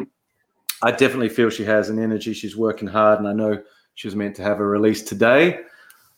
I 0.81 0.91
definitely 0.91 1.29
feel 1.29 1.49
she 1.49 1.65
has 1.65 1.89
an 1.89 1.99
energy. 1.99 2.33
She's 2.33 2.55
working 2.55 2.87
hard, 2.87 3.19
and 3.19 3.27
I 3.27 3.33
know 3.33 3.61
she 3.95 4.07
was 4.07 4.15
meant 4.15 4.35
to 4.37 4.43
have 4.43 4.59
a 4.59 4.65
release 4.65 5.03
today 5.03 5.59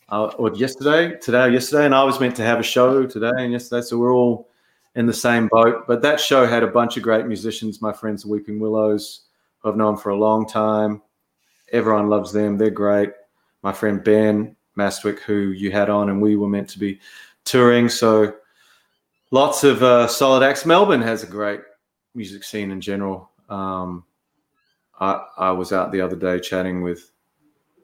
uh, 0.09 0.27
or 0.37 0.53
yesterday, 0.53 1.17
today 1.19 1.43
or 1.43 1.49
yesterday, 1.49 1.85
and 1.85 1.95
I 1.95 2.03
was 2.03 2.19
meant 2.19 2.35
to 2.37 2.43
have 2.43 2.59
a 2.59 2.63
show 2.63 3.05
today 3.05 3.31
and 3.37 3.51
yesterday. 3.51 3.81
So 3.81 3.97
we're 3.97 4.13
all 4.13 4.49
in 4.95 5.05
the 5.05 5.13
same 5.13 5.47
boat. 5.47 5.85
But 5.87 6.01
that 6.03 6.19
show 6.19 6.45
had 6.45 6.63
a 6.63 6.67
bunch 6.67 6.97
of 6.97 7.03
great 7.03 7.25
musicians, 7.25 7.81
my 7.81 7.91
friends, 7.91 8.25
Weeping 8.25 8.59
Willows, 8.59 9.21
I've 9.63 9.77
known 9.77 9.97
for 9.97 10.09
a 10.09 10.15
long 10.15 10.47
time. 10.47 11.01
Everyone 11.71 12.09
loves 12.09 12.31
them. 12.31 12.57
They're 12.57 12.69
great. 12.69 13.11
My 13.61 13.71
friend 13.73 14.03
Ben 14.03 14.55
Mastwyk, 14.77 15.19
who 15.19 15.51
you 15.51 15.71
had 15.71 15.89
on, 15.89 16.09
and 16.09 16.21
we 16.21 16.35
were 16.35 16.49
meant 16.49 16.69
to 16.69 16.79
be 16.79 16.99
touring. 17.45 17.89
So 17.89 18.35
lots 19.31 19.63
of 19.63 19.81
uh, 19.83 20.07
solid 20.07 20.43
acts. 20.43 20.65
Melbourne 20.65 21.01
has 21.01 21.23
a 21.23 21.27
great 21.27 21.61
music 22.13 22.43
scene 22.43 22.71
in 22.71 22.81
general. 22.81 23.31
Um, 23.49 24.03
I, 24.99 25.25
I 25.37 25.51
was 25.51 25.71
out 25.71 25.91
the 25.91 26.01
other 26.01 26.15
day 26.15 26.39
chatting 26.39 26.81
with 26.81 27.11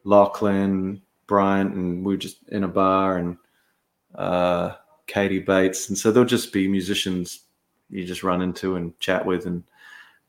Lachlan, 0.03 1.01
Bryan, 1.27 1.67
and 1.67 2.05
we 2.05 2.13
were 2.13 2.17
just 2.17 2.47
in 2.49 2.63
a 2.63 2.67
bar 2.67 3.17
and 3.17 3.37
uh, 4.15 4.75
Katie 5.07 5.39
Bates, 5.39 5.89
and 5.89 5.97
so 5.97 6.11
there'll 6.11 6.27
just 6.27 6.53
be 6.53 6.67
musicians 6.67 7.41
you 7.89 8.05
just 8.05 8.23
run 8.23 8.41
into 8.41 8.75
and 8.75 8.97
chat 8.99 9.25
with, 9.25 9.45
and 9.45 9.63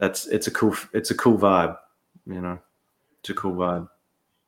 that's 0.00 0.26
it's 0.26 0.48
a 0.48 0.50
cool 0.50 0.74
it's 0.92 1.10
a 1.10 1.14
cool 1.14 1.38
vibe, 1.38 1.76
you 2.26 2.40
know, 2.40 2.58
it's 3.20 3.30
a 3.30 3.34
cool 3.34 3.54
vibe. 3.54 3.88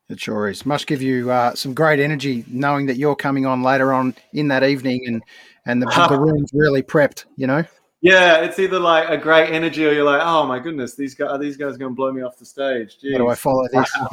It 0.08 0.20
sure 0.20 0.48
is. 0.48 0.66
Must 0.66 0.86
give 0.86 1.00
you 1.00 1.30
uh, 1.30 1.54
some 1.54 1.72
great 1.72 2.00
energy 2.00 2.44
knowing 2.48 2.86
that 2.86 2.96
you're 2.96 3.16
coming 3.16 3.46
on 3.46 3.62
later 3.62 3.92
on 3.92 4.14
in 4.32 4.48
that 4.48 4.64
evening, 4.64 5.04
and 5.06 5.22
and 5.64 5.80
the, 5.80 5.86
the 6.10 6.18
room's 6.20 6.50
really 6.52 6.82
prepped, 6.82 7.24
you 7.36 7.46
know. 7.46 7.64
Yeah, 8.00 8.38
it's 8.38 8.58
either 8.58 8.80
like 8.80 9.08
a 9.08 9.16
great 9.16 9.50
energy, 9.50 9.86
or 9.86 9.92
you're 9.92 10.04
like, 10.04 10.20
oh 10.22 10.44
my 10.44 10.58
goodness, 10.58 10.96
these 10.96 11.14
guys 11.14 11.30
are 11.30 11.38
these 11.38 11.56
guys 11.56 11.76
going 11.76 11.92
to 11.92 11.96
blow 11.96 12.12
me 12.12 12.22
off 12.22 12.36
the 12.36 12.44
stage? 12.44 12.98
Jeez. 12.98 13.12
How 13.12 13.18
do 13.18 13.28
I 13.28 13.34
follow 13.34 13.68
this? 13.72 13.90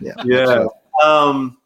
yeah, 0.00 0.12
yeah. 0.24 0.24
yeah. 0.24 0.66
Um, 1.02 1.58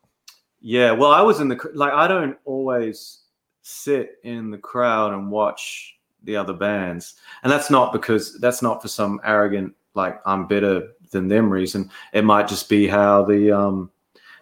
yeah. 0.60 0.92
Well, 0.92 1.10
I 1.10 1.22
was 1.22 1.40
in 1.40 1.48
the 1.48 1.58
like. 1.74 1.92
I 1.92 2.06
don't 2.06 2.38
always 2.44 3.22
sit 3.62 4.12
in 4.22 4.50
the 4.50 4.58
crowd 4.58 5.12
and 5.12 5.30
watch 5.30 5.96
the 6.24 6.36
other 6.36 6.52
bands, 6.52 7.14
and 7.42 7.52
that's 7.52 7.70
not 7.70 7.92
because 7.92 8.38
that's 8.40 8.62
not 8.62 8.82
for 8.82 8.88
some 8.88 9.20
arrogant 9.24 9.74
like 9.94 10.20
I'm 10.26 10.46
better 10.46 10.88
than 11.10 11.28
them 11.28 11.50
reason. 11.50 11.90
It 12.12 12.24
might 12.24 12.48
just 12.48 12.68
be 12.68 12.86
how 12.86 13.24
the 13.24 13.50
um 13.50 13.90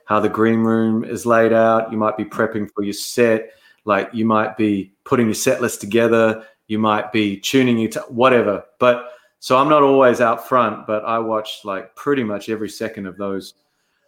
how 0.05 0.21
the 0.21 0.29
green 0.29 0.61
room 0.61 1.05
is 1.05 1.27
laid 1.27 1.53
out. 1.53 1.93
You 1.93 1.99
might 1.99 2.17
be 2.17 2.25
prepping 2.25 2.71
for 2.75 2.83
your 2.83 2.95
set 2.95 3.51
like 3.89 4.11
you 4.13 4.27
might 4.27 4.57
be 4.57 4.93
putting 5.05 5.27
your 5.27 5.35
set 5.35 5.63
list 5.63 5.81
together, 5.81 6.45
you 6.67 6.79
might 6.79 7.11
be 7.11 7.41
tuning 7.41 7.81
it, 7.81 7.93
to 7.93 8.01
whatever. 8.09 8.63
But 8.79 9.13
so 9.39 9.57
I'm 9.57 9.71
not 9.71 9.83
always 9.83 10.21
out 10.21 10.47
front, 10.47 10.87
but 10.87 11.05
I 11.07 11.19
watch 11.19 11.61
like 11.65 11.97
pretty 11.97 12.23
much 12.23 12.51
every 12.51 12.69
second 12.69 13.07
of 13.07 13.17
those 13.17 13.55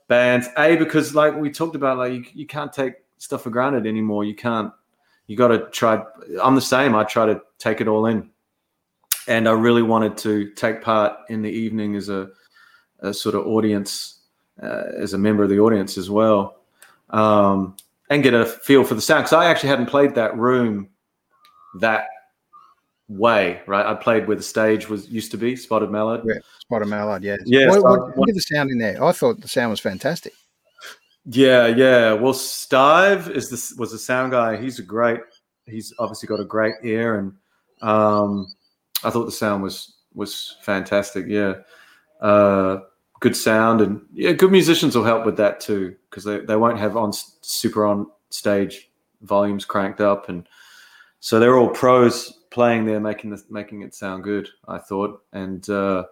bands. 0.06 0.48
A 0.58 0.76
because 0.76 1.14
like 1.14 1.34
we 1.34 1.50
talked 1.50 1.76
about, 1.76 1.96
like 1.96 2.12
you, 2.12 2.24
you 2.34 2.46
can't 2.46 2.72
take 2.72 2.94
stuff 3.16 3.42
for 3.42 3.50
granted 3.50 3.86
anymore. 3.86 4.24
You 4.24 4.34
can't. 4.34 4.70
You 5.30 5.36
got 5.36 5.48
to 5.48 5.70
try. 5.70 6.02
I'm 6.42 6.56
the 6.56 6.60
same. 6.60 6.96
I 6.96 7.04
try 7.04 7.24
to 7.24 7.40
take 7.56 7.80
it 7.80 7.86
all 7.86 8.06
in, 8.06 8.30
and 9.28 9.48
I 9.48 9.52
really 9.52 9.80
wanted 9.80 10.18
to 10.18 10.50
take 10.54 10.82
part 10.82 11.18
in 11.28 11.40
the 11.40 11.48
evening 11.48 11.94
as 11.94 12.08
a, 12.08 12.30
a 12.98 13.14
sort 13.14 13.36
of 13.36 13.46
audience, 13.46 14.22
uh, 14.60 14.86
as 14.98 15.12
a 15.14 15.18
member 15.18 15.44
of 15.44 15.48
the 15.48 15.60
audience 15.60 15.96
as 15.96 16.10
well. 16.10 16.56
Um, 17.10 17.76
and 18.10 18.24
get 18.24 18.34
a 18.34 18.44
feel 18.44 18.82
for 18.82 18.96
the 18.96 19.00
sound. 19.00 19.20
Because 19.20 19.34
I 19.34 19.44
actually 19.44 19.68
hadn't 19.68 19.86
played 19.86 20.16
that 20.16 20.36
room 20.36 20.88
that 21.78 22.08
way, 23.06 23.60
right? 23.68 23.86
I 23.86 23.94
played 23.94 24.26
where 24.26 24.36
the 24.36 24.42
stage 24.42 24.88
was 24.88 25.08
used 25.08 25.30
to 25.30 25.36
be, 25.36 25.54
Spotted 25.54 25.92
Mallard. 25.92 26.22
Yeah, 26.24 26.40
Spotted 26.58 26.88
Mallard, 26.88 27.22
yeah. 27.22 27.36
Yeah. 27.44 27.68
What, 27.68 27.84
what, 27.84 28.16
what, 28.16 28.26
did 28.26 28.34
the 28.34 28.40
sound 28.40 28.72
in 28.72 28.78
there? 28.78 29.00
I 29.00 29.12
thought 29.12 29.40
the 29.40 29.46
sound 29.46 29.70
was 29.70 29.78
fantastic. 29.78 30.32
Yeah, 31.26 31.66
yeah. 31.66 32.12
Well, 32.12 32.32
Stive 32.32 33.30
is 33.30 33.50
this 33.50 33.74
was 33.74 33.92
a 33.92 33.98
sound 33.98 34.32
guy. 34.32 34.56
He's 34.56 34.78
a 34.78 34.82
great. 34.82 35.20
He's 35.66 35.92
obviously 35.98 36.26
got 36.26 36.40
a 36.40 36.44
great 36.44 36.74
ear, 36.82 37.18
and 37.18 37.32
um, 37.82 38.52
I 39.04 39.10
thought 39.10 39.26
the 39.26 39.32
sound 39.32 39.62
was 39.62 39.96
was 40.14 40.56
fantastic. 40.62 41.26
Yeah. 41.28 41.54
Uh, 42.20 42.80
good 43.20 43.36
sound 43.36 43.82
and 43.82 44.00
yeah, 44.12 44.32
good 44.32 44.50
musicians 44.50 44.96
will 44.96 45.04
help 45.04 45.24
with 45.24 45.36
that 45.36 45.60
too 45.60 45.94
because 46.08 46.24
they, 46.24 46.40
they 46.40 46.56
won't 46.56 46.78
have 46.78 46.96
on 46.96 47.12
super 47.42 47.86
on 47.86 48.06
stage 48.30 48.90
volumes 49.22 49.64
cranked 49.64 50.00
up 50.00 50.28
and 50.30 50.48
so 51.20 51.38
they're 51.38 51.58
all 51.58 51.68
pros 51.68 52.38
playing 52.50 52.86
there 52.86 52.98
making 52.98 53.30
the, 53.30 53.42
making 53.50 53.82
it 53.82 53.94
sound 53.94 54.24
good 54.24 54.48
I 54.66 54.78
thought 54.78 55.22
and 55.34 55.68
uh, 55.68 56.04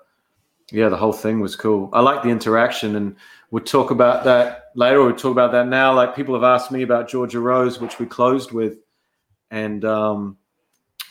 yeah 0.71 0.89
the 0.89 0.97
whole 0.97 1.13
thing 1.13 1.41
was 1.41 1.57
cool 1.57 1.91
I 1.93 2.01
like 2.01 2.23
the 2.23 2.29
interaction 2.29 2.97
and 2.97 3.17
we'll 3.51 3.65
talk 3.65 3.91
about 3.91 4.25
that 4.25 4.71
later 4.75 5.03
we'll 5.03 5.17
talk 5.17 5.33
about 5.33 5.53
that 5.53 5.67
now 5.67 5.95
like 5.95 6.15
people 6.15 6.35
have 6.35 6.45
asked 6.45 6.71
me 6.71 6.83
about 6.83 7.09
Georgia 7.09 7.41
Rose 7.41 7.81
which 7.81 7.99
we 7.99 8.07
closed 8.07 8.53
with 8.53 8.79
and 9.51 9.85
um, 9.85 10.37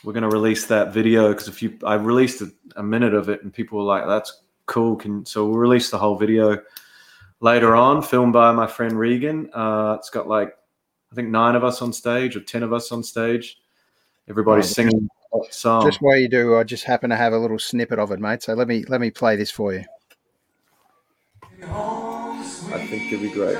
we're 0.04 0.12
going 0.12 0.22
to 0.22 0.28
release 0.28 0.66
that 0.66 0.92
video 0.92 1.28
because 1.32 1.48
if 1.48 1.62
you 1.62 1.76
I 1.84 1.94
released 1.94 2.40
a, 2.40 2.52
a 2.76 2.82
minute 2.82 3.14
of 3.14 3.28
it 3.28 3.42
and 3.42 3.52
people 3.52 3.78
were 3.78 3.84
like 3.84 4.06
that's 4.06 4.42
cool. 4.66 4.96
Can 4.96 5.26
so 5.26 5.46
we'll 5.46 5.58
release 5.58 5.90
the 5.90 5.98
whole 5.98 6.16
video 6.16 6.58
later 7.40 7.74
on, 7.74 8.02
filmed 8.02 8.32
by 8.32 8.52
my 8.52 8.66
friend 8.66 8.98
Regan. 8.98 9.50
Uh, 9.52 9.96
it's 9.98 10.10
got 10.10 10.28
like 10.28 10.54
I 11.10 11.14
think 11.14 11.28
nine 11.28 11.56
of 11.56 11.64
us 11.64 11.82
on 11.82 11.92
stage 11.92 12.36
or 12.36 12.40
ten 12.40 12.62
of 12.62 12.72
us 12.72 12.92
on 12.92 13.02
stage. 13.02 13.58
Everybody's 14.28 14.68
singing 14.68 15.08
song. 15.50 15.84
Just 15.84 16.00
while 16.00 16.16
you 16.16 16.28
do, 16.28 16.56
I 16.56 16.64
just 16.64 16.84
happen 16.84 17.10
to 17.10 17.16
have 17.16 17.32
a 17.32 17.38
little 17.38 17.58
snippet 17.58 17.98
of 17.98 18.10
it, 18.12 18.20
mate. 18.20 18.42
So 18.42 18.54
let 18.54 18.68
me 18.68 18.84
let 18.88 19.00
me 19.00 19.10
play 19.10 19.36
this 19.36 19.50
for 19.50 19.72
you. 19.72 19.84
I 21.62 22.86
think 22.86 23.12
it'd 23.12 23.22
be 23.22 23.30
great. 23.30 23.56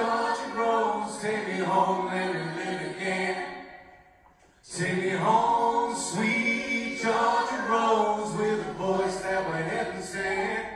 Take 4.77 5.03
me 5.03 5.11
home, 5.11 5.97
sweet 5.97 7.01
Georgia 7.03 7.67
Rose, 7.69 8.37
with 8.37 8.69
a 8.69 8.73
voice 8.75 9.21
that 9.23 9.49
went 9.51 9.67
heaven 9.67 10.03
sent. 10.03 10.67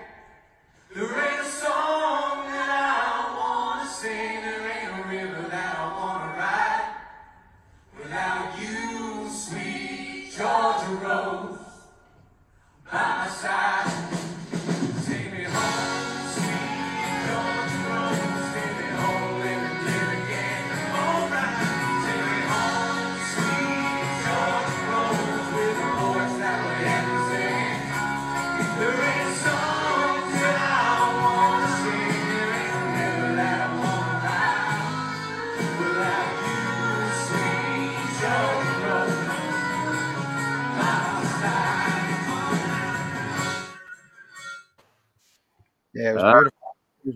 There 0.95 1.05
ain't 1.05 1.41
a 1.41 1.45
song 1.45 2.02
by 13.43 13.72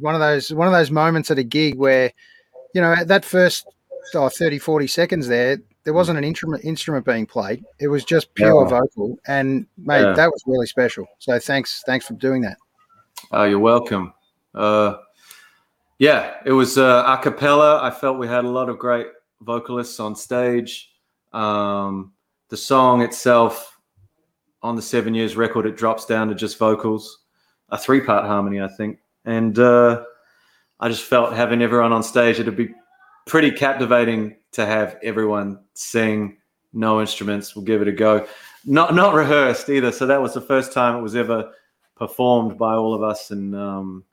one 0.07 0.15
of 0.15 0.21
those 0.21 0.55
one 0.55 0.69
of 0.69 0.73
those 0.73 0.91
moments 0.91 1.31
at 1.31 1.39
a 1.39 1.43
gig 1.43 1.75
where, 1.75 2.13
you 2.73 2.81
know, 2.81 2.93
at 2.93 3.09
that 3.09 3.25
first 3.25 3.67
oh, 4.15 4.29
30, 4.29 4.59
40 4.59 4.87
seconds 4.87 5.27
there, 5.27 5.59
there 5.83 5.93
wasn't 5.93 6.17
an 6.17 6.25
instrument 6.25 6.65
instrument 6.65 7.05
being 7.05 7.27
played. 7.27 7.65
It 7.81 7.89
was 7.89 8.05
just 8.05 8.33
pure 8.35 8.63
yeah. 8.63 8.69
vocal, 8.69 9.19
and 9.27 9.67
mate, 9.77 10.03
yeah. 10.03 10.13
that 10.13 10.31
was 10.31 10.43
really 10.47 10.67
special. 10.67 11.07
So 11.19 11.39
thanks, 11.39 11.83
thanks 11.87 12.07
for 12.07 12.15
doing 12.15 12.41
that. 12.43 12.57
Oh, 13.33 13.45
you're 13.45 13.59
welcome. 13.59 14.15
Uh, 14.55 14.97
yeah, 15.99 16.35
it 16.45 16.53
was 16.53 16.79
uh, 16.79 17.05
a 17.07 17.21
cappella. 17.21 17.83
I 17.83 17.91
felt 17.91 18.19
we 18.19 18.29
had 18.29 18.45
a 18.45 18.49
lot 18.49 18.69
of 18.69 18.79
great 18.79 19.09
vocalists 19.41 19.99
on 19.99 20.15
stage. 20.15 20.93
Um, 21.33 22.13
the 22.49 22.57
song 22.57 23.03
itself 23.03 23.79
on 24.63 24.77
the 24.77 24.83
seven 24.83 25.15
years 25.15 25.37
record, 25.37 25.67
it 25.67 25.77
drops 25.77 26.07
down 26.07 26.29
to 26.29 26.35
just 26.35 26.59
vocals 26.59 27.25
a 27.71 27.79
three 27.79 28.01
part 28.01 28.25
harmony, 28.25 28.61
I 28.61 28.69
think. 28.69 28.99
And 29.27 29.59
uh, 29.59 30.05
I 30.81 30.89
just 30.89 31.05
felt 31.05 31.35
having 31.35 31.61
everyone 31.61 31.93
on 31.93 32.03
stage, 32.03 32.41
it'd 32.41 32.57
be 32.57 32.75
pretty 33.27 33.51
captivating 33.51 34.37
to 34.53 34.65
have 34.65 34.97
everyone 35.03 35.59
sing, 35.75 36.39
no 36.73 37.01
instruments. 37.01 37.55
We'll 37.55 37.65
give 37.65 37.83
it 37.83 37.89
a 37.89 37.93
go. 37.93 38.27
Not 38.65 38.95
not 38.95 39.15
rehearsed 39.15 39.69
either. 39.69 39.93
So 39.93 40.07
that 40.07 40.23
was 40.23 40.33
the 40.33 40.41
first 40.41 40.73
time 40.73 40.97
it 40.97 41.03
was 41.03 41.15
ever 41.15 41.53
performed 41.97 42.59
by 42.59 42.75
all 42.75 42.95
of 42.95 43.03
us, 43.03 43.31
and 43.31 43.55
um, 43.55 44.05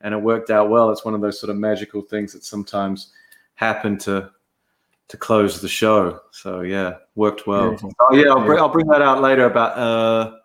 and 0.00 0.12
it 0.14 0.18
worked 0.18 0.50
out 0.50 0.70
well. 0.70 0.90
It's 0.90 1.04
one 1.04 1.14
of 1.14 1.20
those 1.20 1.40
sort 1.40 1.50
of 1.50 1.56
magical 1.56 2.02
things 2.02 2.32
that 2.32 2.44
sometimes 2.44 3.12
happen 3.54 3.98
to 3.98 4.30
to 5.08 5.16
close 5.16 5.60
the 5.60 5.68
show. 5.68 6.20
So 6.30 6.60
yeah, 6.62 6.96
worked 7.14 7.46
well. 7.46 7.78
Oh 8.00 8.14
yeah, 8.14 8.30
I'll 8.30 8.44
bring, 8.44 8.58
I'll 8.58 8.68
bring 8.68 8.86
that 8.88 9.02
out 9.02 9.22
later 9.22 9.44
about 9.44 9.78
uh, 9.78 10.36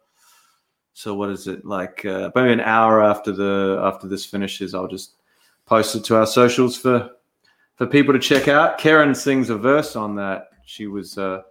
so 1.01 1.15
what 1.15 1.31
is 1.31 1.47
it 1.47 1.65
like? 1.65 2.05
Uh, 2.05 2.29
maybe 2.35 2.53
an 2.53 2.59
hour 2.59 3.03
after 3.03 3.31
the 3.31 3.81
after 3.83 4.07
this 4.07 4.23
finishes, 4.23 4.75
I'll 4.75 4.87
just 4.87 5.15
post 5.65 5.95
it 5.95 6.03
to 6.05 6.17
our 6.17 6.27
socials 6.27 6.77
for 6.77 7.09
for 7.75 7.87
people 7.87 8.13
to 8.13 8.19
check 8.19 8.47
out. 8.47 8.77
Karen 8.77 9.15
sings 9.15 9.49
a 9.49 9.57
verse 9.57 9.95
on 9.95 10.15
that. 10.17 10.49
She 10.63 10.85
was 10.85 11.17
uh, 11.17 11.41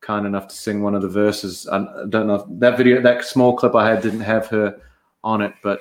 kind 0.00 0.24
enough 0.24 0.46
to 0.46 0.54
sing 0.54 0.84
one 0.84 0.94
of 0.94 1.02
the 1.02 1.08
verses. 1.08 1.66
I 1.66 1.78
don't 2.10 2.28
know 2.28 2.46
that 2.60 2.76
video, 2.76 3.02
that 3.02 3.24
small 3.24 3.56
clip 3.56 3.74
I 3.74 3.90
had 3.90 4.02
didn't 4.02 4.20
have 4.20 4.46
her 4.48 4.80
on 5.24 5.42
it, 5.42 5.52
but 5.64 5.80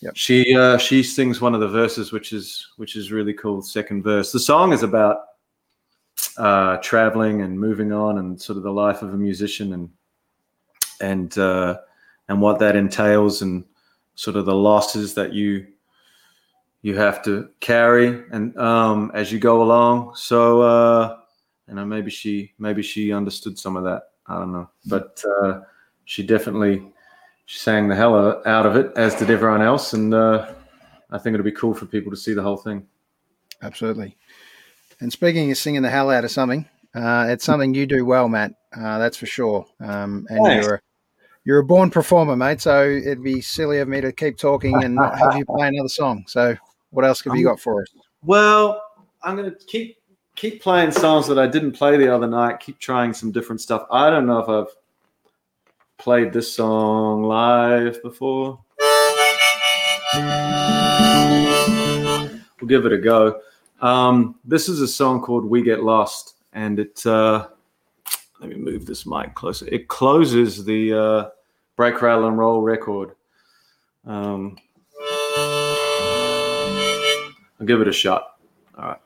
Yep. 0.00 0.12
she 0.16 0.56
uh, 0.56 0.78
she 0.78 1.04
sings 1.04 1.40
one 1.40 1.54
of 1.54 1.60
the 1.60 1.68
verses, 1.68 2.10
which 2.10 2.32
is 2.32 2.66
which 2.78 2.96
is 2.96 3.12
really 3.12 3.32
cool. 3.34 3.62
Second 3.62 4.02
verse. 4.02 4.32
The 4.32 4.40
song 4.40 4.72
is 4.72 4.82
about 4.82 5.18
uh, 6.36 6.78
traveling 6.78 7.42
and 7.42 7.58
moving 7.58 7.92
on, 7.92 8.18
and 8.18 8.40
sort 8.40 8.56
of 8.56 8.64
the 8.64 8.72
life 8.72 9.02
of 9.02 9.14
a 9.14 9.16
musician, 9.16 9.72
and 9.72 9.90
and 11.00 11.36
uh, 11.38 11.78
and 12.28 12.40
what 12.40 12.58
that 12.58 12.76
entails, 12.76 13.42
and 13.42 13.64
sort 14.14 14.36
of 14.36 14.46
the 14.46 14.54
losses 14.54 15.14
that 15.14 15.32
you 15.32 15.66
you 16.82 16.96
have 16.96 17.22
to 17.24 17.48
carry, 17.60 18.22
and 18.30 18.56
um, 18.56 19.10
as 19.14 19.32
you 19.32 19.38
go 19.38 19.62
along. 19.62 20.14
So, 20.14 20.62
uh, 20.62 21.18
you 21.66 21.74
know, 21.74 21.84
maybe 21.84 22.10
she 22.10 22.52
maybe 22.58 22.82
she 22.82 23.12
understood 23.12 23.58
some 23.58 23.76
of 23.76 23.84
that. 23.84 24.02
I 24.26 24.38
don't 24.38 24.52
know, 24.52 24.68
but 24.86 25.22
uh, 25.42 25.60
she 26.04 26.22
definitely 26.22 26.92
she 27.46 27.58
sang 27.58 27.88
the 27.88 27.96
hell 27.96 28.42
out 28.46 28.66
of 28.66 28.76
it, 28.76 28.92
as 28.96 29.14
did 29.14 29.30
everyone 29.30 29.62
else, 29.62 29.92
and 29.92 30.12
uh, 30.12 30.52
I 31.10 31.18
think 31.18 31.34
it'll 31.34 31.44
be 31.44 31.52
cool 31.52 31.74
for 31.74 31.86
people 31.86 32.10
to 32.10 32.16
see 32.16 32.34
the 32.34 32.42
whole 32.42 32.58
thing. 32.58 32.86
Absolutely. 33.62 34.16
And 35.00 35.12
speaking 35.12 35.50
of 35.50 35.56
singing 35.56 35.82
the 35.82 35.90
hell 35.90 36.10
out 36.10 36.24
of 36.24 36.30
something, 36.30 36.68
uh, 36.94 37.26
it's 37.28 37.44
something 37.44 37.74
you 37.74 37.86
do 37.86 38.04
well, 38.04 38.28
Matt. 38.28 38.54
Uh, 38.76 38.98
that's 38.98 39.16
for 39.16 39.26
sure. 39.26 39.66
Um, 39.80 40.26
and 40.28 40.44
Thanks. 40.44 40.66
you're 40.66 40.82
you're 41.44 41.58
a 41.58 41.64
born 41.64 41.90
performer, 41.90 42.36
mate. 42.36 42.60
So 42.60 42.88
it'd 42.88 43.22
be 43.22 43.40
silly 43.40 43.78
of 43.78 43.88
me 43.88 44.00
to 44.00 44.12
keep 44.12 44.36
talking 44.36 44.84
and 44.84 44.94
not 44.94 45.18
have 45.18 45.36
you 45.36 45.44
play 45.44 45.68
another 45.68 45.88
song. 45.88 46.24
So 46.26 46.56
what 46.90 47.04
else 47.04 47.22
have 47.24 47.36
you 47.36 47.44
got 47.44 47.60
for 47.60 47.82
us? 47.82 47.88
Well, 48.22 48.82
I'm 49.22 49.36
gonna 49.36 49.54
keep 49.66 49.98
keep 50.36 50.62
playing 50.62 50.92
songs 50.92 51.26
that 51.26 51.38
I 51.38 51.46
didn't 51.46 51.72
play 51.72 51.96
the 51.96 52.14
other 52.14 52.26
night. 52.26 52.60
Keep 52.60 52.78
trying 52.78 53.12
some 53.12 53.32
different 53.32 53.60
stuff. 53.60 53.86
I 53.90 54.10
don't 54.10 54.26
know 54.26 54.38
if 54.38 54.48
I've 54.48 54.74
played 55.98 56.32
this 56.32 56.52
song 56.52 57.24
live 57.24 58.02
before. 58.02 58.60
We'll 62.60 62.68
give 62.68 62.86
it 62.86 62.92
a 62.92 62.98
go. 62.98 63.40
Um, 63.80 64.36
this 64.44 64.68
is 64.68 64.80
a 64.80 64.88
song 64.88 65.20
called 65.20 65.44
"We 65.44 65.62
Get 65.62 65.82
Lost," 65.82 66.34
and 66.52 66.78
it. 66.78 67.04
Uh, 67.06 67.48
let 68.40 68.50
me 68.50 68.56
move 68.56 68.86
this 68.86 69.06
mic 69.06 69.34
closer. 69.34 69.66
It 69.66 69.88
closes 69.88 70.64
the 70.64 70.92
uh, 70.92 71.28
Break, 71.76 72.00
Rattle, 72.00 72.26
and 72.28 72.38
Roll 72.38 72.60
record. 72.60 73.12
Um, 74.06 74.56
I'll 77.60 77.66
give 77.66 77.80
it 77.80 77.88
a 77.88 77.92
shot. 77.92 78.36
All 78.76 78.84
right. 78.84 78.98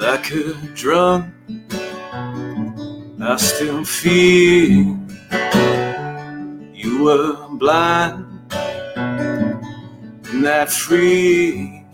Like 0.00 0.30
a 0.30 0.54
drug, 0.74 1.26
I 3.30 3.36
still 3.36 3.84
feel 3.84 4.96
you 6.72 7.04
were 7.04 7.36
blind 7.58 8.24
and 10.30 10.42
that 10.46 10.70
free. 10.70 11.84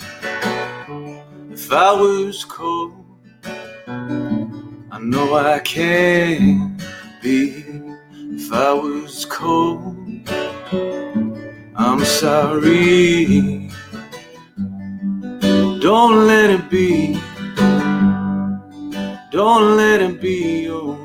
If 1.50 1.72
I 1.72 1.92
was 1.92 2.44
cold, 2.44 3.04
I 3.48 5.00
know 5.00 5.34
I 5.34 5.58
can't 5.58 6.80
be. 7.20 7.64
If 8.12 8.52
I 8.52 8.72
was 8.72 9.24
cold, 9.24 9.96
I'm 11.74 12.04
sorry. 12.04 13.70
Don't 15.80 16.28
let 16.28 16.50
it 16.50 16.70
be. 16.70 17.20
Don't 19.32 19.76
let 19.76 20.00
it 20.00 20.20
be 20.20 20.68
over. 20.68 21.03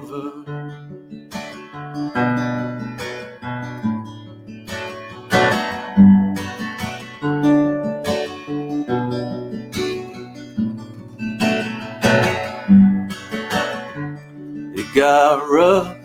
It 14.76 14.96
got 14.96 15.48
rough. 15.50 15.96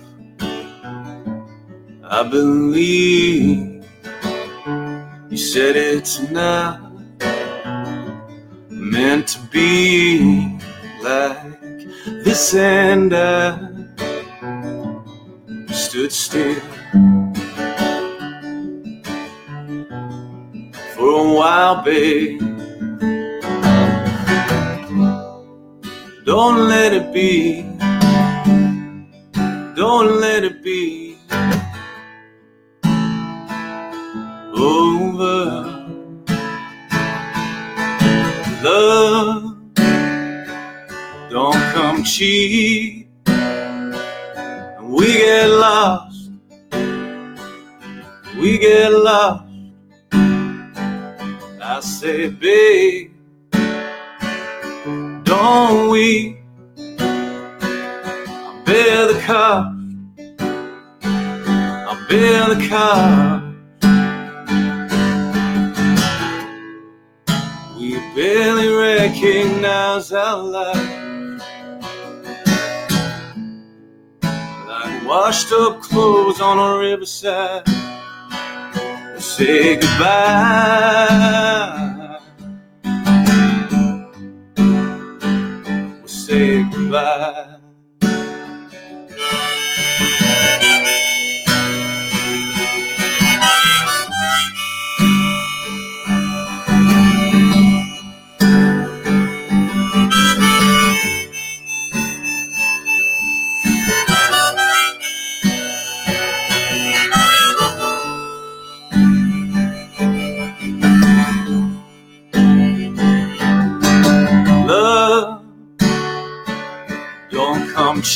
I 2.03 2.23
believe 2.31 3.85
you 5.31 5.37
said 5.37 5.77
it's 5.77 6.21
not 6.31 6.81
meant 8.69 9.29
to 9.29 9.39
be 9.51 10.59
like 11.03 11.61
this, 12.25 12.55
and 12.55 13.15
I 13.15 13.84
stood 15.95 16.11
still 16.11 16.61
for 20.97 21.11
a 21.21 21.35
while, 21.35 21.85
babe. 21.85 22.41
Don't 26.27 26.69
let 26.69 26.93
it 26.95 27.13
be. 27.15 27.63
Don't 29.77 30.21
let 30.21 30.43
it 30.43 30.65
be 30.65 31.17
over. 34.53 35.45
Love 38.65 39.57
don't 41.31 41.63
come 41.73 42.03
cheap. 42.03 43.04
We 48.55 48.61
get 48.61 48.93
lost. 48.93 49.43
I 50.13 51.81
say, 51.81 52.29
babe, 52.29 53.11
don't 55.25 55.91
we? 55.91 56.39
I 56.79 58.63
bear 58.65 59.13
the 59.13 59.21
cost. 59.27 59.75
I 61.91 62.07
bear 62.09 62.55
the 62.55 62.69
cost. 62.69 63.45
We 67.77 67.97
barely 68.15 68.69
recognize 68.69 70.13
our 70.13 70.39
life. 70.39 71.03
Like 74.69 75.05
washed 75.09 75.51
up 75.51 75.83
clothes 75.83 76.41
on 76.41 76.61
a 76.61 76.79
riverside. 76.79 77.84
Say 79.37 79.77
goodbye. 79.79 81.11
We'll 85.91 86.07
say 86.07 86.63
goodbye. 86.71 87.54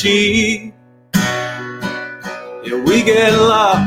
Cheap. 0.01 0.73
Yeah, 1.13 2.81
we 2.85 3.03
get 3.03 3.33
lost. 3.33 3.83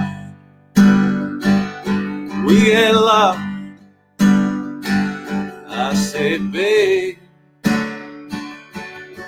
We 2.46 2.64
get 2.66 2.94
lost. 2.94 3.40
I 5.68 5.94
say, 5.94 6.36
babe, 6.36 7.16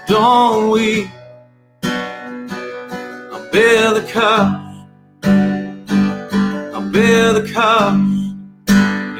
don't 0.06 0.70
we? 0.72 1.08
I 1.84 3.48
bear 3.50 3.94
the 3.94 4.04
cost. 4.12 4.54
I 6.76 6.90
bear 6.92 7.32
the 7.32 7.50
cost. 7.50 7.96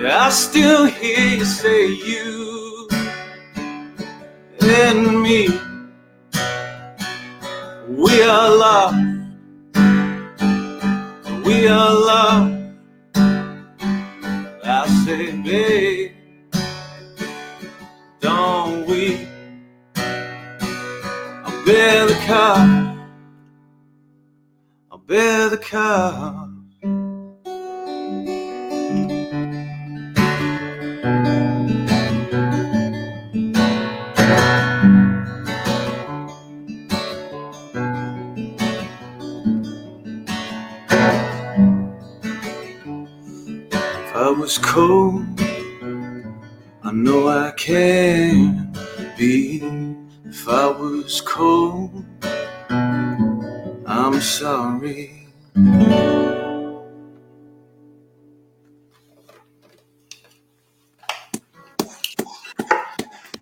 Yeah, 0.03 0.27
I 0.27 0.29
still 0.29 0.85
hear 0.85 1.39
you 1.39 1.45
say 1.47 1.87
you 1.89 2.89
and 4.61 5.23
me. 5.23 5.74
We 8.05 8.23
are 8.23 8.51
love. 8.55 8.95
We 11.47 11.67
are 11.69 11.95
love. 12.11 12.53
I 14.63 14.87
say, 15.07 15.33
babe, 15.33 16.13
don't 18.21 18.87
we? 18.87 19.27
I'll 19.97 21.65
bear 21.65 22.07
the 22.07 22.21
car. 22.27 22.59
I'll 24.93 24.99
bear 24.99 25.49
the 25.49 25.57
car. 25.57 26.44
Cold, 44.75 45.25
I 46.83 46.91
know 46.91 47.29
I 47.29 47.53
can 47.53 48.73
be. 49.17 49.63
If 50.25 50.49
I 50.49 50.67
was 50.67 51.21
cold, 51.21 52.05
I'm 53.87 54.21
sorry. 54.21 55.29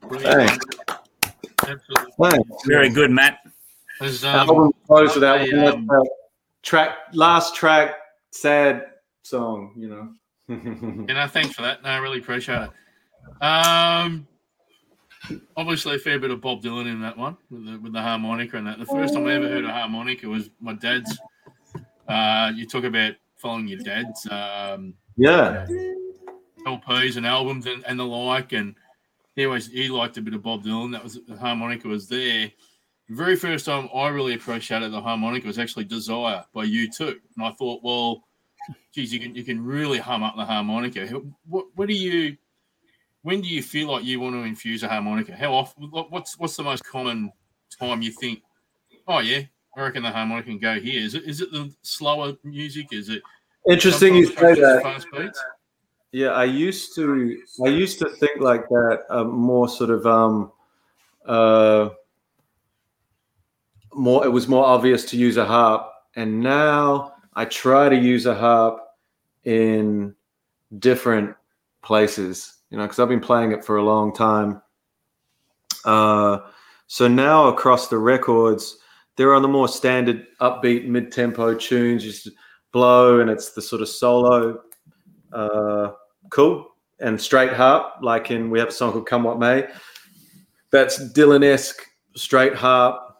Brilliant. 0.03 0.51
Thanks. 0.51 0.67
Absolutely. 1.67 2.13
Thanks. 2.21 2.67
Very 2.67 2.91
good, 2.91 3.11
Matt. 3.11 3.39
There's, 4.01 4.23
um, 4.23 4.37
album 4.37 4.73
close 4.87 5.15
with 5.15 5.23
that 5.23 5.41
I, 5.41 5.67
um, 5.67 5.87
That's, 5.87 6.09
track 6.61 6.99
last 7.15 7.55
track 7.55 7.95
sad 8.33 8.85
song 9.23 9.73
you 9.77 9.89
know 9.89 10.13
You 11.09 11.15
know, 11.15 11.27
thanks 11.27 11.55
for 11.55 11.63
that. 11.63 11.83
No, 11.83 11.91
I 11.91 11.99
really 11.99 12.19
appreciate 12.19 12.63
it. 12.63 12.71
Um, 13.45 14.27
obviously 15.57 15.97
a 15.97 15.99
fair 15.99 16.19
bit 16.19 16.31
of 16.31 16.41
Bob 16.41 16.63
Dylan 16.63 16.87
in 16.87 17.01
that 17.03 17.17
one 17.17 17.37
with 17.51 17.67
the, 17.67 17.79
with 17.79 17.93
the 17.93 18.03
harmonica 18.03 18.57
and 18.57 18.67
that. 18.67 18.79
The 18.79 18.87
first 18.87 19.15
time 19.15 19.27
I 19.27 19.35
ever 19.35 19.49
heard 19.49 19.65
a 19.65 19.73
harmonica 19.73 20.29
was 20.29 20.51
my 20.61 20.75
dad's. 20.75 21.19
Uh, 22.09 22.53
you 22.55 22.67
talk 22.67 22.85
about 22.85 23.15
following 23.37 23.69
your 23.69 23.79
dad's 23.79 24.27
um, 24.31 24.95
yeah 25.17 25.67
LPs 26.67 27.17
and 27.17 27.27
albums 27.27 27.67
and, 27.67 27.85
and 27.87 27.99
the 27.99 28.05
like, 28.05 28.53
and 28.53 28.75
he 29.35 29.47
always 29.47 29.69
he 29.69 29.89
liked 29.89 30.17
a 30.17 30.23
bit 30.23 30.35
of 30.35 30.43
Bob 30.43 30.65
Dylan. 30.65 30.93
That 30.93 31.03
was 31.03 31.19
the 31.27 31.37
harmonica 31.37 31.89
was 31.89 32.09
there. 32.09 32.51
The 33.09 33.15
very 33.15 33.37
first 33.37 33.67
time 33.67 33.89
I 33.95 34.09
really 34.09 34.35
appreciated 34.35 34.93
the 34.93 35.01
harmonica 35.01 35.47
was 35.47 35.59
actually 35.59 35.85
Desire 35.85 36.45
by 36.53 36.67
U2, 36.67 37.01
and 37.01 37.45
I 37.45 37.51
thought, 37.53 37.83
well, 37.83 38.25
geez, 38.93 39.13
you 39.13 39.21
can 39.21 39.35
you 39.35 39.45
can 39.45 39.65
really 39.65 39.99
hum 39.99 40.23
up 40.23 40.37
the 40.37 40.45
harmonica. 40.45 41.07
What 41.47 41.67
what 41.75 41.89
do 41.89 41.95
you 41.95 42.37
when 43.23 43.41
do 43.41 43.49
you 43.49 43.63
feel 43.63 43.91
like 43.91 44.05
you 44.05 44.21
want 44.21 44.35
to 44.35 44.43
infuse 44.43 44.83
a 44.83 44.89
harmonica? 44.89 45.35
How 45.35 45.55
often? 45.55 45.85
What's 45.91 46.39
what's 46.39 46.57
the 46.57 46.65
most 46.65 46.85
common 46.85 47.33
time 47.79 48.03
you 48.03 48.13
think? 48.13 48.43
Oh 49.07 49.21
yeah, 49.21 49.43
I 49.77 49.83
reckon 49.83 50.03
the 50.03 50.11
harmonica 50.11 50.49
can 50.49 50.59
go 50.59 50.81
here. 50.81 51.03
Is 51.03 51.15
it 51.15 51.25
is 51.25 51.41
it 51.41 51.53
the 51.53 51.73
slower 51.83 52.35
music? 52.45 52.93
Is 52.93 53.09
it 53.09 53.23
interesting 53.69 54.15
you 54.15 54.27
say 54.27 54.55
that 54.55 54.83
fast 54.83 55.07
beats? 55.13 55.41
yeah 56.13 56.29
i 56.29 56.45
used 56.45 56.95
to 56.95 57.43
i 57.65 57.69
used 57.69 57.99
to 57.99 58.09
think 58.11 58.41
like 58.41 58.69
that 58.69 59.05
uh, 59.09 59.25
more 59.25 59.69
sort 59.69 59.91
of 59.91 60.07
um 60.07 60.53
uh 61.27 61.89
more 63.95 64.25
it 64.25 64.29
was 64.29 64.47
more 64.47 64.65
obvious 64.65 65.05
to 65.05 65.17
use 65.17 65.37
a 65.39 65.45
harp 65.45 65.91
and 66.17 66.41
now 66.41 67.15
i 67.35 67.45
try 67.45 67.89
to 67.89 67.97
use 67.97 68.27
a 68.27 68.35
harp 68.35 68.79
in 69.45 70.15
different 70.79 71.35
places 71.83 72.59
you 72.71 72.77
know 72.77 72.85
because 72.85 72.99
i've 72.99 73.09
been 73.09 73.21
playing 73.21 73.53
it 73.53 73.65
for 73.65 73.77
a 73.77 73.85
long 73.85 74.13
time. 74.15 74.61
Uh 75.85 76.39
so 76.87 77.09
now 77.09 77.49
across 77.49 77.89
the 77.89 77.99
records 77.99 78.79
they're 79.17 79.35
on 79.35 79.43
the 79.43 79.49
more 79.49 79.69
standard 79.69 80.27
upbeat 80.41 80.87
mid-tempo 80.87 81.55
tunes 81.55 82.05
just 82.05 82.29
blow 82.71 83.21
and 83.21 83.29
it's 83.29 83.51
the 83.51 83.63
sort 83.63 83.83
of 83.83 83.89
solo 83.89 84.61
uh 85.33 85.91
cool 86.31 86.73
and 87.03 87.21
straight 87.21 87.53
harp 87.53 87.95
like 88.01 88.31
in 88.31 88.49
we 88.49 88.59
have 88.59 88.69
a 88.69 88.73
song 88.73 88.93
called 88.93 89.07
come 89.07 89.25
what 89.25 89.39
may. 89.39 89.67
That's 90.71 91.13
dylan-esque 91.13 91.83
straight 92.15 92.55
harp 92.55 93.17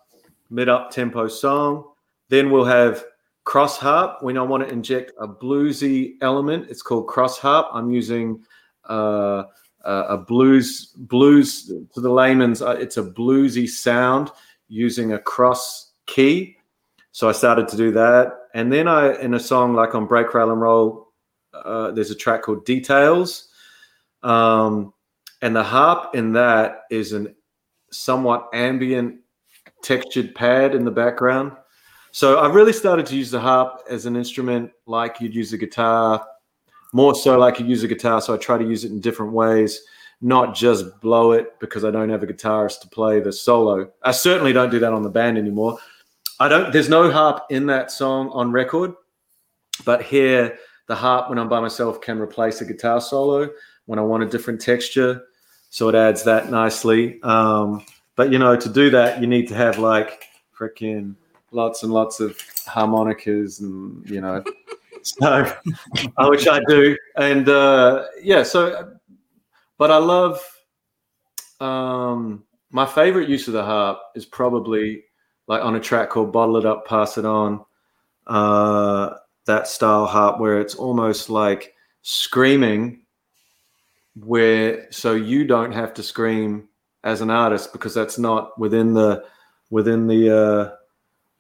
mid 0.51 0.69
up 0.69 0.91
tempo 0.91 1.29
song. 1.29 1.85
Then 2.29 2.51
we'll 2.51 2.65
have 2.65 3.05
cross 3.45 3.77
harp 3.77 4.23
when 4.23 4.39
i 4.39 4.43
want 4.43 4.67
to 4.67 4.73
inject 4.73 5.13
a 5.19 5.27
bluesy 5.27 6.15
element 6.21 6.67
it's 6.71 6.83
called 6.83 7.07
cross 7.09 7.39
harp 7.39 7.67
i'm 7.73 7.91
using 7.91 8.41
uh, 8.89 9.45
a 9.85 10.17
blues 10.17 10.93
blues 10.97 11.67
to 11.93 12.01
the 12.01 12.11
layman's 12.11 12.63
uh, 12.63 12.77
it's 12.79 12.97
a 12.97 13.03
bluesy 13.03 13.69
sound 13.69 14.31
using 14.69 15.13
a 15.13 15.19
cross 15.19 15.93
key. 16.07 16.57
So 17.13 17.29
i 17.29 17.33
started 17.33 17.69
to 17.69 17.77
do 17.77 17.93
that. 17.93 18.33
And 18.55 18.73
then 18.73 18.89
i 18.89 19.15
in 19.21 19.35
a 19.35 19.41
song 19.41 19.75
like 19.75 19.95
on 19.95 20.07
break 20.07 20.33
rattle 20.35 20.53
and 20.53 20.61
roll 20.61 21.13
uh, 21.53 21.91
there's 21.91 22.11
a 22.11 22.15
track 22.15 22.43
called 22.43 22.65
details. 22.65 23.49
Um, 24.23 24.95
and 25.43 25.55
the 25.55 25.63
harp 25.63 26.15
in 26.15 26.33
that 26.33 26.83
is 26.91 27.13
an 27.13 27.35
somewhat 27.91 28.49
ambient 28.55 29.21
textured 29.83 30.35
pad 30.35 30.75
in 30.75 30.85
the 30.85 30.91
background 30.91 31.53
so 32.13 32.39
i've 32.39 32.55
really 32.55 32.73
started 32.73 33.05
to 33.05 33.17
use 33.17 33.31
the 33.31 33.41
harp 33.41 33.83
as 33.91 34.07
an 34.07 34.15
instrument 34.15 34.71
like 34.87 35.21
you'd 35.21 35.35
use 35.35 35.53
a 35.53 35.59
guitar 35.59 36.25
more 36.93 37.15
so 37.15 37.39
like 37.39 37.59
you 37.59 37.67
use 37.67 37.83
a 37.83 37.89
guitar. 37.89 38.21
So 38.21 38.35
i 38.35 38.37
try 38.37 38.59
to 38.59 38.65
use 38.65 38.85
it 38.85 38.93
in 38.93 39.01
different 39.01 39.33
ways 39.33 39.83
not 40.25 40.55
just 40.55 41.01
blow 41.01 41.33
it 41.33 41.59
because 41.59 41.85
i 41.85 41.91
don't 41.91 42.11
have 42.11 42.23
a 42.23 42.27
guitarist 42.27 42.81
to 42.81 42.89
play 42.89 43.19
the 43.19 43.33
solo. 43.33 43.91
I 44.03 44.13
certainly 44.13 44.53
don't 44.53 44.71
do 44.71 44.79
that 44.79 44.93
on 44.93 45.03
the 45.03 45.11
band 45.11 45.37
anymore. 45.37 45.79
I 46.39 46.49
don't 46.49 46.73
there's 46.73 46.89
no 46.89 47.11
harp 47.11 47.47
in 47.51 47.67
that 47.67 47.91
song 47.91 48.31
on 48.31 48.53
record 48.53 48.95
but 49.85 50.03
here 50.03 50.59
the 50.87 50.95
harp 50.95 51.29
when 51.29 51.39
i'm 51.39 51.49
by 51.49 51.61
myself 51.61 52.01
can 52.01 52.21
replace 52.21 52.61
a 52.61 52.65
guitar 52.65 53.01
solo 53.01 53.51
when 53.87 53.99
i 53.99 54.03
want 54.03 54.23
a 54.23 54.27
different 54.27 54.61
texture. 54.61 55.23
So 55.71 55.89
it 55.89 55.95
adds 55.95 56.23
that 56.25 56.51
nicely. 56.51 57.21
Um, 57.23 57.85
but 58.15 58.31
you 58.31 58.39
know 58.39 58.55
to 58.57 58.69
do 58.69 58.91
that 58.91 59.21
you 59.21 59.27
need 59.27 59.49
to 59.49 59.55
have 59.55 59.79
like 59.79 60.25
freaking 60.57 61.17
lots 61.53 61.83
and 61.83 61.93
lots 61.93 62.21
of 62.21 62.39
harmonicas 62.67 63.61
and 63.61 64.09
you 64.09 64.21
know. 64.21 64.43
So 65.05 65.53
which 66.29 66.47
i 66.47 66.61
do. 66.69 66.97
And 67.17 67.49
uh, 67.49 68.05
yeah 68.23 68.45
so 68.45 68.93
but 69.77 69.91
i 69.91 69.97
love 69.97 70.41
um, 71.59 72.45
my 72.71 72.87
favorite 72.87 73.29
use 73.29 73.49
of 73.49 73.55
the 73.55 73.65
harp 73.65 73.99
is 74.15 74.25
probably 74.25 75.03
like 75.49 75.61
on 75.65 75.75
a 75.75 75.81
track 75.81 76.11
called 76.11 76.33
bottle 76.33 76.57
it 76.57 76.65
up 76.65 76.87
pass 76.87 77.19
it 77.19 77.25
on 77.25 77.65
uh, 78.29 79.15
that 79.47 79.67
style 79.67 80.07
harp 80.07 80.39
where 80.39 80.61
it's 80.61 80.77
almost 80.77 81.29
like 81.29 81.75
screaming 82.03 83.03
where 84.15 84.87
so 84.93 85.15
you 85.15 85.45
don't 85.45 85.73
have 85.73 85.95
to 85.95 86.03
scream 86.03 86.69
as 87.05 87.21
an 87.21 87.31
artist 87.31 87.73
because 87.73 87.95
that's 87.95 88.19
not 88.19 88.59
within 88.59 88.93
the 88.93 89.25
within 89.71 90.07
the 90.07 90.31
uh 90.31 90.77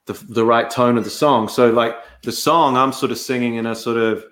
the, 0.06 0.14
the 0.28 0.44
right 0.44 0.68
tone 0.70 0.98
of 0.98 1.04
the 1.04 1.10
song. 1.10 1.48
So 1.48 1.70
like 1.70 1.96
the 2.22 2.32
song 2.32 2.76
i'm 2.76 2.92
sort 2.92 3.10
of 3.10 3.18
singing 3.18 3.56
in 3.56 3.66
a 3.66 3.74
sort 3.74 3.96
of 3.96 4.24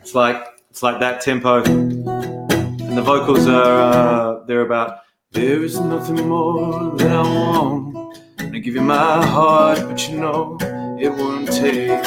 it's 0.00 0.14
like 0.14 0.42
it's 0.70 0.82
like 0.82 1.00
that 1.00 1.20
tempo. 1.20 1.62
And 1.64 2.96
the 2.96 3.02
vocals 3.02 3.46
are 3.46 4.40
uh, 4.40 4.44
they're 4.44 4.62
about 4.62 5.00
there 5.32 5.62
is 5.62 5.78
nothing 5.80 6.28
more 6.28 6.96
that 6.96 7.10
i 7.10 7.22
want. 7.22 8.18
I 8.40 8.58
give 8.58 8.74
you 8.74 8.82
my 8.82 9.24
heart 9.26 9.80
but 9.80 10.08
you 10.08 10.18
know 10.18 10.56
it 10.98 11.10
won't 11.10 11.48
take. 11.52 12.04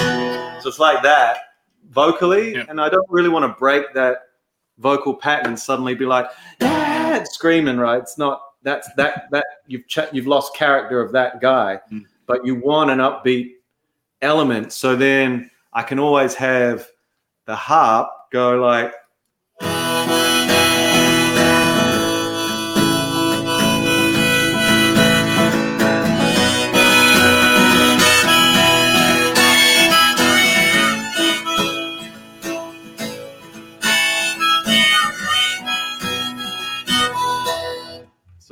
So 0.62 0.70
it's 0.70 0.80
like 0.80 1.04
that 1.04 1.38
vocally. 1.90 2.54
Yeah. 2.54 2.66
and 2.70 2.80
i 2.80 2.90
don't 2.90 3.10
really 3.10 3.30
want 3.30 3.44
to 3.44 3.60
break 3.60 3.94
that 3.94 4.18
vocal 4.78 5.14
pattern 5.16 5.48
and 5.48 5.60
suddenly 5.60 5.94
be 5.94 6.06
like 6.06 6.28
yeah 6.62 7.18
it's 7.18 7.34
screaming 7.34 7.78
right? 7.78 8.00
It's 8.02 8.18
not 8.18 8.42
that's 8.64 8.92
that 8.96 9.26
that 9.32 9.46
you've 9.68 9.88
ch- 9.88 10.12
you've 10.12 10.28
lost 10.28 10.56
character 10.56 11.02
of 11.02 11.12
that 11.12 11.40
guy 11.42 11.80
Mm. 11.92 12.06
but 12.26 12.46
you 12.46 12.56
want 12.56 12.92
an 12.92 13.00
upbeat 13.00 13.54
element 14.22 14.74
so 14.74 14.96
then 14.96 15.50
i 15.74 15.82
can 15.82 16.00
always 16.00 16.36
have 16.36 16.88
the 17.46 17.56
harp 17.56 18.10
go 18.32 18.60
like 18.60 18.94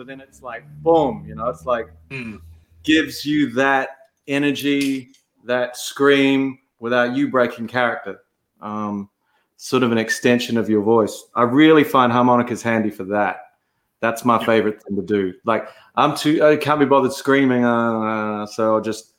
then 0.07 0.21
it's 0.21 0.41
like 0.41 0.63
boom 0.81 1.25
you 1.27 1.35
know 1.35 1.49
it's 1.49 1.65
like 1.65 1.87
Hmm. 2.09 2.37
gives 2.83 3.25
you 3.25 3.51
that 3.53 3.89
energy, 4.27 5.09
that 5.45 5.77
scream 5.77 6.59
without 6.79 7.15
you 7.15 7.29
breaking 7.29 7.67
character. 7.67 8.21
Um, 8.61 9.09
sort 9.57 9.83
of 9.83 9.91
an 9.91 9.97
extension 9.97 10.57
of 10.57 10.69
your 10.69 10.83
voice. 10.83 11.25
I 11.35 11.43
really 11.43 11.83
find 11.83 12.11
harmonicas 12.11 12.61
handy 12.61 12.91
for 12.91 13.05
that. 13.05 13.37
That's 13.99 14.23
my 14.23 14.43
favorite 14.45 14.83
thing 14.83 14.95
to 14.95 15.01
do. 15.01 15.33
Like 15.45 15.67
I'm 15.95 16.15
too, 16.15 16.43
I 16.45 16.55
can't 16.57 16.79
be 16.79 16.85
bothered 16.85 17.13
screaming, 17.13 17.65
uh, 17.65 18.45
so 18.45 18.75
I'll 18.75 18.81
just 18.81 19.13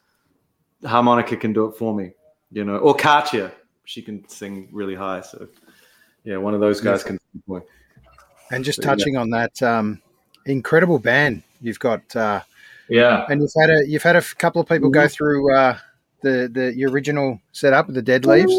harmonica 0.85 1.37
can 1.37 1.53
do 1.53 1.67
it 1.67 1.77
for 1.77 1.93
me, 1.93 2.13
you 2.53 2.65
know, 2.65 2.77
or 2.77 2.95
Katya, 2.95 3.51
she 3.85 4.01
can 4.03 4.29
sing 4.29 4.69
really 4.71 4.95
high. 4.95 5.21
So 5.23 5.49
yeah, 6.23 6.37
one 6.37 6.55
of 6.55 6.61
those 6.61 6.81
guys 6.81 7.03
can. 7.03 7.19
And 8.51 8.65
just 8.65 8.81
touching 8.83 9.15
yeah. 9.15 9.21
on 9.21 9.31
that, 9.31 9.63
um, 9.63 10.01
incredible 10.53 10.99
band 10.99 11.43
you've 11.61 11.79
got. 11.79 12.15
Uh, 12.15 12.41
yeah, 12.89 13.27
and 13.29 13.43
you've 13.43 13.53
had 13.59 13.71
a 13.71 13.87
you've 13.87 14.03
had 14.03 14.17
a 14.17 14.23
couple 14.23 14.61
of 14.61 14.69
people 14.69 14.91
go 14.91 15.09
through 15.09 15.55
uh, 15.55 15.79
the 16.23 16.51
the 16.53 16.85
original 16.87 17.41
setup 17.53 17.87
with 17.87 17.95
the 17.95 18.03
Dead 18.03 18.25
Leaves. 18.25 18.53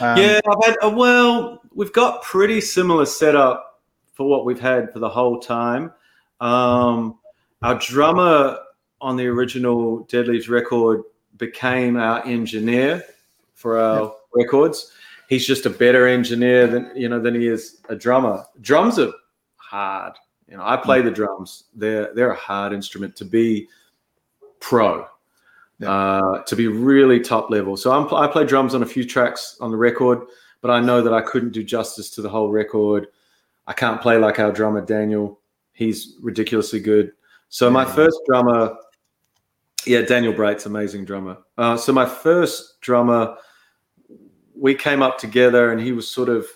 Um, 0.00 0.18
yeah, 0.18 0.40
I've 0.46 0.64
had 0.64 0.76
uh, 0.82 0.90
well, 0.90 1.62
we've 1.74 1.92
got 1.92 2.22
pretty 2.22 2.60
similar 2.60 3.06
setup 3.06 3.80
for 4.12 4.28
what 4.28 4.44
we've 4.44 4.60
had 4.60 4.92
for 4.92 4.98
the 4.98 5.08
whole 5.08 5.38
time. 5.38 5.92
Um, 6.40 7.18
our 7.62 7.78
drummer 7.78 8.58
on 9.00 9.16
the 9.16 9.26
original 9.26 10.00
Dead 10.04 10.28
Leaves 10.28 10.48
record 10.48 11.02
became 11.36 11.96
our 11.96 12.24
engineer 12.26 13.04
for 13.54 13.78
our 13.78 14.02
yeah. 14.02 14.10
records. 14.34 14.92
He's 15.28 15.46
just 15.46 15.66
a 15.66 15.70
better 15.70 16.06
engineer 16.06 16.66
than 16.66 16.90
you 16.94 17.08
know 17.08 17.20
than 17.20 17.34
he 17.34 17.48
is 17.48 17.80
a 17.88 17.96
drummer. 17.96 18.44
Drums 18.60 18.98
are 18.98 19.12
hard. 19.56 20.14
You 20.48 20.56
know, 20.56 20.62
I 20.64 20.76
play 20.76 21.02
the 21.02 21.10
drums. 21.10 21.64
They're 21.74 22.12
they're 22.14 22.30
a 22.30 22.36
hard 22.36 22.72
instrument 22.72 23.14
to 23.16 23.24
be 23.24 23.68
pro, 24.60 25.06
yeah. 25.78 25.90
uh, 25.90 26.42
to 26.42 26.56
be 26.56 26.68
really 26.68 27.20
top 27.20 27.50
level. 27.50 27.76
So 27.76 27.92
I'm, 27.92 28.12
I 28.14 28.26
play 28.26 28.44
drums 28.44 28.74
on 28.74 28.82
a 28.82 28.86
few 28.86 29.04
tracks 29.04 29.56
on 29.60 29.70
the 29.70 29.76
record, 29.76 30.22
but 30.60 30.70
I 30.70 30.80
know 30.80 31.02
that 31.02 31.12
I 31.12 31.20
couldn't 31.20 31.52
do 31.52 31.62
justice 31.62 32.10
to 32.10 32.22
the 32.22 32.28
whole 32.28 32.50
record. 32.50 33.08
I 33.66 33.74
can't 33.74 34.00
play 34.00 34.16
like 34.16 34.38
our 34.38 34.50
drummer 34.50 34.80
Daniel. 34.80 35.38
He's 35.72 36.16
ridiculously 36.22 36.80
good. 36.80 37.12
So 37.50 37.66
yeah. 37.66 37.72
my 37.72 37.84
first 37.84 38.18
drummer, 38.26 38.74
yeah, 39.86 40.02
Daniel 40.02 40.32
Bright's 40.32 40.66
amazing 40.66 41.04
drummer. 41.04 41.36
Uh, 41.58 41.76
so 41.76 41.92
my 41.92 42.06
first 42.06 42.80
drummer, 42.80 43.36
we 44.56 44.74
came 44.74 45.02
up 45.02 45.18
together, 45.18 45.72
and 45.72 45.80
he 45.80 45.92
was 45.92 46.10
sort 46.10 46.30
of 46.30 46.46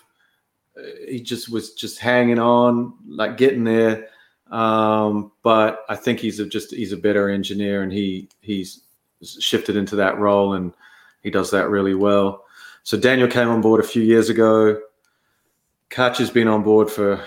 he 1.06 1.20
just 1.20 1.50
was 1.50 1.74
just 1.74 1.98
hanging 1.98 2.38
on, 2.38 2.94
like 3.06 3.36
getting 3.36 3.64
there. 3.64 4.08
Um, 4.50 5.32
but 5.42 5.84
I 5.88 5.96
think 5.96 6.20
he's 6.20 6.38
a, 6.38 6.46
just 6.46 6.74
he's 6.74 6.92
a 6.92 6.96
better 6.96 7.28
engineer, 7.28 7.82
and 7.82 7.92
he 7.92 8.28
he's 8.40 8.82
shifted 9.22 9.76
into 9.76 9.96
that 9.96 10.18
role, 10.18 10.54
and 10.54 10.72
he 11.22 11.30
does 11.30 11.50
that 11.50 11.70
really 11.70 11.94
well. 11.94 12.44
So 12.82 12.98
Daniel 12.98 13.28
came 13.28 13.48
on 13.48 13.60
board 13.60 13.80
a 13.82 13.86
few 13.86 14.02
years 14.02 14.28
ago. 14.28 14.80
Kutch 15.90 16.16
has 16.18 16.30
been 16.30 16.48
on 16.48 16.62
board 16.62 16.90
for 16.90 17.24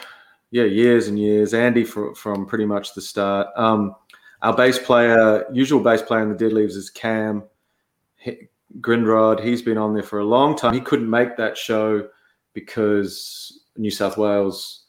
yeah 0.52 0.66
years 0.66 1.08
and 1.08 1.18
years. 1.18 1.54
Andy 1.54 1.84
for, 1.84 2.14
from 2.16 2.46
pretty 2.46 2.66
much 2.66 2.94
the 2.94 3.02
start. 3.02 3.48
Um, 3.56 3.96
our 4.42 4.56
bass 4.56 4.78
player, 4.78 5.46
usual 5.52 5.80
bass 5.80 6.02
player 6.02 6.22
in 6.22 6.30
the 6.30 6.36
Dead 6.36 6.54
Leaves 6.54 6.76
is 6.76 6.90
Cam 6.90 7.44
Grindrod. 8.80 9.44
He's 9.44 9.62
been 9.62 9.78
on 9.78 9.94
there 9.94 10.04
for 10.04 10.20
a 10.20 10.26
long 10.26 10.56
time. 10.56 10.74
He 10.74 10.82
couldn't 10.82 11.10
make 11.10 11.38
that 11.38 11.58
show 11.58 12.08
because 12.56 13.66
New 13.78 13.92
South 13.92 14.18
Wales 14.18 14.86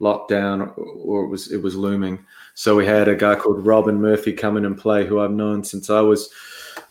lockdown 0.00 0.72
or 0.76 1.24
it 1.24 1.28
was 1.28 1.52
it 1.52 1.62
was 1.62 1.76
looming. 1.76 2.24
So 2.54 2.74
we 2.74 2.86
had 2.86 3.06
a 3.06 3.14
guy 3.14 3.36
called 3.36 3.64
Robin 3.64 4.00
Murphy 4.00 4.32
come 4.32 4.56
in 4.56 4.64
and 4.64 4.76
play, 4.76 5.06
who 5.06 5.20
I've 5.20 5.30
known 5.30 5.62
since 5.62 5.90
I 5.90 6.00
was 6.00 6.30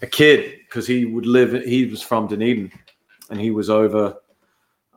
a 0.02 0.08
kid, 0.08 0.60
because 0.66 0.88
he 0.88 1.06
would 1.06 1.26
live. 1.26 1.52
He 1.66 1.86
was 1.86 2.02
from 2.02 2.28
Dunedin, 2.28 2.72
and 3.30 3.42
he 3.42 3.52
was 3.52 3.70
over. 3.70 4.16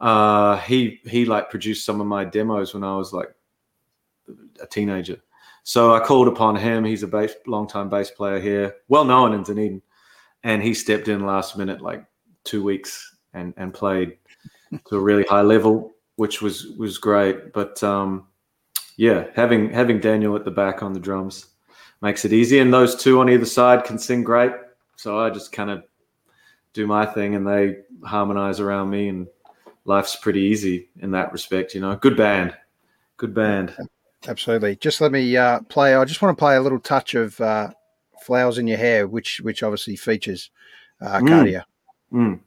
Uh, 0.01 0.59
he 0.59 1.01
he 1.05 1.25
like 1.25 1.51
produced 1.51 1.85
some 1.85 2.01
of 2.01 2.07
my 2.07 2.25
demos 2.25 2.75
when 2.75 2.85
I 2.85 2.97
was 2.97 3.13
like 3.13 3.35
a 4.61 4.67
teenager. 4.67 5.21
So 5.65 5.95
I 5.95 6.01
called 6.01 6.29
upon 6.29 6.57
him. 6.57 6.85
He's 6.85 7.05
a 7.05 7.09
bass, 7.09 7.35
long-time 7.47 7.89
bass 7.89 8.11
player 8.11 8.41
here, 8.41 8.75
well 8.89 9.05
known 9.05 9.33
in 9.33 9.43
Dunedin, 9.43 9.81
and 10.43 10.63
he 10.63 10.75
stepped 10.75 11.09
in 11.09 11.25
last 11.25 11.57
minute, 11.57 11.81
like 11.81 12.05
two 12.45 12.63
weeks, 12.63 13.17
and 13.33 13.55
and 13.57 13.73
played 13.73 14.19
to 14.89 14.97
a 14.97 15.01
really 15.01 15.25
high 15.25 15.43
level, 15.43 15.93
which 16.17 16.43
was 16.43 16.67
was 16.79 16.99
great. 16.99 17.53
But 17.53 17.83
um, 17.83 18.27
yeah, 18.97 19.27
having 19.35 19.71
having 19.71 20.01
Daniel 20.01 20.37
at 20.37 20.45
the 20.45 20.51
back 20.51 20.83
on 20.83 20.93
the 20.93 21.01
drums 21.01 21.47
makes 22.01 22.25
it 22.25 22.33
easy, 22.33 22.59
and 22.59 22.73
those 22.73 22.97
two 22.97 23.21
on 23.21 23.31
either 23.31 23.45
side 23.45 23.85
can 23.85 23.99
sing 23.99 24.25
great. 24.25 24.53
So 24.97 25.19
I 25.19 25.31
just 25.31 25.53
kind 25.53 25.71
of 25.71 25.85
do 26.73 26.87
my 26.87 27.07
thing, 27.07 27.35
and 27.35 27.47
they 27.47 27.79
harmonize 28.05 28.61
around 28.61 28.91
me, 28.91 29.09
and 29.09 29.27
life's 29.85 30.17
pretty 30.17 30.41
easy 30.41 30.89
in 31.01 31.11
that 31.13 31.33
respect. 31.33 31.75
You 31.75 31.81
know, 31.81 31.97
good 31.97 32.17
band, 32.17 32.55
good 33.17 33.35
band. 33.35 33.77
Absolutely. 34.29 34.77
Just 34.77 35.01
let 35.01 35.11
me 35.11 35.37
uh, 35.37 35.61
play. 35.63 35.95
I 35.95 36.05
just 36.05 36.23
want 36.23 36.37
to 36.37 36.41
play 36.41 36.57
a 36.57 36.61
little 36.61 36.79
touch 36.79 37.15
of 37.15 37.41
uh, 37.41 37.71
"Flowers 38.23 38.59
in 38.59 38.67
Your 38.67 38.79
Hair," 38.79 39.09
which 39.09 39.41
which 39.41 39.63
obviously 39.63 39.97
features 39.97 40.51
uh, 41.01 41.21
Katya. 41.21 41.67
Mm. 42.13 42.41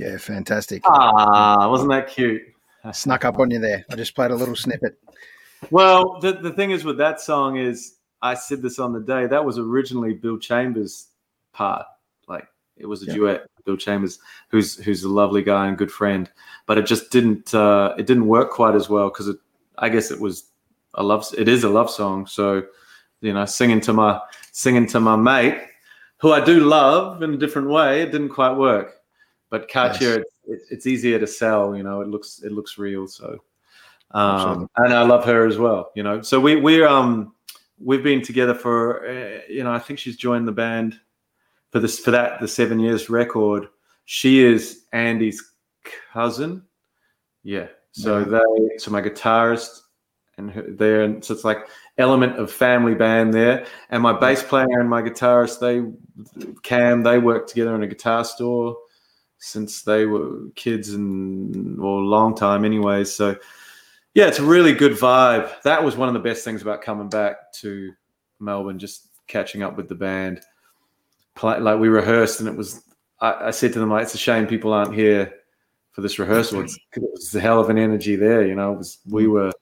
Yeah, 0.00 0.16
fantastic. 0.16 0.80
Ah, 0.86 1.68
wasn't 1.68 1.90
that 1.90 2.08
cute? 2.08 2.42
I 2.84 2.92
snuck 2.92 3.26
up 3.26 3.38
on 3.38 3.50
you 3.50 3.58
there. 3.58 3.84
I 3.90 3.96
just 3.96 4.14
played 4.14 4.30
a 4.30 4.34
little 4.34 4.56
snippet. 4.56 4.98
Well, 5.70 6.18
the, 6.20 6.32
the 6.32 6.52
thing 6.52 6.70
is 6.70 6.84
with 6.84 6.96
that 6.96 7.20
song 7.20 7.58
is 7.58 7.96
I 8.22 8.32
said 8.32 8.62
this 8.62 8.78
on 8.78 8.94
the 8.94 9.00
day 9.00 9.26
that 9.26 9.44
was 9.44 9.58
originally 9.58 10.14
Bill 10.14 10.38
Chambers' 10.38 11.08
part. 11.52 11.84
Like 12.28 12.48
it 12.78 12.86
was 12.86 13.02
a 13.02 13.06
yeah. 13.06 13.14
duet. 13.14 13.46
Bill 13.66 13.76
Chambers, 13.76 14.18
who's 14.48 14.76
who's 14.76 15.04
a 15.04 15.08
lovely 15.08 15.42
guy 15.42 15.68
and 15.68 15.76
good 15.76 15.92
friend, 15.92 16.30
but 16.64 16.78
it 16.78 16.86
just 16.86 17.10
didn't 17.10 17.52
uh, 17.52 17.94
it 17.98 18.06
didn't 18.06 18.26
work 18.26 18.50
quite 18.50 18.74
as 18.74 18.88
well 18.88 19.10
because 19.10 19.28
it. 19.28 19.36
I 19.76 19.90
guess 19.90 20.10
it 20.10 20.18
was 20.18 20.44
a 20.94 21.02
love. 21.02 21.26
It 21.36 21.46
is 21.46 21.62
a 21.62 21.68
love 21.68 21.90
song, 21.90 22.26
so 22.26 22.62
you 23.20 23.34
know, 23.34 23.44
singing 23.44 23.82
to 23.82 23.92
my 23.92 24.18
singing 24.52 24.86
to 24.86 25.00
my 25.00 25.16
mate, 25.16 25.60
who 26.16 26.32
I 26.32 26.42
do 26.42 26.60
love 26.60 27.22
in 27.22 27.34
a 27.34 27.36
different 27.36 27.68
way, 27.68 28.00
it 28.00 28.12
didn't 28.12 28.30
quite 28.30 28.56
work. 28.56 28.99
But 29.50 29.68
Katya, 29.68 30.08
yes. 30.08 30.24
it's, 30.46 30.70
it's 30.70 30.86
easier 30.86 31.18
to 31.18 31.26
sell. 31.26 31.76
You 31.76 31.82
know, 31.82 32.00
it 32.00 32.08
looks 32.08 32.40
it 32.42 32.52
looks 32.52 32.78
real. 32.78 33.06
So, 33.06 33.38
um, 34.12 34.70
and 34.76 34.94
I 34.94 35.02
love 35.02 35.24
her 35.24 35.46
as 35.46 35.58
well. 35.58 35.90
You 35.94 36.04
know, 36.04 36.22
so 36.22 36.40
we 36.40 36.56
we 36.56 36.82
um 36.84 37.34
we've 37.78 38.02
been 38.02 38.22
together 38.22 38.54
for 38.54 39.06
uh, 39.06 39.40
you 39.48 39.64
know 39.64 39.72
I 39.72 39.80
think 39.80 39.98
she's 39.98 40.16
joined 40.16 40.46
the 40.46 40.52
band 40.52 40.98
for 41.70 41.80
this 41.80 41.98
for 41.98 42.12
that 42.12 42.40
the 42.40 42.48
seven 42.48 42.78
years 42.78 43.10
record. 43.10 43.68
She 44.04 44.42
is 44.42 44.84
Andy's 44.92 45.52
cousin. 46.12 46.62
Yeah. 47.42 47.68
So 47.92 48.18
yeah. 48.18 48.24
they 48.24 48.78
so 48.78 48.90
my 48.92 49.02
guitarist 49.02 49.80
and 50.38 50.50
her, 50.52 50.64
there 50.68 51.02
and 51.02 51.24
so 51.24 51.34
it's 51.34 51.44
like 51.44 51.68
element 51.98 52.38
of 52.38 52.52
family 52.52 52.94
band 52.94 53.34
there. 53.34 53.66
And 53.90 54.02
my 54.02 54.12
bass 54.12 54.42
player 54.42 54.80
and 54.80 54.88
my 54.88 55.02
guitarist, 55.02 55.58
they 55.58 55.82
Cam, 56.62 57.02
they 57.02 57.18
work 57.18 57.46
together 57.48 57.74
in 57.74 57.82
a 57.82 57.86
guitar 57.86 58.24
store 58.24 58.76
since 59.40 59.82
they 59.82 60.04
were 60.04 60.48
kids 60.54 60.90
and 60.90 61.80
or 61.80 62.00
a 62.00 62.04
long 62.04 62.36
time 62.36 62.64
anyway. 62.64 63.04
So 63.04 63.36
yeah, 64.14 64.26
it's 64.26 64.38
a 64.38 64.44
really 64.44 64.72
good 64.72 64.92
vibe. 64.92 65.50
That 65.62 65.82
was 65.82 65.96
one 65.96 66.08
of 66.08 66.14
the 66.14 66.20
best 66.20 66.44
things 66.44 66.62
about 66.62 66.82
coming 66.82 67.08
back 67.08 67.52
to 67.54 67.92
Melbourne, 68.38 68.78
just 68.78 69.08
catching 69.26 69.62
up 69.62 69.76
with 69.76 69.88
the 69.88 69.94
band. 69.94 70.40
like 71.42 71.78
we 71.78 71.88
rehearsed, 71.88 72.40
and 72.40 72.48
it 72.48 72.56
was. 72.56 72.82
I, 73.20 73.48
I, 73.48 73.50
said 73.50 73.72
to 73.74 73.78
them, 73.78 73.90
like, 73.90 74.04
"It's 74.04 74.14
a 74.14 74.18
shame 74.18 74.46
people 74.46 74.72
aren't 74.72 74.94
here 74.94 75.32
for 75.92 76.00
this 76.00 76.18
rehearsal. 76.18 76.60
It's, 76.60 76.78
it 76.96 77.02
was 77.02 77.34
a 77.34 77.40
hell 77.40 77.60
of 77.60 77.70
an 77.70 77.78
energy 77.78 78.16
there. 78.16 78.46
You 78.46 78.54
know, 78.54 78.72
was, 78.72 78.98
we 79.08 79.24
mm. 79.24 79.30
were 79.30 79.52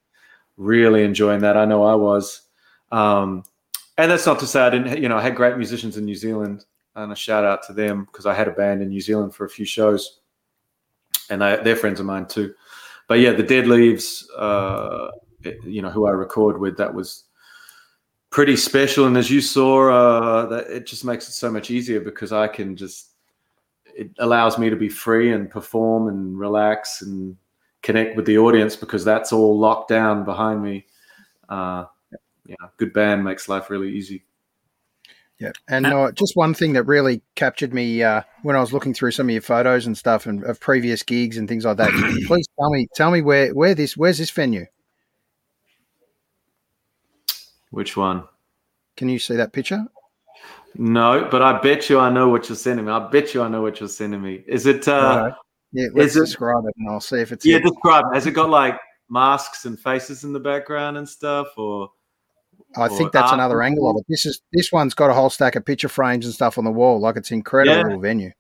really 0.56 1.04
enjoying 1.04 1.40
that. 1.40 1.56
I 1.56 1.64
know 1.64 1.84
I 1.84 1.94
was." 1.94 2.42
Um, 2.90 3.44
and 3.96 4.10
that's 4.10 4.26
not 4.26 4.38
to 4.40 4.46
say 4.46 4.60
I 4.60 4.70
didn't. 4.70 5.00
You 5.02 5.08
know, 5.08 5.18
I 5.18 5.22
had 5.22 5.36
great 5.36 5.56
musicians 5.56 5.96
in 5.96 6.04
New 6.04 6.14
Zealand 6.14 6.64
and 7.02 7.12
a 7.12 7.16
shout 7.16 7.44
out 7.44 7.62
to 7.64 7.72
them 7.72 8.04
because 8.04 8.26
I 8.26 8.34
had 8.34 8.48
a 8.48 8.52
band 8.52 8.82
in 8.82 8.88
New 8.88 9.00
Zealand 9.00 9.34
for 9.34 9.44
a 9.44 9.50
few 9.50 9.64
shows, 9.64 10.20
and 11.30 11.40
they, 11.40 11.58
they're 11.62 11.76
friends 11.76 12.00
of 12.00 12.06
mine 12.06 12.26
too. 12.26 12.54
But 13.06 13.20
yeah, 13.20 13.32
the 13.32 13.42
Dead 13.42 13.66
Leaves, 13.66 14.28
uh, 14.36 15.10
you 15.64 15.80
know, 15.80 15.90
who 15.90 16.06
I 16.06 16.10
record 16.10 16.60
with, 16.60 16.76
that 16.76 16.92
was 16.92 17.24
pretty 18.30 18.56
special. 18.56 19.06
And 19.06 19.16
as 19.16 19.30
you 19.30 19.40
saw, 19.40 19.90
uh, 19.90 20.46
that 20.46 20.66
it 20.68 20.86
just 20.86 21.04
makes 21.04 21.28
it 21.28 21.32
so 21.32 21.50
much 21.50 21.70
easier 21.70 22.00
because 22.00 22.32
I 22.32 22.48
can 22.48 22.76
just 22.76 23.12
it 23.94 24.10
allows 24.18 24.58
me 24.58 24.70
to 24.70 24.76
be 24.76 24.88
free 24.88 25.32
and 25.32 25.50
perform 25.50 26.08
and 26.08 26.38
relax 26.38 27.02
and 27.02 27.36
connect 27.82 28.16
with 28.16 28.26
the 28.26 28.38
audience 28.38 28.76
because 28.76 29.04
that's 29.04 29.32
all 29.32 29.58
locked 29.58 29.88
down 29.88 30.24
behind 30.24 30.62
me. 30.62 30.86
Uh, 31.48 31.84
yeah, 32.46 32.56
good 32.76 32.92
band 32.92 33.24
makes 33.24 33.48
life 33.48 33.70
really 33.70 33.90
easy. 33.90 34.24
Yeah, 35.40 35.52
and 35.68 35.86
uh, 35.86 36.10
just 36.12 36.34
one 36.34 36.52
thing 36.52 36.72
that 36.72 36.82
really 36.82 37.22
captured 37.36 37.72
me 37.72 38.02
uh, 38.02 38.22
when 38.42 38.56
I 38.56 38.60
was 38.60 38.72
looking 38.72 38.92
through 38.92 39.12
some 39.12 39.28
of 39.28 39.32
your 39.32 39.40
photos 39.40 39.86
and 39.86 39.96
stuff 39.96 40.26
and 40.26 40.42
of 40.42 40.58
previous 40.58 41.04
gigs 41.04 41.36
and 41.36 41.48
things 41.48 41.64
like 41.64 41.76
that. 41.76 41.90
please 42.26 42.46
tell 42.58 42.70
me, 42.70 42.88
tell 42.96 43.10
me 43.12 43.22
where 43.22 43.54
where 43.54 43.72
this 43.74 43.96
where's 43.96 44.18
this 44.18 44.30
venue? 44.30 44.66
Which 47.70 47.96
one? 47.96 48.24
Can 48.96 49.08
you 49.08 49.18
see 49.18 49.36
that 49.36 49.52
picture? 49.52 49.84
No, 50.74 51.28
but 51.30 51.42
I 51.42 51.60
bet 51.60 51.88
you 51.88 51.98
I 52.00 52.10
know 52.10 52.28
what 52.28 52.48
you're 52.48 52.56
sending 52.56 52.86
me. 52.86 52.92
I 52.92 53.08
bet 53.08 53.32
you 53.34 53.42
I 53.42 53.48
know 53.48 53.62
what 53.62 53.78
you're 53.80 53.88
sending 53.88 54.20
me. 54.22 54.42
Is 54.46 54.66
it? 54.66 54.86
Uh, 54.88 55.32
Yeah, 55.72 55.86
let's 55.94 56.16
it- 56.16 56.20
describe 56.20 56.64
it 56.66 56.74
and 56.78 56.88
I'll 56.90 57.00
see 57.00 57.18
if 57.20 57.30
it's 57.32 57.44
yeah, 57.44 57.56
it. 57.56 57.62
describe. 57.62 58.04
it. 58.10 58.14
Has 58.14 58.26
it 58.26 58.32
got 58.32 58.50
like 58.50 58.78
masks 59.08 59.64
and 59.66 59.78
faces 59.78 60.24
in 60.24 60.32
the 60.32 60.40
background 60.40 60.96
and 60.96 61.08
stuff, 61.08 61.48
or? 61.56 61.90
I 62.76 62.88
think 62.88 63.12
that's 63.12 63.30
art 63.30 63.34
another 63.34 63.62
angle 63.62 63.88
of 63.90 63.96
it. 63.98 64.04
This 64.08 64.26
is 64.26 64.40
this 64.52 64.70
one's 64.70 64.94
got 64.94 65.10
a 65.10 65.14
whole 65.14 65.30
stack 65.30 65.56
of 65.56 65.64
picture 65.64 65.88
frames 65.88 66.24
and 66.26 66.34
stuff 66.34 66.58
on 66.58 66.64
the 66.64 66.70
wall. 66.70 67.00
Like 67.00 67.16
it's 67.16 67.30
incredible 67.30 67.90
Yeah. 67.92 67.96
venue. 67.98 68.30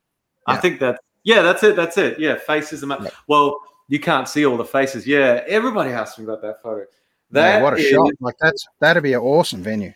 I 0.46 0.56
think 0.56 0.80
that. 0.80 1.00
Yeah, 1.24 1.42
that's 1.42 1.62
it. 1.62 1.76
That's 1.76 1.96
it. 1.98 2.18
Yeah, 2.18 2.36
faces 2.36 2.82
ma- 2.84 2.98
Yeah. 3.02 3.10
well, 3.26 3.58
you 3.88 4.00
can't 4.00 4.28
see 4.28 4.44
all 4.46 4.56
the 4.56 4.64
faces. 4.64 5.06
Yeah, 5.06 5.42
everybody 5.46 5.90
asked 5.90 6.18
me 6.18 6.24
about 6.24 6.40
that 6.42 6.62
photo. 6.62 6.80
Yeah, 6.80 6.84
That 7.30 7.62
what 7.62 7.74
a 7.74 7.76
is- 7.76 7.86
shot! 7.88 8.10
Like 8.20 8.36
that's 8.40 8.66
that'd 8.80 9.02
be 9.02 9.12
an 9.14 9.20
awesome 9.20 9.62
venue. 9.62 9.92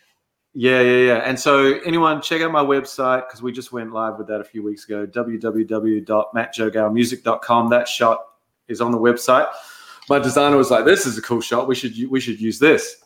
Yeah, 0.54 0.82
yeah, 0.82 1.06
yeah. 1.06 1.16
And 1.24 1.40
so, 1.40 1.78
anyone, 1.86 2.20
check 2.20 2.42
out 2.42 2.52
my 2.52 2.62
website 2.62 3.26
because 3.26 3.40
we 3.40 3.52
just 3.52 3.72
went 3.72 3.90
live 3.92 4.18
with 4.18 4.26
that 4.26 4.42
a 4.42 4.44
few 4.44 4.62
weeks 4.62 4.84
ago. 4.84 5.06
www.mattjogalmusic.com. 5.06 7.68
That 7.70 7.88
shot 7.88 8.24
is 8.68 8.80
on 8.80 8.92
the 8.92 8.98
website. 8.98 9.48
My 10.08 10.18
designer 10.18 10.56
was 10.56 10.70
like, 10.70 10.84
"This 10.84 11.06
is 11.06 11.16
a 11.16 11.22
cool 11.22 11.40
shot. 11.40 11.68
We 11.68 11.74
should 11.74 11.94
we 12.10 12.20
should 12.20 12.40
use 12.40 12.58
this." 12.58 12.96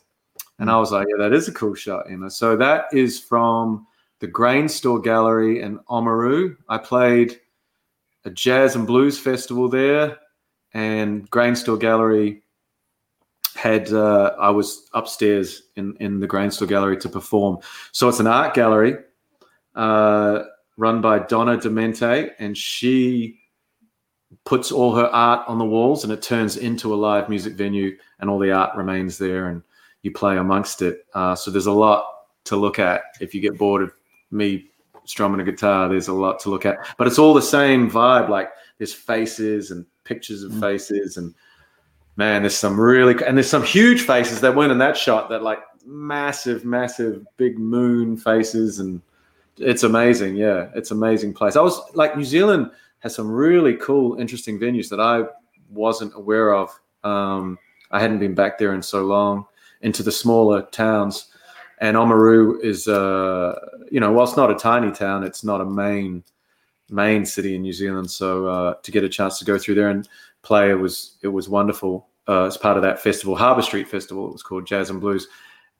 And 0.59 0.69
I 0.71 0.77
was 0.77 0.91
like, 0.91 1.07
"Yeah, 1.09 1.17
that 1.23 1.33
is 1.33 1.47
a 1.47 1.53
cool 1.53 1.75
shot." 1.75 2.09
You 2.09 2.17
know. 2.17 2.29
So 2.29 2.55
that 2.57 2.85
is 2.91 3.19
from 3.19 3.85
the 4.19 4.27
Grain 4.27 4.67
Store 4.67 4.99
Gallery 4.99 5.61
in 5.61 5.79
Oamaru. 5.89 6.57
I 6.67 6.77
played 6.77 7.39
a 8.25 8.29
jazz 8.29 8.75
and 8.75 8.87
blues 8.87 9.19
festival 9.19 9.69
there, 9.69 10.17
and 10.73 11.29
Grain 11.29 11.55
Store 11.55 11.77
Gallery 11.77 12.41
had 13.55 13.91
uh, 13.91 14.35
I 14.39 14.49
was 14.49 14.87
upstairs 14.93 15.63
in 15.75 15.95
in 15.99 16.19
the 16.19 16.27
Grain 16.27 16.51
Store 16.51 16.67
Gallery 16.67 16.97
to 16.97 17.09
perform. 17.09 17.59
So 17.91 18.07
it's 18.09 18.19
an 18.19 18.27
art 18.27 18.53
gallery 18.53 18.97
uh, 19.75 20.43
run 20.77 21.01
by 21.01 21.19
Donna 21.19 21.57
Demente, 21.57 22.31
and 22.39 22.57
she 22.57 23.39
puts 24.45 24.71
all 24.71 24.95
her 24.95 25.07
art 25.07 25.47
on 25.47 25.57
the 25.57 25.65
walls, 25.65 26.03
and 26.03 26.11
it 26.11 26.21
turns 26.21 26.57
into 26.57 26.93
a 26.93 26.95
live 26.95 27.29
music 27.29 27.53
venue, 27.53 27.97
and 28.19 28.29
all 28.29 28.39
the 28.39 28.51
art 28.51 28.75
remains 28.75 29.17
there, 29.17 29.47
and 29.47 29.63
you 30.03 30.11
play 30.11 30.37
amongst 30.37 30.81
it. 30.81 31.05
Uh, 31.13 31.35
so 31.35 31.51
there's 31.51 31.65
a 31.67 31.71
lot 31.71 32.05
to 32.45 32.55
look 32.55 32.79
at 32.79 33.01
if 33.19 33.33
you 33.35 33.41
get 33.41 33.57
bored 33.57 33.81
of 33.81 33.91
me 34.31 34.65
strumming 35.05 35.39
a 35.39 35.43
guitar. 35.43 35.89
There's 35.89 36.07
a 36.07 36.13
lot 36.13 36.39
to 36.41 36.49
look 36.49 36.65
at, 36.65 36.77
but 36.97 37.07
it's 37.07 37.19
all 37.19 37.33
the 37.33 37.41
same 37.41 37.89
vibe. 37.89 38.29
Like 38.29 38.49
there's 38.77 38.93
faces 38.93 39.71
and 39.71 39.85
pictures 40.03 40.43
of 40.43 40.51
Mm. 40.53 40.59
faces 40.61 41.17
and 41.17 41.33
man, 42.15 42.41
there's 42.43 42.55
some 42.55 42.79
really 42.79 43.15
and 43.25 43.37
there's 43.37 43.49
some 43.49 43.63
huge 43.63 44.01
faces 44.03 44.41
that 44.41 44.55
weren't 44.55 44.71
in 44.71 44.77
that 44.79 44.97
shot 44.97 45.29
that 45.29 45.43
like 45.43 45.59
massive, 45.85 46.65
massive 46.65 47.25
big 47.37 47.57
moon 47.57 48.17
faces 48.17 48.79
and 48.79 49.01
it's 49.57 49.83
amazing. 49.83 50.35
Yeah, 50.35 50.69
it's 50.75 50.91
amazing 50.91 51.33
place. 51.33 51.55
I 51.55 51.61
was 51.61 51.79
like 51.95 52.15
New 52.15 52.23
Zealand 52.23 52.71
has 52.99 53.15
some 53.15 53.29
really 53.29 53.75
cool, 53.75 54.19
interesting 54.19 54.59
venues 54.59 54.89
that 54.89 54.99
I 54.99 55.23
wasn't 55.69 56.13
aware 56.15 56.53
of. 56.53 56.69
Um, 57.03 57.57
I 57.91 57.99
hadn't 57.99 58.19
been 58.19 58.35
back 58.35 58.57
there 58.57 58.73
in 58.73 58.81
so 58.81 59.03
long 59.05 59.45
into 59.81 60.03
the 60.03 60.11
smaller 60.11 60.63
towns. 60.63 61.27
And 61.79 61.95
Oamaru 61.95 62.63
is, 62.63 62.87
uh, 62.87 63.53
you 63.91 63.99
know, 63.99 64.11
while 64.11 64.25
it's 64.25 64.37
not 64.37 64.51
a 64.51 64.55
tiny 64.55 64.91
town, 64.91 65.23
it's 65.23 65.43
not 65.43 65.61
a 65.61 65.65
main 65.65 66.23
main 66.89 67.25
city 67.25 67.55
in 67.55 67.61
New 67.61 67.73
Zealand. 67.73 68.09
So 68.09 68.47
uh, 68.47 68.73
to 68.81 68.91
get 68.91 69.03
a 69.03 69.09
chance 69.09 69.39
to 69.39 69.45
go 69.45 69.57
through 69.57 69.75
there 69.75 69.89
and 69.89 70.07
play, 70.41 70.71
it 70.71 70.75
was 70.75 71.17
it 71.21 71.27
was 71.27 71.49
wonderful. 71.49 72.07
Uh, 72.27 72.45
as 72.45 72.57
part 72.57 72.75
of 72.75 72.83
that 72.83 72.99
festival, 72.99 73.37
Harbour 73.37 73.61
Street 73.61 73.87
Festival, 73.87 74.27
it 74.27 74.33
was 74.33 74.43
called 74.43 74.67
Jazz 74.67 74.89
and 74.89 74.99
Blues. 74.99 75.27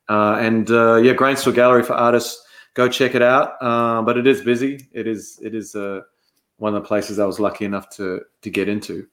Uh, 0.07 0.37
and 0.39 0.71
uh, 0.71 0.95
yeah, 0.95 1.11
Grain 1.13 1.35
Store 1.35 1.51
Gallery 1.51 1.83
for 1.83 1.93
artists. 1.93 2.45
Go 2.73 2.87
check 2.87 3.15
it 3.15 3.21
out. 3.21 3.55
Uh, 3.59 4.01
but 4.01 4.17
it 4.17 4.27
is 4.27 4.41
busy. 4.41 4.87
It 4.93 5.07
is 5.07 5.39
it 5.41 5.55
is 5.55 5.75
uh, 5.75 6.01
one 6.57 6.75
of 6.75 6.81
the 6.81 6.87
places 6.87 7.19
I 7.19 7.25
was 7.25 7.39
lucky 7.39 7.65
enough 7.65 7.89
to 7.97 8.21
to 8.41 8.49
get 8.49 8.69
into. 8.69 9.07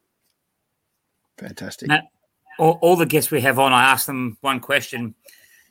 Fantastic. 1.38 1.88
Matt, 1.88 2.04
all, 2.58 2.78
all 2.80 2.96
the 2.96 3.06
guests 3.06 3.30
we 3.30 3.40
have 3.40 3.58
on, 3.58 3.72
I 3.72 3.84
ask 3.84 4.06
them 4.06 4.36
one 4.40 4.60
question. 4.60 5.14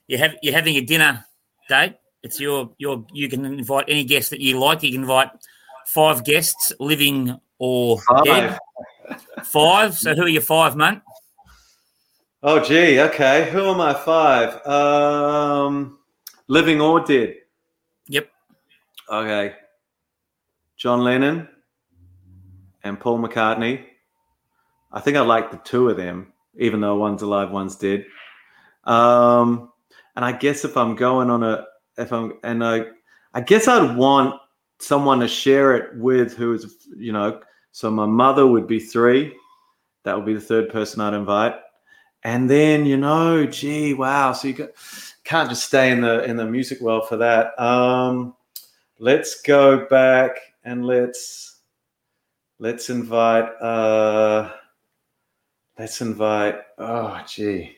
You 0.07 0.17
have 0.17 0.35
you're 0.41 0.53
having 0.53 0.75
a 0.75 0.81
dinner 0.81 1.25
date. 1.69 1.95
It's 2.21 2.39
your 2.39 2.71
your 2.77 3.05
you 3.13 3.29
can 3.29 3.45
invite 3.45 3.85
any 3.87 4.03
guest 4.03 4.29
that 4.31 4.39
you 4.39 4.59
like. 4.59 4.83
You 4.83 4.91
can 4.91 5.01
invite 5.01 5.29
five 5.87 6.23
guests, 6.23 6.73
living 6.79 7.39
or 7.59 7.99
dead. 8.23 8.57
Five. 9.43 9.97
So 9.97 10.15
who 10.15 10.23
are 10.23 10.27
your 10.27 10.41
five, 10.41 10.75
mate? 10.75 10.99
Oh, 12.41 12.59
gee. 12.59 12.99
Okay. 12.99 13.49
Who 13.51 13.63
are 13.63 13.75
my 13.75 13.93
five? 13.93 14.65
Um, 14.67 15.97
living 16.47 16.81
or 16.81 16.99
dead? 16.99 17.35
Yep. 18.07 18.29
Okay. 19.09 19.55
John 20.75 21.05
Lennon 21.05 21.47
and 22.83 22.99
Paul 22.99 23.19
McCartney. 23.19 23.85
I 24.91 24.99
think 24.99 25.15
I 25.15 25.21
like 25.21 25.51
the 25.51 25.57
two 25.57 25.87
of 25.89 25.95
them, 25.95 26.32
even 26.57 26.81
though 26.81 26.95
one's 26.95 27.21
alive, 27.21 27.51
one's 27.51 27.75
dead. 27.75 28.05
Um, 28.83 29.71
and 30.15 30.23
I 30.23 30.31
guess 30.31 30.65
if 30.65 30.77
I'm 30.77 30.95
going 30.95 31.29
on 31.29 31.43
a, 31.43 31.65
if 31.97 32.11
I'm, 32.11 32.33
and 32.43 32.63
I, 32.63 32.85
I 33.33 33.41
guess 33.41 33.67
I'd 33.67 33.95
want 33.95 34.39
someone 34.79 35.19
to 35.19 35.27
share 35.27 35.75
it 35.75 35.97
with 35.97 36.35
who 36.35 36.53
is, 36.53 36.87
you 36.95 37.11
know, 37.11 37.41
so 37.71 37.89
my 37.89 38.05
mother 38.05 38.45
would 38.45 38.67
be 38.67 38.79
three. 38.79 39.35
That 40.03 40.15
would 40.15 40.25
be 40.25 40.33
the 40.33 40.41
third 40.41 40.69
person 40.69 41.01
I'd 41.01 41.13
invite. 41.13 41.55
And 42.23 42.49
then, 42.49 42.85
you 42.85 42.97
know, 42.97 43.45
gee, 43.45 43.93
wow. 43.93 44.33
So 44.33 44.49
you 44.49 44.53
got, 44.53 44.69
can't 45.23 45.49
just 45.49 45.65
stay 45.65 45.91
in 45.91 46.01
the 46.01 46.23
in 46.23 46.37
the 46.37 46.45
music 46.45 46.79
world 46.81 47.07
for 47.07 47.17
that. 47.17 47.59
Um, 47.61 48.35
let's 48.99 49.41
go 49.41 49.85
back 49.87 50.37
and 50.63 50.85
let's 50.85 51.59
let's 52.59 52.89
invite 52.89 53.49
uh 53.61 54.51
let's 55.77 56.01
invite 56.01 56.55
oh 56.77 57.21
gee. 57.27 57.75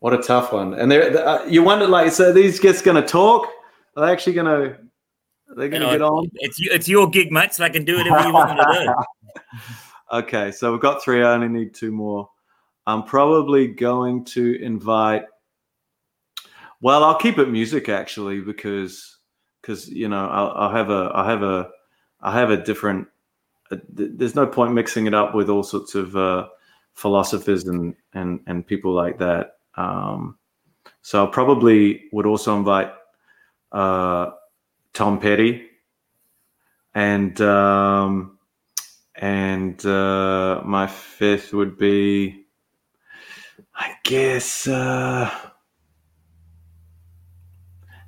What 0.00 0.14
a 0.14 0.18
tough 0.18 0.52
one. 0.52 0.74
And 0.74 0.90
there 0.90 1.16
uh, 1.26 1.44
you 1.46 1.62
wonder 1.62 1.86
like 1.86 2.12
so 2.12 2.32
these 2.32 2.60
guests 2.60 2.82
gonna 2.82 3.06
talk? 3.06 3.48
Are 3.96 4.06
they 4.06 4.12
actually 4.12 4.34
gonna 4.34 4.78
They're 5.56 5.68
gonna 5.68 5.86
You 5.86 5.90
know, 5.90 5.92
get 5.92 6.02
on? 6.02 6.30
It's 6.36 6.58
it's 6.60 6.88
your 6.88 7.10
gig, 7.10 7.32
mate. 7.32 7.54
So 7.54 7.64
I 7.64 7.68
can 7.68 7.84
do 7.84 7.96
whatever 7.96 8.26
you 8.26 8.32
want 8.32 8.50
me 8.50 8.56
to 8.56 8.94
do. 9.34 9.50
okay 10.18 10.50
so 10.50 10.72
we've 10.72 10.80
got 10.80 11.02
three. 11.02 11.22
I 11.22 11.32
only 11.32 11.48
need 11.48 11.74
two 11.74 11.92
more. 11.92 12.30
I'm 12.86 13.02
probably 13.02 13.66
going 13.66 14.24
to 14.26 14.62
invite 14.62 15.24
well 16.80 17.04
i'll 17.04 17.16
keep 17.16 17.38
it 17.38 17.48
music 17.48 17.88
actually 17.88 18.40
because 18.40 19.18
because 19.60 19.88
you 19.88 20.08
know 20.08 20.28
I'll, 20.28 20.52
I'll 20.56 20.70
have 20.70 20.90
a 20.90 21.10
i'll 21.14 21.24
have 21.24 21.42
a 21.42 21.70
i 22.20 22.32
have 22.32 22.50
a 22.50 22.62
different 22.62 23.08
uh, 23.70 23.76
th- 23.96 24.10
there's 24.14 24.34
no 24.34 24.46
point 24.46 24.72
mixing 24.72 25.06
it 25.06 25.14
up 25.14 25.34
with 25.34 25.50
all 25.50 25.62
sorts 25.62 25.94
of 25.94 26.16
uh, 26.16 26.48
philosophers 26.98 27.64
and 27.66 27.94
and 28.12 28.40
and 28.46 28.66
people 28.66 28.92
like 28.92 29.18
that 29.18 29.52
um 29.76 30.36
so 31.02 31.26
i 31.26 31.30
probably 31.30 32.04
would 32.12 32.26
also 32.26 32.56
invite 32.56 32.92
uh 33.72 34.30
tom 34.92 35.18
petty 35.20 35.66
and 36.94 37.40
um 37.40 38.38
and 39.18 39.84
uh, 39.84 40.62
my 40.64 40.86
fifth 40.86 41.52
would 41.52 41.76
be, 41.76 42.46
I 43.74 43.94
guess. 44.04 44.68
Uh, 44.68 45.28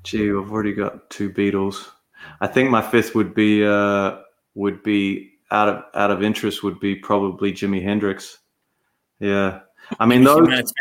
gee, 0.05 0.31
I've 0.31 0.51
already 0.51 0.73
got 0.73 1.11
two 1.11 1.31
Beatles. 1.31 1.85
I 2.41 2.47
think 2.47 2.71
my 2.71 2.83
fifth 2.83 3.15
would 3.17 3.35
be 3.35 3.65
uh, 3.67 4.19
would 4.55 4.83
be 4.85 5.33
out 5.51 5.69
of 5.69 5.83
out 5.95 6.13
of 6.13 6.23
interest 6.23 6.63
would 6.63 6.79
be 6.79 6.95
probably 6.95 7.53
Jimi 7.53 7.83
Hendrix. 7.83 8.39
Yeah, 9.21 9.61
I 9.99 10.07
mean 10.07 10.25
those 10.25 10.73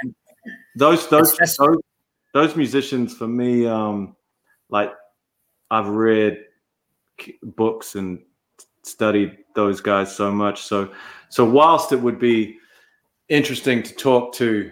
those 0.76 1.08
those 1.10 1.36
those, 1.36 1.78
those 2.34 2.56
musicians 2.56 3.14
for 3.16 3.28
me, 3.28 3.68
um, 3.68 4.16
like 4.70 4.92
I've 5.70 5.90
read 5.90 6.46
books 7.44 7.96
and 7.96 8.20
studied 8.84 9.38
those 9.56 9.82
guys 9.82 10.16
so 10.16 10.32
much. 10.32 10.64
So 10.64 10.92
so 11.30 11.44
whilst 11.46 11.92
it 11.92 12.02
would 12.02 12.20
be 12.20 12.58
interesting 13.28 13.84
to 13.84 13.94
talk 13.94 14.34
to 14.36 14.72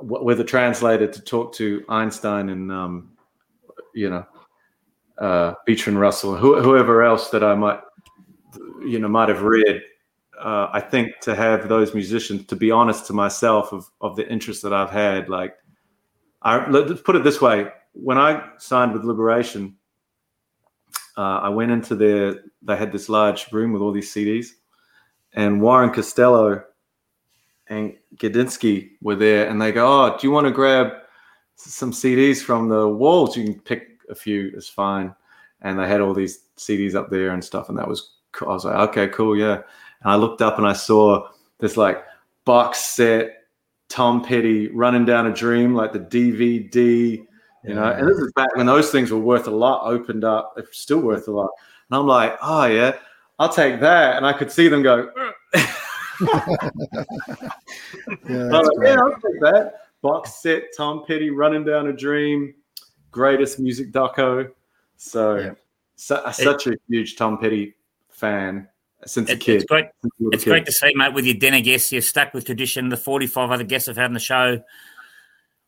with 0.00 0.40
a 0.40 0.44
translator 0.44 1.06
to 1.06 1.20
talk 1.22 1.52
to 1.54 1.84
Einstein 1.88 2.50
and 2.50 2.70
um, 2.70 3.12
you 3.94 4.10
know 4.10 4.26
uh, 5.18 5.54
Beecher 5.66 5.92
Russell, 5.92 6.36
who, 6.36 6.60
whoever 6.60 7.02
else 7.02 7.30
that 7.30 7.42
I 7.42 7.54
might 7.54 7.80
you 8.84 8.98
know 8.98 9.08
might 9.08 9.28
have 9.28 9.42
read. 9.42 9.82
Uh, 10.40 10.70
I 10.72 10.80
think 10.80 11.20
to 11.20 11.34
have 11.34 11.68
those 11.68 11.94
musicians, 11.94 12.46
to 12.46 12.56
be 12.56 12.70
honest 12.70 13.06
to 13.06 13.12
myself, 13.12 13.72
of 13.72 13.90
of 14.00 14.16
the 14.16 14.28
interest 14.30 14.62
that 14.62 14.72
I've 14.72 14.90
had, 14.90 15.28
like 15.28 15.54
I 16.42 16.68
let's 16.70 17.02
put 17.02 17.16
it 17.16 17.24
this 17.24 17.40
way: 17.40 17.68
when 17.92 18.18
I 18.18 18.50
signed 18.58 18.92
with 18.92 19.04
Liberation, 19.04 19.76
uh, 21.16 21.40
I 21.42 21.48
went 21.48 21.70
into 21.70 21.94
their. 21.94 22.42
They 22.62 22.76
had 22.76 22.92
this 22.92 23.08
large 23.08 23.52
room 23.52 23.72
with 23.72 23.82
all 23.82 23.92
these 23.92 24.12
CDs, 24.12 24.48
and 25.32 25.60
Warren 25.60 25.90
Costello 25.90 26.64
and 27.68 27.96
Gudinski 28.16 28.90
were 29.02 29.16
there, 29.16 29.48
and 29.48 29.60
they 29.60 29.72
go, 29.72 29.86
"Oh, 29.86 30.16
do 30.18 30.26
you 30.26 30.32
want 30.32 30.46
to 30.46 30.52
grab 30.52 30.92
some 31.58 31.92
CDs 31.92 32.42
from 32.42 32.68
the 32.68 32.88
walls. 32.88 33.36
You 33.36 33.44
can 33.44 33.60
pick 33.60 34.00
a 34.08 34.14
few, 34.14 34.52
it's 34.54 34.68
fine. 34.68 35.14
And 35.60 35.78
they 35.78 35.88
had 35.88 36.00
all 36.00 36.14
these 36.14 36.44
CDs 36.56 36.94
up 36.94 37.10
there 37.10 37.30
and 37.30 37.44
stuff, 37.44 37.68
and 37.68 37.76
that 37.78 37.88
was 37.88 38.14
cool. 38.32 38.50
I 38.50 38.52
was 38.52 38.64
like, 38.64 38.88
okay, 38.90 39.08
cool, 39.08 39.36
yeah. 39.36 39.62
And 40.02 40.12
I 40.12 40.16
looked 40.16 40.42
up 40.42 40.58
and 40.58 40.66
I 40.66 40.72
saw 40.72 41.28
this 41.58 41.76
like 41.76 42.04
box 42.44 42.78
set 42.78 43.44
Tom 43.88 44.22
Petty 44.24 44.68
running 44.68 45.04
down 45.04 45.26
a 45.26 45.32
dream, 45.32 45.74
like 45.74 45.92
the 45.92 46.00
DVD, 46.00 47.24
you 47.64 47.74
know. 47.74 47.84
And 47.90 48.06
this 48.08 48.18
is 48.18 48.32
back 48.34 48.54
when 48.56 48.66
those 48.66 48.90
things 48.90 49.10
were 49.10 49.18
worth 49.18 49.46
a 49.46 49.50
lot, 49.50 49.86
opened 49.90 50.24
up, 50.24 50.52
they're 50.56 50.66
still 50.72 51.00
worth 51.00 51.26
a 51.28 51.30
lot. 51.32 51.50
And 51.90 51.98
I'm 51.98 52.06
like, 52.06 52.36
oh 52.42 52.66
yeah, 52.66 52.92
I'll 53.38 53.48
take 53.52 53.80
that. 53.80 54.16
And 54.16 54.26
I 54.26 54.32
could 54.32 54.52
see 54.52 54.68
them 54.68 54.82
go, 54.82 55.10
uh. 55.16 55.66
Yeah, 58.28 58.44
I'm 58.44 58.50
that's 58.50 58.68
like, 58.68 58.86
yeah, 58.86 58.96
I'll 59.00 59.10
take 59.14 59.40
that. 59.40 59.74
Box 60.02 60.42
set, 60.42 60.64
Tom 60.76 61.04
Petty 61.06 61.30
running 61.30 61.64
down 61.64 61.88
a 61.88 61.92
dream, 61.92 62.54
greatest 63.10 63.58
music 63.58 63.90
doco. 63.92 64.48
So, 64.96 65.36
Yeah. 65.36 65.54
su- 65.96 66.32
such 66.32 66.66
a 66.66 66.74
huge 66.88 67.16
Tom 67.16 67.38
Petty 67.38 67.74
fan 68.10 68.68
since 69.06 69.30
a 69.30 69.36
kid. 69.36 69.56
it's 69.56 69.64
great. 69.64 69.86
Since 70.02 70.12
a 70.18 70.22
little 70.22 70.34
It's 70.34 70.44
kid. 70.44 70.50
great 70.50 70.66
to 70.66 70.72
see, 70.72 70.92
mate, 70.94 71.14
with 71.14 71.24
your 71.24 71.34
dinner 71.36 71.60
guests. 71.60 71.92
You've 71.92 72.04
stuck 72.04 72.34
with 72.34 72.44
tradition. 72.46 72.88
The 72.88 72.96
45 72.96 73.50
other 73.50 73.64
guests 73.64 73.88
I've 73.88 73.96
had 73.96 74.06
on 74.06 74.12
the 74.14 74.20
show, 74.20 74.60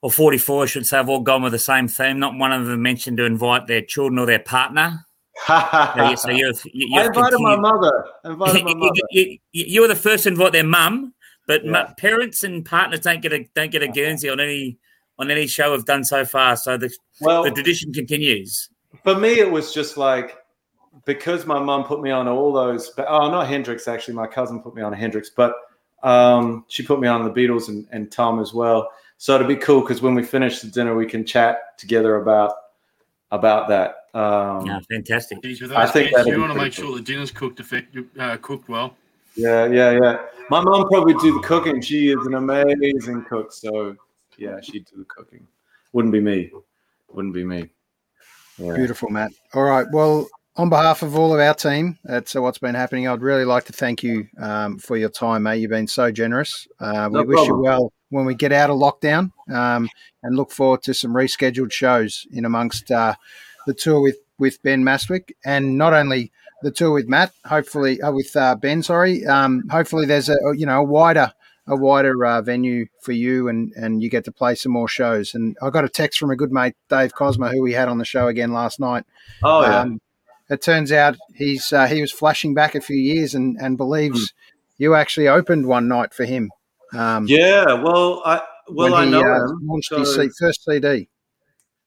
or 0.02 0.10
44, 0.10 0.62
I 0.62 0.66
should 0.66 0.86
say, 0.86 0.96
have 0.96 1.08
all 1.08 1.20
gone 1.20 1.42
with 1.42 1.52
the 1.52 1.58
same 1.58 1.86
theme. 1.88 2.18
Not 2.18 2.36
one 2.36 2.52
of 2.52 2.66
them 2.66 2.82
mentioned 2.82 3.18
to 3.18 3.24
invite 3.24 3.66
their 3.66 3.82
children 3.82 4.18
or 4.18 4.26
their 4.26 4.38
partner. 4.40 5.06
So, 5.46 6.02
you, 6.10 6.16
so 6.16 6.30
you've, 6.30 6.62
you, 6.72 6.94
I 6.98 6.98
you've 7.04 7.06
invited 7.08 7.38
my 7.40 7.56
mother. 7.56 8.04
I 8.24 8.30
invited 8.30 8.62
my 8.64 8.70
you, 8.72 8.76
mother. 8.76 9.00
you, 9.10 9.38
you, 9.52 9.64
you 9.68 9.80
were 9.80 9.88
the 9.88 9.96
first 9.96 10.24
to 10.24 10.28
invite 10.30 10.52
their 10.52 10.64
mum, 10.64 11.14
but 11.46 11.64
mu- 11.64 11.72
Yeah. 11.72 11.92
parents 11.96 12.44
and 12.44 12.64
partners 12.64 13.00
don't 13.00 13.22
get 13.22 13.32
a 13.32 13.48
don't 13.54 13.70
get 13.70 13.82
a 13.82 13.88
Guernsey 13.88 14.28
on 14.28 14.38
any 14.38 14.76
on 15.18 15.30
any 15.30 15.46
show 15.46 15.72
we've 15.72 15.84
done 15.86 16.04
so 16.04 16.26
far. 16.26 16.56
So 16.56 16.76
the, 16.76 16.90
Well, 17.22 17.44
the 17.44 17.52
tradition 17.52 17.90
continues. 17.92 18.68
for 19.02 19.14
me, 19.14 19.38
it 19.38 19.50
was 19.50 19.72
just 19.72 19.96
like 19.96 20.36
because 21.04 21.46
my 21.46 21.58
mum 21.58 21.84
put 21.84 22.00
me 22.02 22.10
on 22.10 22.28
all 22.28 22.52
those. 22.52 22.90
But 22.90 23.06
oh, 23.08 23.30
not 23.30 23.48
Hendrix 23.48 23.88
actually. 23.88 24.14
My 24.14 24.26
cousin 24.26 24.60
put 24.60 24.74
me 24.74 24.82
on 24.82 24.92
Hendrix, 24.92 25.30
but 25.30 25.54
um, 26.02 26.64
she 26.68 26.82
put 26.82 27.00
me 27.00 27.08
on 27.08 27.24
the 27.24 27.30
Beatles 27.30 27.68
and, 27.68 27.86
and 27.90 28.10
Tom 28.10 28.40
as 28.40 28.52
well. 28.54 28.90
So 29.18 29.34
it'd 29.34 29.48
be 29.48 29.56
cool 29.56 29.82
because 29.82 30.00
when 30.00 30.14
we 30.14 30.22
finish 30.22 30.60
the 30.60 30.68
dinner, 30.68 30.94
we 30.94 31.06
can 31.06 31.24
chat 31.24 31.78
together 31.78 32.16
about 32.16 32.54
about 33.30 33.68
that. 33.68 33.96
Um, 34.18 34.66
Yeah, 34.66 34.80
fantastic. 34.90 35.38
I 35.38 35.86
think 35.86 36.14
kids, 36.14 36.26
you 36.26 36.40
want 36.40 36.52
to 36.52 36.54
pretty 36.54 36.58
make 36.58 36.72
sure 36.72 36.96
the 36.96 37.02
dinner's 37.02 37.30
cooked 37.30 37.60
effective, 37.60 38.06
uh, 38.18 38.36
cooked 38.38 38.68
well. 38.68 38.96
yeah, 39.36 39.66
yeah, 39.66 39.92
yeah. 39.92 40.18
My 40.48 40.60
mom 40.60 40.88
probably 40.88 41.14
do 41.14 41.34
the 41.34 41.46
cooking. 41.46 41.80
She 41.80 42.08
is 42.08 42.26
an 42.26 42.34
amazing 42.34 43.24
cook. 43.28 43.52
So 43.52 43.94
yeah, 44.36 44.60
she'd 44.60 44.86
do 44.86 44.98
the 44.98 45.04
cooking. 45.04 45.46
Wouldn't 45.92 46.12
be 46.12 46.20
me. 46.20 46.50
Wouldn't 47.12 47.34
be 47.34 47.44
me. 47.44 47.70
Yeah. 48.58 48.74
Beautiful, 48.74 49.10
Matt. 49.10 49.32
All 49.54 49.62
right. 49.62 49.86
Well, 49.92 50.28
on 50.56 50.68
behalf 50.68 51.02
of 51.02 51.16
all 51.16 51.32
of 51.32 51.40
our 51.40 51.54
team, 51.54 51.98
that's 52.04 52.34
uh, 52.34 52.42
what's 52.42 52.58
been 52.58 52.74
happening. 52.74 53.06
I'd 53.06 53.22
really 53.22 53.44
like 53.44 53.64
to 53.66 53.72
thank 53.72 54.02
you 54.02 54.26
um, 54.38 54.78
for 54.78 54.96
your 54.96 55.08
time, 55.08 55.44
mate. 55.44 55.58
You've 55.58 55.70
been 55.70 55.86
so 55.86 56.10
generous. 56.10 56.66
Uh, 56.78 57.08
we 57.10 57.22
wish 57.24 57.46
you 57.46 57.56
well 57.56 57.92
when 58.10 58.24
we 58.24 58.34
get 58.34 58.52
out 58.52 58.70
of 58.70 58.76
lockdown 58.76 59.32
um, 59.52 59.88
and 60.22 60.36
look 60.36 60.50
forward 60.50 60.82
to 60.82 60.94
some 60.94 61.14
rescheduled 61.14 61.72
shows 61.72 62.26
in 62.32 62.44
amongst 62.44 62.90
uh, 62.90 63.14
the 63.66 63.74
tour 63.74 64.00
with, 64.00 64.16
with 64.38 64.62
Ben 64.62 64.82
Mastwyk 64.82 65.30
and 65.44 65.78
not 65.78 65.94
only 65.94 66.32
the 66.62 66.72
tour 66.72 66.92
with 66.92 67.08
Matt, 67.08 67.32
hopefully 67.44 68.02
uh, 68.02 68.10
with 68.10 68.34
uh, 68.34 68.56
Ben, 68.56 68.82
sorry. 68.82 69.24
Um, 69.24 69.62
hopefully 69.70 70.06
there's 70.06 70.28
a, 70.28 70.36
you 70.54 70.66
know, 70.66 70.80
a 70.80 70.84
wider 70.84 71.32
a 71.66 71.76
wider 71.76 72.24
uh, 72.26 72.42
venue 72.42 72.86
for 73.00 73.12
you 73.12 73.48
and, 73.48 73.72
and 73.76 74.02
you 74.02 74.10
get 74.10 74.24
to 74.24 74.32
play 74.32 74.56
some 74.56 74.72
more 74.72 74.88
shows. 74.88 75.34
And 75.34 75.56
I 75.62 75.70
got 75.70 75.84
a 75.84 75.88
text 75.88 76.18
from 76.18 76.30
a 76.30 76.36
good 76.36 76.50
mate, 76.50 76.74
Dave 76.88 77.14
Cosmo, 77.14 77.48
who 77.48 77.62
we 77.62 77.72
had 77.72 77.88
on 77.88 77.98
the 77.98 78.04
show 78.04 78.26
again 78.26 78.52
last 78.52 78.80
night. 78.80 79.04
Oh 79.42 79.62
yeah. 79.62 79.80
Um, 79.80 80.00
it 80.50 80.60
turns 80.62 80.92
out 80.92 81.16
he's 81.34 81.72
uh, 81.72 81.86
he 81.86 82.00
was 82.00 82.12
flashing 82.12 82.52
back 82.54 82.74
a 82.74 82.80
few 82.80 82.96
years 82.96 83.34
and, 83.34 83.56
and 83.60 83.76
believes 83.76 84.32
you 84.78 84.94
actually 84.94 85.28
opened 85.28 85.66
one 85.66 85.88
night 85.88 86.12
for 86.12 86.24
him. 86.24 86.50
Um, 86.92 87.26
yeah. 87.26 87.72
Well, 87.74 88.22
I 88.24 88.42
well 88.68 88.94
I 88.94 89.04
he, 89.04 89.10
know 89.10 89.20
uh, 89.20 89.48
him. 89.74 89.82
so- 89.82 89.98
his 89.98 90.36
first 90.38 90.64
CD. 90.64 91.08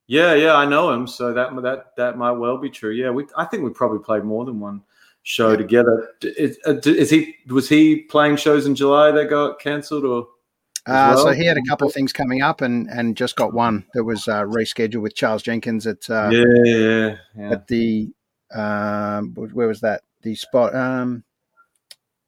Yeah, 0.05 0.33
yeah, 0.33 0.55
I 0.55 0.65
know 0.65 0.91
him, 0.91 1.07
so 1.07 1.33
that 1.33 1.55
that 1.61 1.95
that 1.95 2.17
might 2.17 2.33
well 2.33 2.57
be 2.57 2.69
true. 2.69 2.91
Yeah, 2.91 3.09
we 3.09 3.25
I 3.37 3.45
think 3.45 3.63
we 3.63 3.69
probably 3.69 3.99
played 3.99 4.23
more 4.25 4.43
than 4.43 4.59
one 4.59 4.81
show 5.23 5.51
Yeah. 5.51 5.57
together. 5.57 6.09
Is, 6.21 6.59
uh, 6.67 6.75
is 6.85 7.09
he 7.09 7.35
was 7.47 7.69
he 7.69 8.01
playing 8.01 8.35
shows 8.35 8.65
in 8.65 8.75
July 8.75 9.11
that 9.11 9.29
got 9.29 9.59
cancelled 9.59 10.03
or? 10.03 10.27
Uh, 10.85 11.13
as 11.13 11.21
So 11.21 11.31
he 11.31 11.45
had 11.45 11.55
a 11.55 11.61
couple 11.69 11.87
of 11.87 11.93
things 11.93 12.11
coming 12.11 12.41
up 12.41 12.59
and, 12.59 12.89
and 12.89 13.15
just 13.15 13.37
got 13.37 13.53
one 13.53 13.85
that 13.93 14.03
was 14.03 14.27
uh, 14.27 14.43
rescheduled 14.43 15.01
with 15.01 15.15
Charles 15.15 15.41
Jenkins 15.41 15.87
at 15.87 16.09
uh, 16.09 16.29
yeah, 16.29 16.43
yeah, 16.65 17.15
yeah. 17.37 17.51
at 17.51 17.67
the 17.67 18.11
um, 18.53 19.33
where 19.33 19.67
was 19.67 19.81
that 19.81 20.01
the 20.21 20.35
spot? 20.35 20.75
Um, 20.75 21.23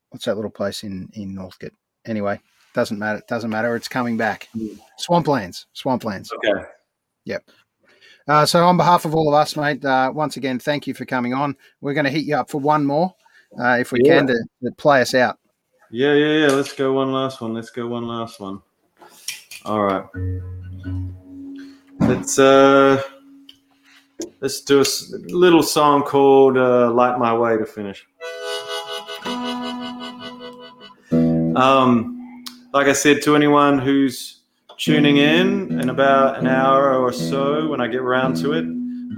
what's 0.09 0.25
that 0.25 0.35
little 0.35 0.51
place 0.51 0.83
in 0.83 1.09
in 1.13 1.35
Northcote? 1.35 1.73
Anyway, 2.05 2.39
doesn't 2.73 2.99
matter. 2.99 3.19
It 3.19 3.27
doesn't 3.27 3.49
matter. 3.49 3.75
It's 3.75 3.87
coming 3.87 4.17
back. 4.17 4.47
Swamplands. 4.99 5.65
Swamplands. 5.75 6.29
Okay. 6.33 6.65
Yep. 7.25 7.43
Uh, 8.27 8.45
so, 8.45 8.65
on 8.65 8.77
behalf 8.77 9.05
of 9.05 9.13
all 9.13 9.27
of 9.27 9.33
us, 9.35 9.55
mate, 9.55 9.83
uh, 9.85 10.11
once 10.13 10.37
again, 10.37 10.57
thank 10.57 10.87
you 10.87 10.93
for 10.93 11.05
coming 11.05 11.33
on. 11.33 11.55
We're 11.81 11.93
going 11.93 12.05
to 12.05 12.11
hit 12.11 12.25
you 12.25 12.35
up 12.35 12.49
for 12.49 12.59
one 12.59 12.83
more, 12.83 13.13
uh, 13.59 13.77
if 13.79 13.91
we 13.91 13.99
Yeah. 14.03 14.17
can, 14.17 14.27
to, 14.27 14.43
to 14.63 14.71
play 14.77 15.01
us 15.01 15.13
out. 15.13 15.37
Yeah, 15.91 16.13
yeah, 16.13 16.47
yeah. 16.47 16.47
Let's 16.47 16.73
go 16.73 16.93
one 16.93 17.11
last 17.11 17.41
one. 17.41 17.53
Let's 17.53 17.69
go 17.69 17.87
one 17.87 18.07
last 18.07 18.39
one. 18.39 18.61
All 19.63 19.83
right. 19.83 20.05
Let's 21.99 22.37
uh 22.37 23.01
let's 24.41 24.61
do 24.61 24.81
a 24.81 24.85
little 25.33 25.63
song 25.63 26.03
called 26.03 26.57
uh, 26.57 26.91
"Light 26.91 27.17
My 27.19 27.37
Way" 27.37 27.57
to 27.57 27.65
finish. 27.65 28.05
Um, 31.55 32.43
like 32.73 32.87
I 32.87 32.93
said 32.93 33.21
to 33.23 33.35
anyone 33.35 33.79
who's 33.79 34.41
tuning 34.77 35.17
in 35.17 35.79
in 35.79 35.89
about 35.89 36.39
an 36.39 36.47
hour 36.47 36.95
or 36.95 37.13
so, 37.13 37.69
when 37.69 37.79
I 37.79 37.87
get 37.87 38.01
around 38.01 38.35
to 38.37 38.51
it, 38.53 38.65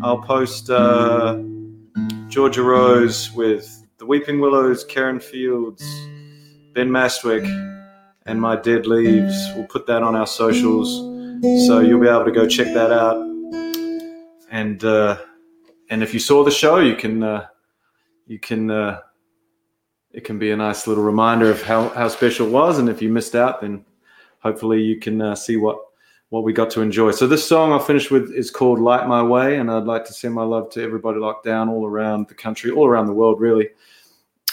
I'll 0.04 0.22
post 0.22 0.70
uh, 0.70 1.42
Georgia 2.28 2.62
Rose 2.62 3.32
with 3.32 3.88
the 3.98 4.06
Weeping 4.06 4.40
Willows, 4.40 4.84
Karen 4.84 5.20
Fields. 5.20 5.84
Ben 6.78 6.90
Mastwyk 6.90 7.44
and 8.28 8.40
my 8.40 8.56
dead 8.56 8.86
leaves. 8.86 9.36
We'll 9.56 9.66
put 9.66 9.88
that 9.88 10.04
on 10.04 10.16
our 10.16 10.28
socials, 10.28 10.98
so 11.66 11.80
you'll 11.80 12.00
be 12.00 12.08
able 12.08 12.26
to 12.26 12.32
go 12.32 12.46
check 12.46 12.72
that 12.76 12.92
out. 12.92 13.27
And 14.58 14.84
uh, 14.84 15.18
and 15.92 16.02
if 16.02 16.14
you 16.14 16.20
saw 16.20 16.44
the 16.44 16.52
show, 16.52 16.80
you 16.80 16.96
can 16.96 17.22
uh, 17.22 17.46
you 18.26 18.40
can 18.40 18.72
uh, 18.72 19.02
it 20.12 20.24
can 20.24 20.40
be 20.40 20.50
a 20.50 20.58
nice 20.58 20.88
little 20.88 21.04
reminder 21.04 21.52
of 21.52 21.62
how 21.62 21.90
how 21.90 22.08
special 22.08 22.48
it 22.48 22.52
was. 22.52 22.80
And 22.80 22.90
if 22.90 23.00
you 23.02 23.10
missed 23.10 23.36
out, 23.36 23.62
then 23.62 23.86
hopefully 24.40 24.82
you 24.82 25.00
can 25.00 25.22
uh, 25.22 25.36
see 25.36 25.58
what 25.58 25.78
what 26.30 26.44
we 26.44 26.54
got 26.54 26.72
to 26.72 26.82
enjoy. 26.82 27.12
So 27.12 27.28
this 27.28 27.48
song 27.48 27.72
I'll 27.72 27.80
finish 27.80 28.10
with 28.10 28.32
is 28.32 28.50
called 28.50 28.80
"Light 28.80 29.08
My 29.08 29.22
Way," 29.22 29.60
and 29.60 29.70
I'd 29.70 29.84
like 29.84 30.06
to 30.06 30.14
send 30.14 30.34
my 30.34 30.44
love 30.44 30.72
to 30.72 30.82
everybody 30.82 31.20
locked 31.20 31.46
down 31.46 31.70
all 31.70 31.86
around 31.86 32.28
the 32.28 32.36
country, 32.36 32.72
all 32.72 32.88
around 32.88 33.06
the 33.06 33.14
world, 33.14 33.40
really 33.40 33.70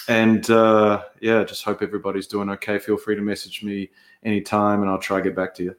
and 0.08 0.50
uh, 0.50 1.02
yeah, 1.20 1.44
just 1.44 1.64
hope 1.64 1.82
everybody's 1.82 2.26
doing 2.26 2.50
okay. 2.50 2.78
Feel 2.78 2.98
free 2.98 3.16
to 3.16 3.22
message 3.22 3.62
me 3.62 3.90
anytime, 4.22 4.82
and 4.82 4.90
I'll 4.90 4.98
try 4.98 5.18
to 5.18 5.24
get 5.24 5.34
back 5.34 5.54
to 5.54 5.62
you. 5.62 5.76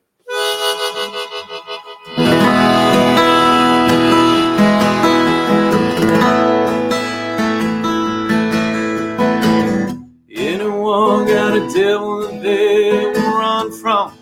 Devil 11.73 12.27
that 12.27 12.41
they 12.43 12.91
will 12.91 13.37
run 13.37 13.71
from? 13.71 14.13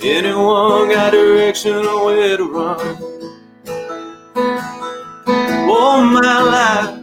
Anyone 0.00 0.88
got 0.90 1.12
direction 1.12 1.76
or 1.76 2.04
where 2.06 2.36
to 2.36 2.44
run? 2.44 3.14
all 5.84 6.02
my 6.02 6.40
life. 6.56 6.94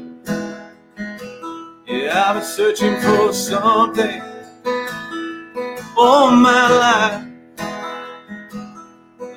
Yeah, 1.88 2.24
I've 2.26 2.36
been 2.36 2.44
searching 2.44 3.00
for 3.00 3.34
something 3.34 4.22
all 5.98 6.32
my 6.32 6.66
life. 6.84 7.26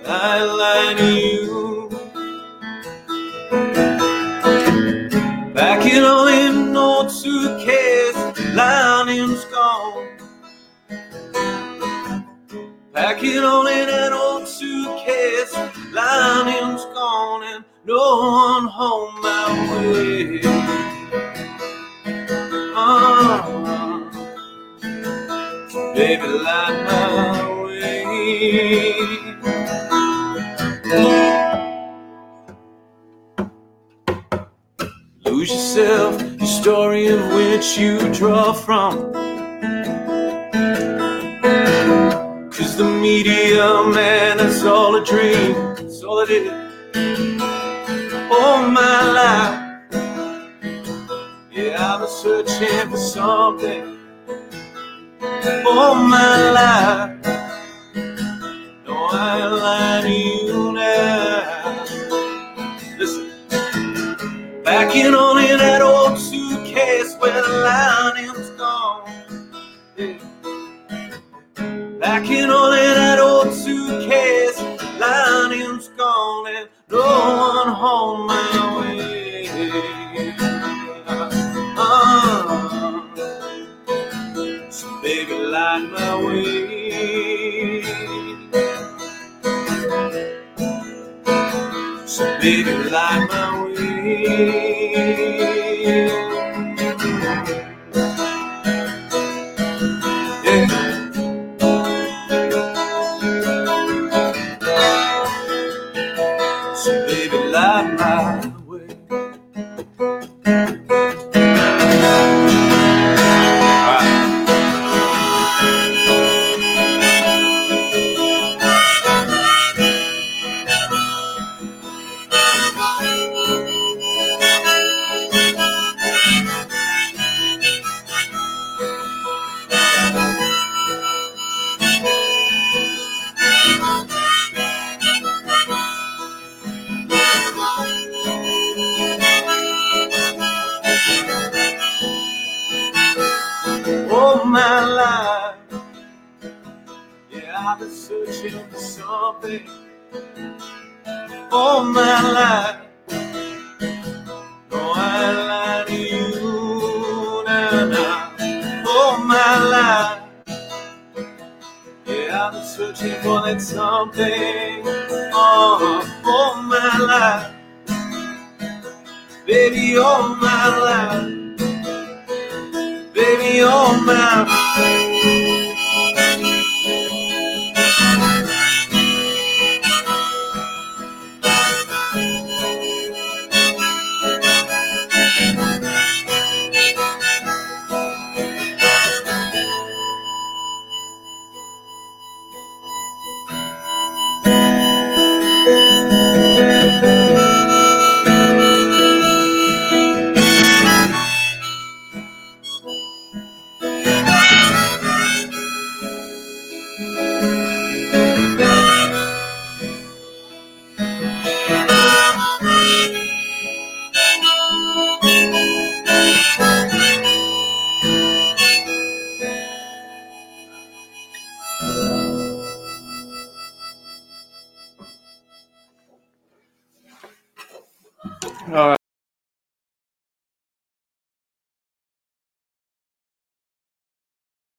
I 0.06 0.42
lie 0.60 0.94
to 1.00 1.08
you. 1.28 1.88
Back 5.54 5.86
in 5.86 6.02
all 6.02 6.26
in 6.26 6.63
lining's 8.54 9.44
gone. 9.46 10.16
Packing 12.92 13.38
all 13.40 13.66
in 13.66 13.88
an 13.88 14.12
old 14.12 14.46
suitcase, 14.46 15.54
lining's 15.92 16.84
gone, 16.94 17.42
and 17.42 17.64
no 17.84 17.96
one 17.96 18.66
home 18.68 19.20
my 19.20 19.46
way. 19.92 20.40
Ah, 22.76 23.42
baby, 25.94 26.26
light 26.26 26.84
my 26.86 27.62
way. 27.64 28.04
Lose 35.24 35.50
yourself, 35.50 36.20
your 36.22 36.33
story 36.64 37.08
of 37.08 37.20
which 37.34 37.76
you 37.76 37.98
draw 38.14 38.50
from. 38.50 39.12
Cause 42.50 42.78
the 42.78 42.84
media, 43.02 43.84
man, 43.92 44.40
it's 44.40 44.64
all 44.64 44.96
a 44.96 45.04
dream. 45.04 45.54
It's 45.76 46.02
all 46.02 46.20
it 46.20 46.30
is. 46.30 46.50
All 48.32 48.66
my 48.80 48.98
life. 49.20 49.60
Yeah, 51.52 51.86
I've 51.86 52.00
been 52.00 52.08
searching 52.08 52.90
for 52.90 52.96
something. 52.96 53.98
All 55.66 55.94
my 55.96 56.50
life. 56.60 57.10
No, 58.86 58.94
I 59.10 59.44
lying 59.44 60.04
to 60.04 60.12
you 60.46 60.72
now. 60.72 61.84
Listen. 62.98 63.34
On 64.66 64.88
in 64.96 65.12
that 65.12 65.14
old 65.14 65.53
the 67.44 67.52
lining's 67.62 68.50
gone. 68.50 69.50
Yeah. 69.96 70.18
Backing 72.00 72.50
on 72.50 72.78
in 72.78 72.94
that 72.94 73.18
old 73.18 73.52
suitcase, 73.52 74.60
lining's 74.98 75.88
gone 75.88 76.46
and 76.48 76.68
no 76.90 77.00
one 77.00 77.68
home 77.74 78.26
my 78.26 78.80
way. 78.80 79.48
Uh, 81.76 83.02
so 84.70 84.86
baby, 85.02 85.34
light 85.34 85.88
my 85.92 86.24
way. 86.24 87.82
So 92.06 92.24
baby, 92.40 92.72
light 92.90 93.26
my 93.28 93.64
way. 93.64 94.73
So 107.54 107.60
baby, 107.96 108.53